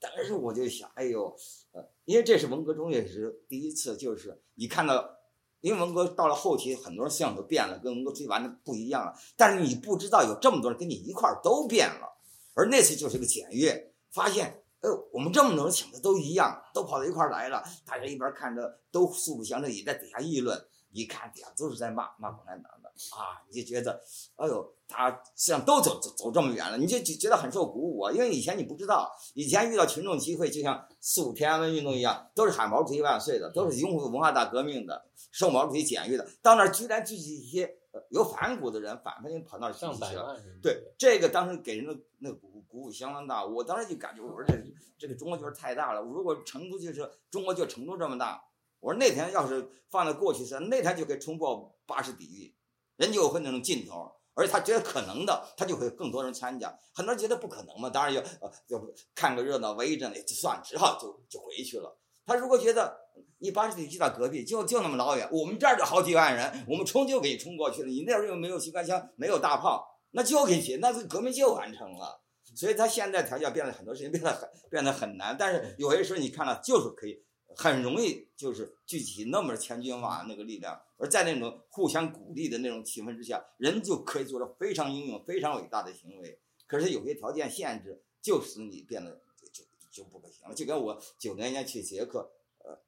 [0.00, 0.10] 啊。
[0.16, 1.36] 但是我就想，哎呦，
[1.72, 5.18] 呃，因为这是文革中也是第一次，就是你看到，
[5.60, 12.08] 因为文革到了后期，很多人思想都变了，跟文革初完全不一样了，但是你不知道有这么多人跟你一块儿都变了，
[12.54, 14.56] 而那次就是个检阅，发现。
[14.82, 20.58] 呃，我们这么多人想的都一样，都跑到一块儿来了，大家一边看着都素不相识，也在底下议论，
[20.92, 24.02] 一看底下都是在骂骂共产党的啊，你就觉得，
[24.36, 40.22] 哎呦，他实际上都走走走这么远了，你就就觉得很受鼓舞啊，因为以前你不知道，以前遇到群众集会，就像四五天安门运动一样，都是喊毛主席万岁的，都是拥护文化大革命的，受毛主席检阅的，到那儿居然聚集一些呃有反骨的人，反叛军跑那儿聚上集去了。
[40.22, 43.44] 百万人，对，这个当时给人的那个鼓鼓舞相当大。
[43.44, 44.54] 我当时就感觉，我说这
[44.98, 46.02] 这个中国就是太大了。
[46.02, 48.42] 如果成都就是中国就成都这么大，
[48.80, 52.54] 我说那天要是放在过去时，那天就可以冲破八十底狱，
[52.96, 54.10] 人就会那种劲头。
[54.32, 56.74] 而且他觉得可能的，他就会更多人参加。
[56.94, 61.98] 很多人觉得不可能嘛，当然就呃就看个热闹，围着呢就算，只好就就回去了。
[62.24, 62.96] 他如果觉得
[63.38, 67.88] 你八十里就到隔壁，就就那么老远，我们这儿就好几万人，我们冲就给你冲过去了。
[67.88, 72.22] 你那儿又没有机关枪，没有大炮，那就给你，那这革命就完成了。
[72.54, 77.22] 所以他现在条件变得很多事情变得很变得很难，但是有些时候你看到就是可以
[77.56, 86.38] 很容易就是聚集那么千军万马那个力量，而在那种互相鼓励的那种气氛之下，人就可以做出非常英勇、非常伟大的行为。
[86.66, 89.20] 可是有些条件限制，就使你变得
[89.52, 90.54] 就就不可行了。
[90.54, 92.78] 就跟我九零年去捷克，呃，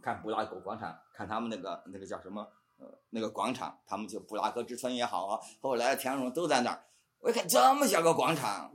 [0.00, 2.48] 看布拉格广场，看他们那个那个叫什么
[2.78, 6.84] 呃那个广场，他们就布拉格之春也好啊，后来田荣都在那儿。
[7.18, 8.74] 我一看这么小个广场，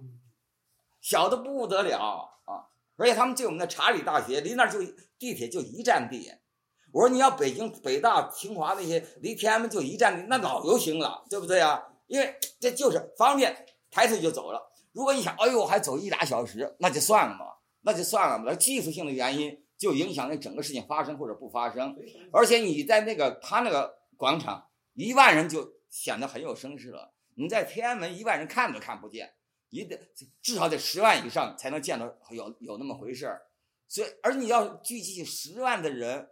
[1.02, 2.69] 小的不得了啊！
[2.95, 4.80] 而且他们就我们的查理大学离那儿就
[5.19, 6.31] 地铁就一站地。
[6.91, 11.84] 我说你要北京北大清华那些离天安门就一站地，那老流行了，对不对啊？
[12.07, 14.72] 因为这就是方便，抬腿就走了。
[14.94, 17.45] 如果你想，哎呦，还走一俩小时，那就算了嘛，
[17.81, 18.45] 那就算了嘛。
[18.48, 21.95] 那技术性的原因就影响那整个事情发生或者不发生。
[22.31, 27.14] 而且你在那个他那个广场，一万人就显得很有声势了。
[27.35, 29.34] 你在天安门一万人看都看不见，
[29.69, 29.99] 你得
[30.41, 33.41] 至少得十万以上才能见到有有那么回事儿。
[33.88, 36.30] 所以，而你要聚集起十万的人，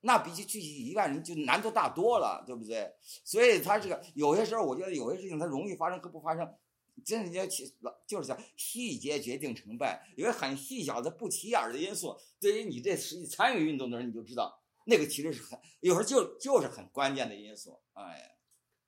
[0.00, 2.92] 那比起聚集一万人就难度大多了，对不对？
[3.24, 6.54] 所以他这个有些时候，我觉得有些事情它容易发生和不发生，
[7.04, 7.74] 真是叫起
[8.06, 17.80] 就是叫细节决定成败，有些很细小的不起眼的因素，对于你这实际参与运动的人，你就知道那个其实是很有时候就就是很关键的因素。
[17.94, 18.24] 哎呀，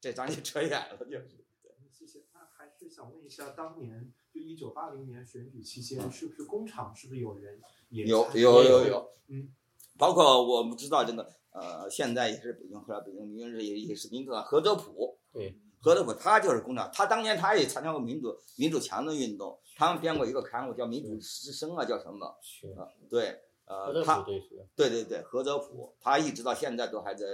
[0.00, 1.44] 这咱就扯远了，就是。
[1.90, 2.24] 谢谢。
[2.32, 9.48] 那还是想问一下，当年就一九八零年选举期间，是不是工厂是不是有人也有有有有，嗯，
[9.96, 22.36] 包括我们知道这个呃，现在也是北京后来北京民主也也是民主党何泽普，对，何泽普他就是工厂，他当年他也参加过民主民主强的运动，他们编过一个刊物叫《民主之声》啊，叫什么？
[22.42, 24.42] 是啊，对，何德呃，他对，
[24.74, 27.24] 对对对，何泽普，他一直到现在都还在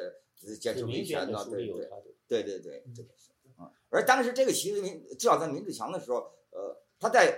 [0.47, 2.05] 呃坚持就维权呢，对对里有他的。
[2.29, 3.73] 对对对，这个是啊。
[3.89, 6.19] 而当时这个其实民至少在民主强的时候，
[6.51, 7.37] 呃，他在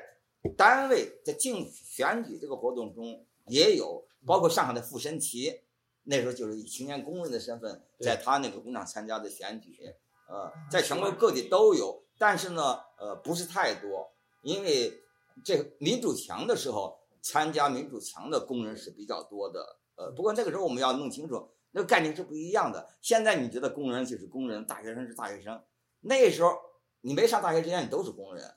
[0.56, 5.62] 单位在竞选举这个活动中也有，包括上海的傅申奇，
[6.02, 9.78] 那时候就是以青年工人的身份，在他那个工厂参加的选举，
[10.28, 14.12] 呃，在全国各地都有，但是呢，呃，不是太多，
[14.42, 15.00] 因为
[15.44, 22.96] 这个民主墙的时候，参加民主墙的工人是比较多的，呃，不过那个时候我们要弄清楚，那个概念是不一样的。
[23.00, 25.62] 现在你觉得工人就是工人，大学生是大学生，
[26.00, 26.52] 那时候
[27.00, 28.52] 你没上大学之前你都是工人，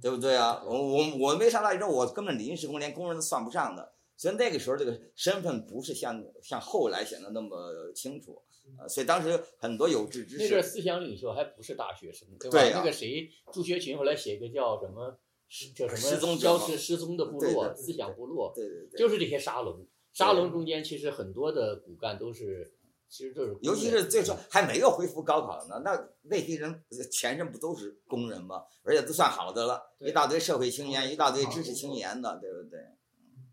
[0.00, 0.62] 对不对啊？
[0.66, 8.42] 我我我没上大学之后，我根本临时工连工人都算不上的，所以那个时候这个身份不是像像后来显得那么清楚，
[8.78, 12.78] 呃，所以当时很多有志之士，那阵儿思想领袖还不是大学生，对吧？
[12.78, 15.18] 那个谁，朱学群后来写个叫什么，
[15.48, 19.86] 失叫什么失踪者消失失踪的部落，思想部落，对对对，就是这些沙龙。
[20.12, 22.72] 沙龙中间其实很多的骨干都是，
[23.08, 28.64] 其实就是，尤其是最初还没有恢复高考呢，那那些人前身不都是工人吗？
[28.82, 32.80] 而且都算好的了，一大堆社会青年，一大堆知识青年的，对不对？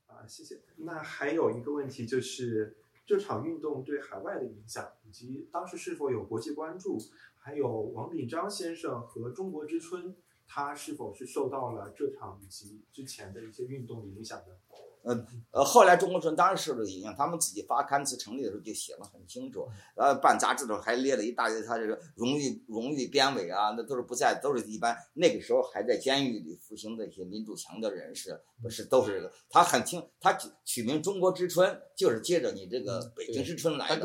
[0.07, 0.61] 啊，谢谢。
[0.77, 6.97] 那还有一个问题就是这场运动对海外的影响，以及当时是否有国际关注，
[7.37, 10.15] 还有王炳章先生和中国之春，
[10.47, 14.57] 他是否是受到了这场以及之前的一些运动的影响的？
[15.03, 34.01] 呃，后来中国春当然受了影响，他们自己发刊词成立的时候就写了很清楚，呃，办杂志的时候还列了一大堆他这个荣誉荣誉编委啊，那都是不在，都是一般那个时候还在监狱里服刑的一些民主强的人士，不是都是他很清，他取取名中国之春，就是接着你这个北京之春来的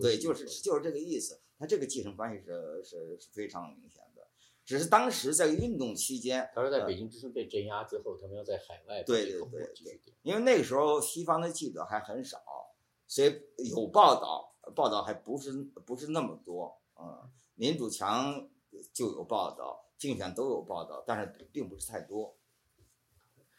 [0.00, 4.07] 对，就是就是这个意思，他这个继承关系是是是非常明显的，
[4.68, 10.14] 只是当时在运动期间，他说在北京之声被镇压之后，他们要在海外对对对对。
[10.20, 12.38] 因为那个时候西方的记者还很少，
[13.06, 13.40] 所以
[13.70, 15.52] 有报道，报道还不是
[15.86, 17.30] 不是那么多啊、嗯。
[17.54, 18.46] 民主强
[18.92, 22.36] 就有报道，竞选都有报道，但是并不是太多。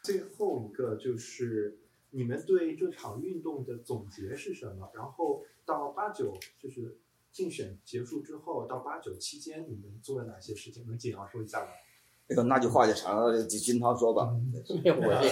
[0.04, 1.80] 最后一个就是
[2.12, 4.92] 你们对这场运动的总结是什么？
[4.94, 7.00] 然后到八九就是
[7.32, 10.86] 竞选结束之后，到八九期间你们做了哪些事情？
[10.88, 11.72] 能简要说一下吗？
[12.30, 14.30] 哎呦，那就话就长了，就金涛说吧。
[14.84, 15.26] 没有 我这，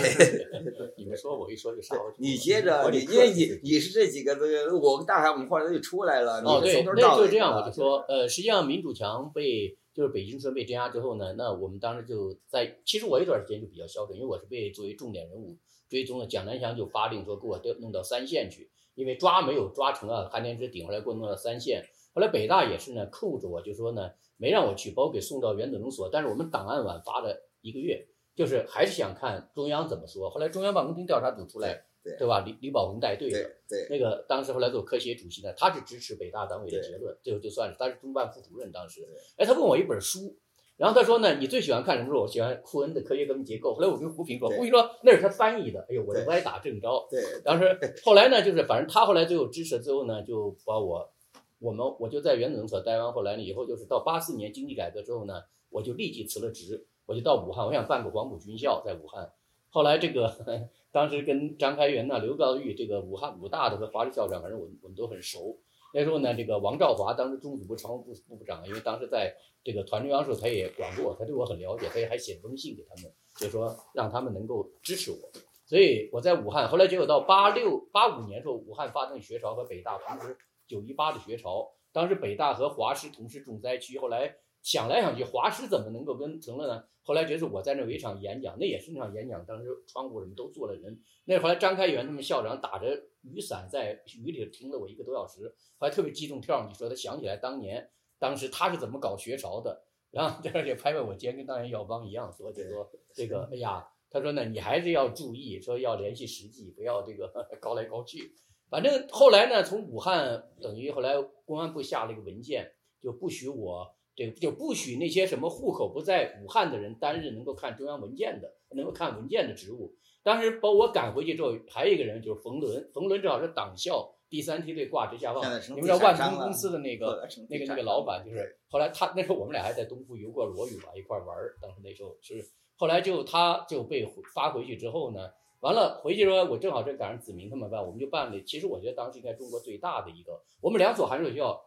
[0.97, 1.95] 你们说我一说就啥？
[2.17, 6.41] 你接着，你因为你你是这几个这个，我跟大海我们后来就出来了。
[6.41, 15.55] 哦，对，那就这样，的我就说，呃，实际上民主墙被就是北京村被镇压之后呢，那我们当时就在，其实我一段时间就比较消沉，因为我是被作为重点人物
[15.89, 32.39] 追踪了，蒋南翔就发令说给我调弄到三线去，因为抓没有抓成啊，韩天之顶回来给我弄到三线，后来北大也是呢扣着我，就说呢没让我去，把我给送到原子能所，但是我们档案晚发了一个月，就是还是想看中央怎么说，后来中央办公厅调查组出来，对对吧？
[32.45, 33.37] 李李宝文带队的。
[33.69, 39.07] 对对那个当时后来做科协主席呢，他是支持北大党委的结论，最后就算是他是中办副主任当时。
[39.37, 40.35] 哎，他问我一本书，
[40.77, 42.21] 然后他说呢，你最喜欢看什么书？
[42.21, 43.71] 我喜欢库恩的《科学革命结构》。
[43.75, 47.07] 后来我跟胡平说，胡平说那是他翻译的，哎呦，我就歪打正着。
[47.09, 51.09] 对当时后来呢，就是反正他后来最后支持最后呢，就把我
[51.57, 55.41] 我们我就在原子能所待完，后来呢以后就是到八四年经济改革之后呢，
[55.71, 59.31] 我就立即辞了职，我就到武汉，我想办个黄埔军校在武汉。
[59.69, 60.31] 后来这个
[60.93, 65.57] 当时跟张开元呐、刘高玉这个武汉武大的和华师校长，反正我们我们都很熟。
[65.93, 69.33] 那时候呢，这个王兆华当时中组部常务部部长，因为当时在
[69.63, 75.17] 这个团中央时候，他也管过，他对我很了解，他也还写封信给他们，就说让他们能够支持我。
[75.65, 80.37] 所以我在武汉，后来结果到八六八五年时候，武汉发生学潮和北大同时
[80.67, 84.35] 九一八的学潮，当时北大和华师同时重灾区，后来
[84.67, 86.83] 想来想去，华师怎么能够跟成了呢？
[87.01, 91.01] 后来觉得我在那有一场演讲，那也是那场演讲，当时窗户什么都坐了人。
[91.23, 97.89] 那后来张开元他们校长打着雨伞在雨里听了我一个多小时，后来特别激动跳上去说他想起来当年
[98.19, 107.31] 当时他是怎么搞学潮的，然后而且拍拍我肩，跟当年耀邦一样说，就说 这个哎呀，他说呢你还是要注意，说要联系实际，不要这个
[107.61, 108.35] 高来高去。
[108.69, 111.13] 反正后来呢，从武汉等于后来
[111.45, 112.69] 公安部下了一个文件，
[113.01, 119.93] 就不许我这个就不许那些什么户口不在武汉的人单日能够看中央文件的，能够看文件的职务。
[120.23, 131.55] 当时把我赶回去之后，还有一个人就是冯仑，冯仑正好是党校第三梯队挂职下放你们知道万通公司的那个那个那个老板，就是后来他那时候我们俩还在东湖游过罗屿吧，一块儿玩儿。
[131.61, 132.43] 当时那时候是，
[132.75, 135.29] 后来就他就被发回去之后呢，
[135.59, 138.41] 完了回去说，我正好是赶上子明他们办，我们就办了。
[138.41, 141.61] 其实我觉得当时应该中国最大的一个，我们两所函授学校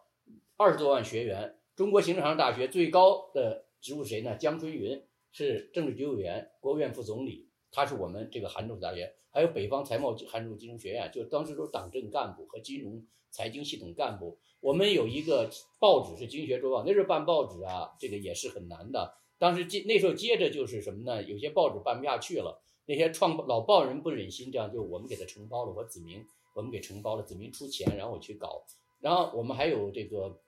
[0.57, 4.35] 二十多万学员，中国行政上大学最高的职务谁呢？
[4.35, 5.01] 江春云
[5.31, 14.37] 是政治局委员、国务院副总理，他是我们这个函授大学，还有北方财贸函授金融学院，就当时都是党政干部和金融财经系统干部。
[14.59, 15.49] 我们有一个
[15.79, 19.15] 报纸是《经学周报》，那时候办报纸啊，这个也是很难的。
[19.39, 21.23] 当时接那时候接着就是什么呢？
[21.23, 25.73] 有些报纸办不下去了，那些创老报人不忍心，这样就我们给他承包了。
[25.75, 28.63] 我子明我们给承包了，子明出钱，然后我去搞。
[28.99, 30.39] 然后我们还有这个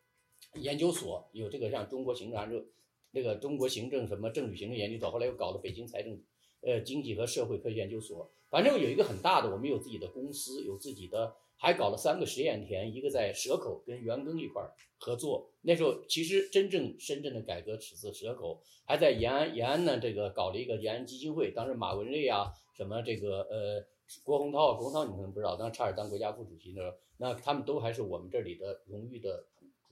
[0.55, 2.63] 研究所，有这个像中国行政函授，
[3.11, 6.21] 那个中国行政什么政治行政研究所，后来又搞了北京财政
[6.61, 8.29] 呃经济和社会科学研究所。
[8.49, 15.49] 反正有一个很大的，我们有自己的公司，有自己的，还搞了三个实验田，一个在蛇口跟袁庚一块儿合作。
[15.61, 23.83] 那时候其实真正深圳的改革始自蛇口，还在延安，延安呢这个搞了一个延安基金会，当时马文瑞啊，什么这个呃
[24.23, 29.43] 郭洪涛，郭洪涛你可能不知道，当时差点当国家副主席那时候，那他们都还是我们这里的荣誉的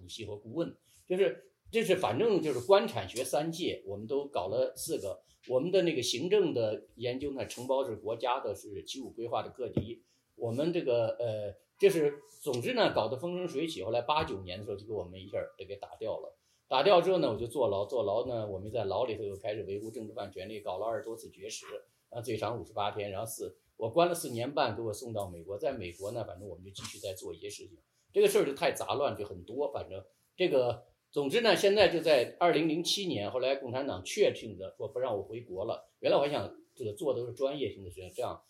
[0.02, 0.76] 主席和顾问，
[1.06, 5.22] 就是就是反正就是官产学三届，我们都搞了四个。
[5.48, 10.04] 我们的那个行政的研究呢，承包是国家的，是七五规划的各级。
[10.36, 13.84] 我们这个呃，就是总之呢，搞得风生水起。
[13.84, 16.36] 后来八九年的时候，就给我们一下儿就给打掉了。
[16.68, 21.66] 打掉之后呢，我就坐牢，坐牢呢，我们在牢里头又开始维护政治犯权利，搞了二十多次绝食，
[22.10, 25.58] 啊，最长五十八天，然后四我关了四年半，给我送到美国。
[25.58, 27.78] 在美国呢，反正我们就继续在做一些事情。
[28.14, 30.04] 这个事儿就太杂乱，就很多，反正
[30.36, 30.86] 这个。
[31.14, 35.92] 总之呢，现在就在二零零七年，后来共产党确定的说不让我回国了。
[36.00, 38.42] 原来我还想这个做的是专业性的事情，这样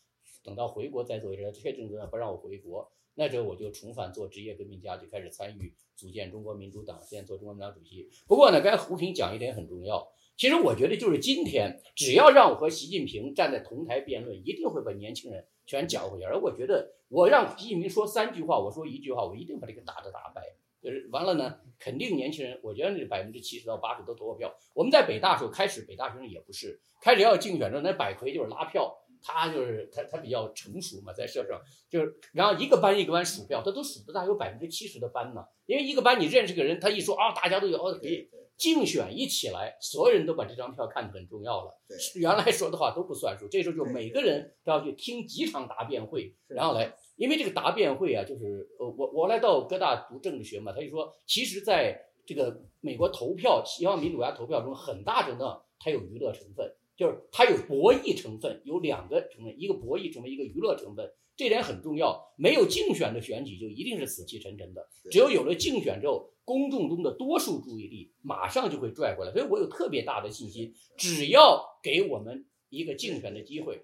[0.44, 1.52] 等到回国再做一事。
[1.54, 8.08] 确定的不让我回国，那时候我就重返做职业革命家，就开始参与组建中国民主党，现在做中国民主党主席。
[8.28, 16.30] 不过呢，该胡平讲一点很重要，其实我觉得就是今天，只要让我和习近平站在同台辩论，一定会把年轻人全搅和起来。
[16.30, 20.42] 而我觉得，我让习近平说三句话，我说一句话，我一定把这个打的打败。
[20.82, 24.52] 就是完了呢，肯定年轻人，我觉得那百分之七十到八十都投我票。
[24.74, 35.46] 我们在北大时候开始，北大学生也不是开始要竞选的时候，那百魁就是拉票，他就是他他比较成熟嘛，在社会上就是，然后一个班一个班数票，他都数得大有百分之七十的班呢。
[35.68, 38.28] 因为一个班你认识个人，他一说啊，大家都有哦可以
[38.62, 41.82] 竞选一起来，所有人都把这张票看得很重要了。
[41.88, 46.94] 对原来说的话都不算数，这时候就每个人都要去听几场答辩会，然后来。
[47.18, 62.34] 因为这个答辩会啊，就是呃，我我来到哥大读政治学嘛，他就说，其实在这个美国投票，西方民主国家投票中，很大程度上它有娱乐成分，就是它有博弈成分，有两个成分，一个博弈成分，一个娱乐成分，这点很重要。
[62.38, 73.82] 没有竞选的选举就一定是死气沉沉的，只有有了竞选之后，公众中的多数注意力马上就会拽过来，所以我有特别大的信心，只要给我们一个竞选的机会。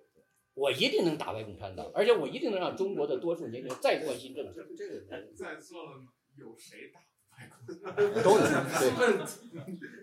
[0.55, 4.67] 我一定能打败共产党，而且我一定能让中国的多数年轻人再关心政治。
[4.75, 5.01] 这个
[5.35, 5.91] 在座的
[6.35, 6.99] 有谁打
[7.29, 7.45] 败
[8.23, 8.89] 都能对。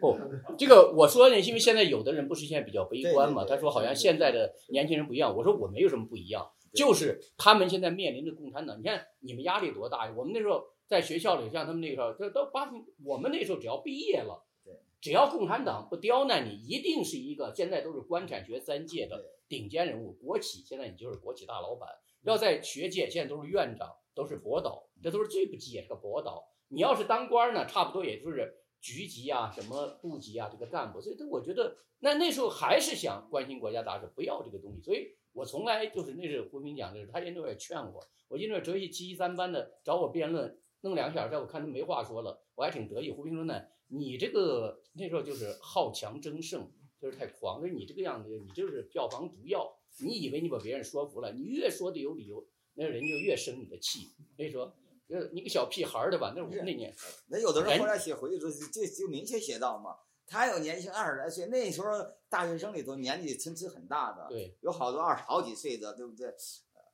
[0.01, 0.17] 不，
[0.57, 5.37] 这个我说呢，因为现在有的人不是现在比较悲观嘛，他说好像现在的年轻人不一样。
[5.37, 8.79] 我说我没有什么不一样，就是他们现在面临着共产党。
[8.79, 10.15] 你看你们压力多大呀？
[10.17, 12.73] 我们那时候在学校里，像他们那时候，这都八十，
[13.05, 14.45] 我们那时候只要毕业了，
[15.01, 20.13] 只要共产党不刁难你，一定是一个现在都是官产学三界的顶尖人物。
[20.13, 21.89] 国企现在你就是国企大老板，
[22.23, 26.49] 要在学界现在都是院长，都是博导，这都是最不济也是个博导。
[26.69, 31.01] 你要是当官呢，差不多也就是局级啊、什么部级啊这个干部。
[31.01, 34.83] 所以，我觉得那那时候还是想关心国家大事，不要这个东西。
[34.83, 38.03] 所以我从来就是那是胡平讲的，他研究也劝我。
[38.29, 43.11] 我因为哲学七一三班的找我辩论，弄两个小时，我看他没话说了，我还挺得意。
[43.11, 49.71] 胡平说呢，你这个那时候就是好强争胜，就是太狂，就是你这个样子，你就是票房毒药。
[50.01, 54.09] 你以为你把别人说服了，你越说的有理由，那人就越生你的气。
[54.37, 54.75] 所以说。
[55.07, 56.33] 呃你个小屁孩儿的吧？
[56.35, 56.91] 那我们那年，
[57.29, 59.91] 那有的人后来写回忆书就就明确写到嘛，
[60.27, 61.89] 他有年轻二十来岁，那时候
[62.29, 66.35] 大学生里头年纪参差很大的，对，有好多二十好几岁的，对不对？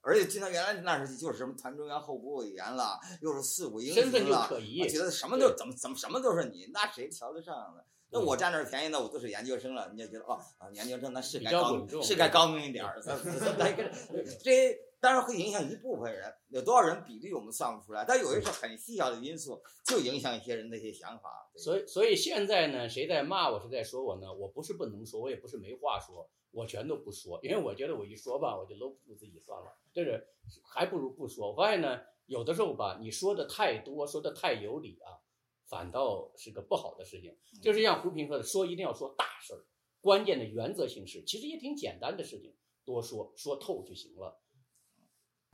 [0.02, 4.58] 而且经常原来那时就是什么团中央候补委员了，又是四五英身份就，可
[4.88, 7.82] 觉得什么都怎么怎么什么都是你，那谁瞧得上呢？
[8.10, 13.00] 那我占那便宜，那我都是研究生了，你就觉得哦啊，研究生那是该高是该高明一点儿，
[14.42, 14.89] 这。
[15.00, 21.50] 当然会影响一部分人，有多少人比例我们算不出来，但有一些很细小的因素就影响一些人的一些想法。
[21.56, 24.32] 所以，所以现在呢，谁在骂我，谁在说我呢？
[24.32, 30.22] 我不是不能说，我也不是没话说，我全都不说，因为我觉得我一说吧，我就搂不住自己算了，就是
[30.62, 31.50] 还不如不说。
[31.50, 35.16] 我发现呢，有的时候吧，你说的太多，说的太有理啊，
[35.66, 37.34] 反倒是个不好的事情。
[37.62, 39.64] 就是像胡平说的，说一定要说大事儿，
[40.02, 42.54] 关键的原则性事，其实也挺简单的事情，
[42.84, 44.38] 多说说透就行了。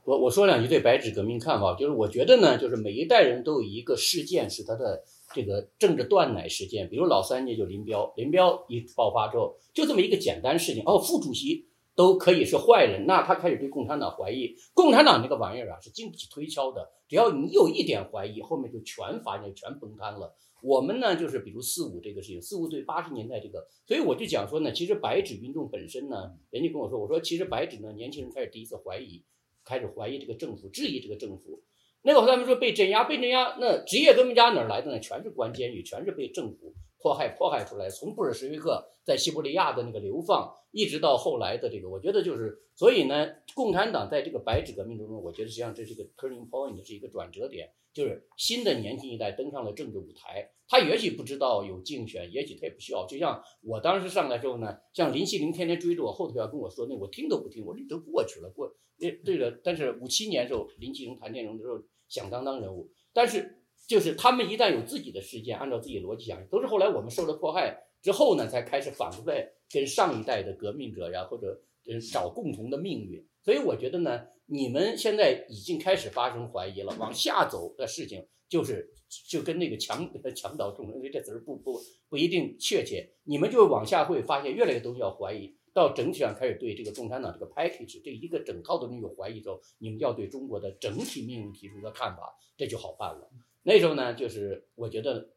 [0.07, 5.03] 我我说两句对白纸革命看法，就是我觉得呢，就是每一代人都有一个事件是他的
[5.33, 20.33] 这个政治断奶事件，比如老三届就林彪，林彪一爆发之后，就这么一个简单事情，哦，副主席都可以是坏人，那他开始对共产党怀疑，共产党这个玩意儿啊是经不起推敲的，只要你有一点怀疑，后面就全发现全崩塌了。
[20.63, 29.21] 我们呢，就是比如四五这个事情，四五对八十年代这个，所以我就讲说呢，其实白纸运动本身呢，人家跟我说，我说其实白纸呢，年轻人开始第一次怀疑。
[29.67, 31.61] 开始怀疑这个政府，质疑这个政府。
[32.03, 34.99] 那个他们说被镇压，被镇压，那职业革命家哪来的呢？
[35.01, 37.89] 全是关监狱，全是被政府迫害迫害出来。
[37.89, 50.51] 从布尔什维克在西伯利亚的那个流放，一直到后来的这个，我觉得就是，所以呢，共产党在这个白纸革命中，我觉得实际上这是一个 turning point，是一个转折点，就是新的年轻一代登上了政治舞台。
[50.69, 53.05] 他也许不知道有竞选，也许他也不需要。
[53.07, 58.75] 就像我当时上来之后呢，像林希林天天追着我后头要跟我说那，我听都不听，我这都过去了，过。
[58.99, 61.79] 对对了，但是五七年的时候，林希荣、谭建荣的时候
[62.09, 63.56] 响当当人物，但是
[63.87, 73.25] 就是他们一旦有自己的事件，按照自己逻辑想，都是后来我们受了迫害之后呢，才开始反过来跟上一代的革命者呀，或者嗯找共同的命运。
[73.41, 78.93] 所以我觉得呢，你们现在已经开始发生怀疑了，往下走的事情就是
[79.29, 85.55] 就跟那个墙 墙倒众人危这词儿不不不一定确切，你们就往下会发现越来越多要怀疑。
[85.73, 93.29] 到整体上开始对这个共产党这个 package 这一个整套的东西有怀疑之后，你们要对中国的整体命运提出个看法，这就好办了。
[93.67, 95.27] 那时候呢，就是我觉得，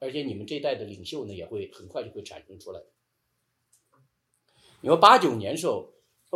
[0.00, 2.82] 而且你们这一代的领袖呢，也会很快就会产生出来。
[4.82, 5.90] 你说八九年时候，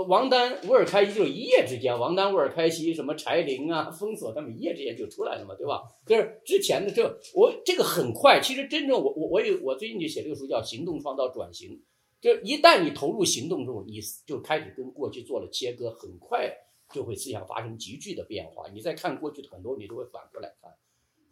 [0.09, 5.83] 王丹、乌尔开西就一夜之间，王丹、乌尔开西什么柴玲啊、 封锁他们一夜之间就出来了嘛，对吧？
[6.07, 11.77] 就是之前的这我这个很快，其实真正我我我有我最近就写这个书叫《行动创造转型》。
[12.23, 16.51] 就一旦你投入行动中，你就开始跟过去做了切割，很快
[16.91, 18.67] 就会思想发生急剧的变化。
[18.73, 20.73] 你再看过去的很多，你都会反过来看。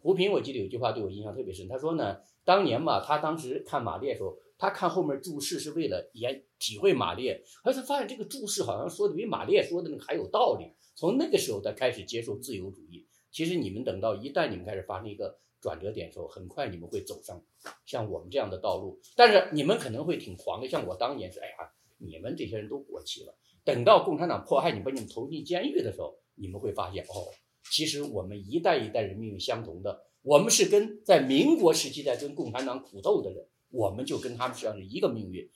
[0.01, 10.65] 胡平，我记得有句话对我印象特别深，他说呢，当年嘛，他当时看马列的时候，他看后面注释是为了研体会马列，而他发现这个注释好像说的比马列说的那个还有道理。
[10.95, 13.07] 从那个时候，他开始接受自由主义。
[13.31, 15.39] 其实你们等到一旦你们开始发生一个。
[15.61, 17.39] 转折点的时候，很快你们会走上
[17.85, 23.35] 像我们这样的道路，但是你们可能会挺狂的，像我当年是，哎呀，你们这些人都过气了。
[23.63, 27.29] 等到共产党迫害你，把你们投进监狱的时候，你们会发现，哦，
[27.69, 35.49] 其实我们一代一代人命运相同的，我们是跟在民国时期在跟共产党苦斗的人，我们就跟他们实际上是一个命运。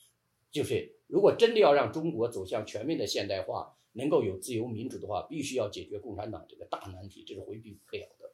[0.51, 8.31] 就是如果真的要让中国走向全面的现代化，能够有自由民主的话，必须要解决共产党这个大难题，这是回避不了的。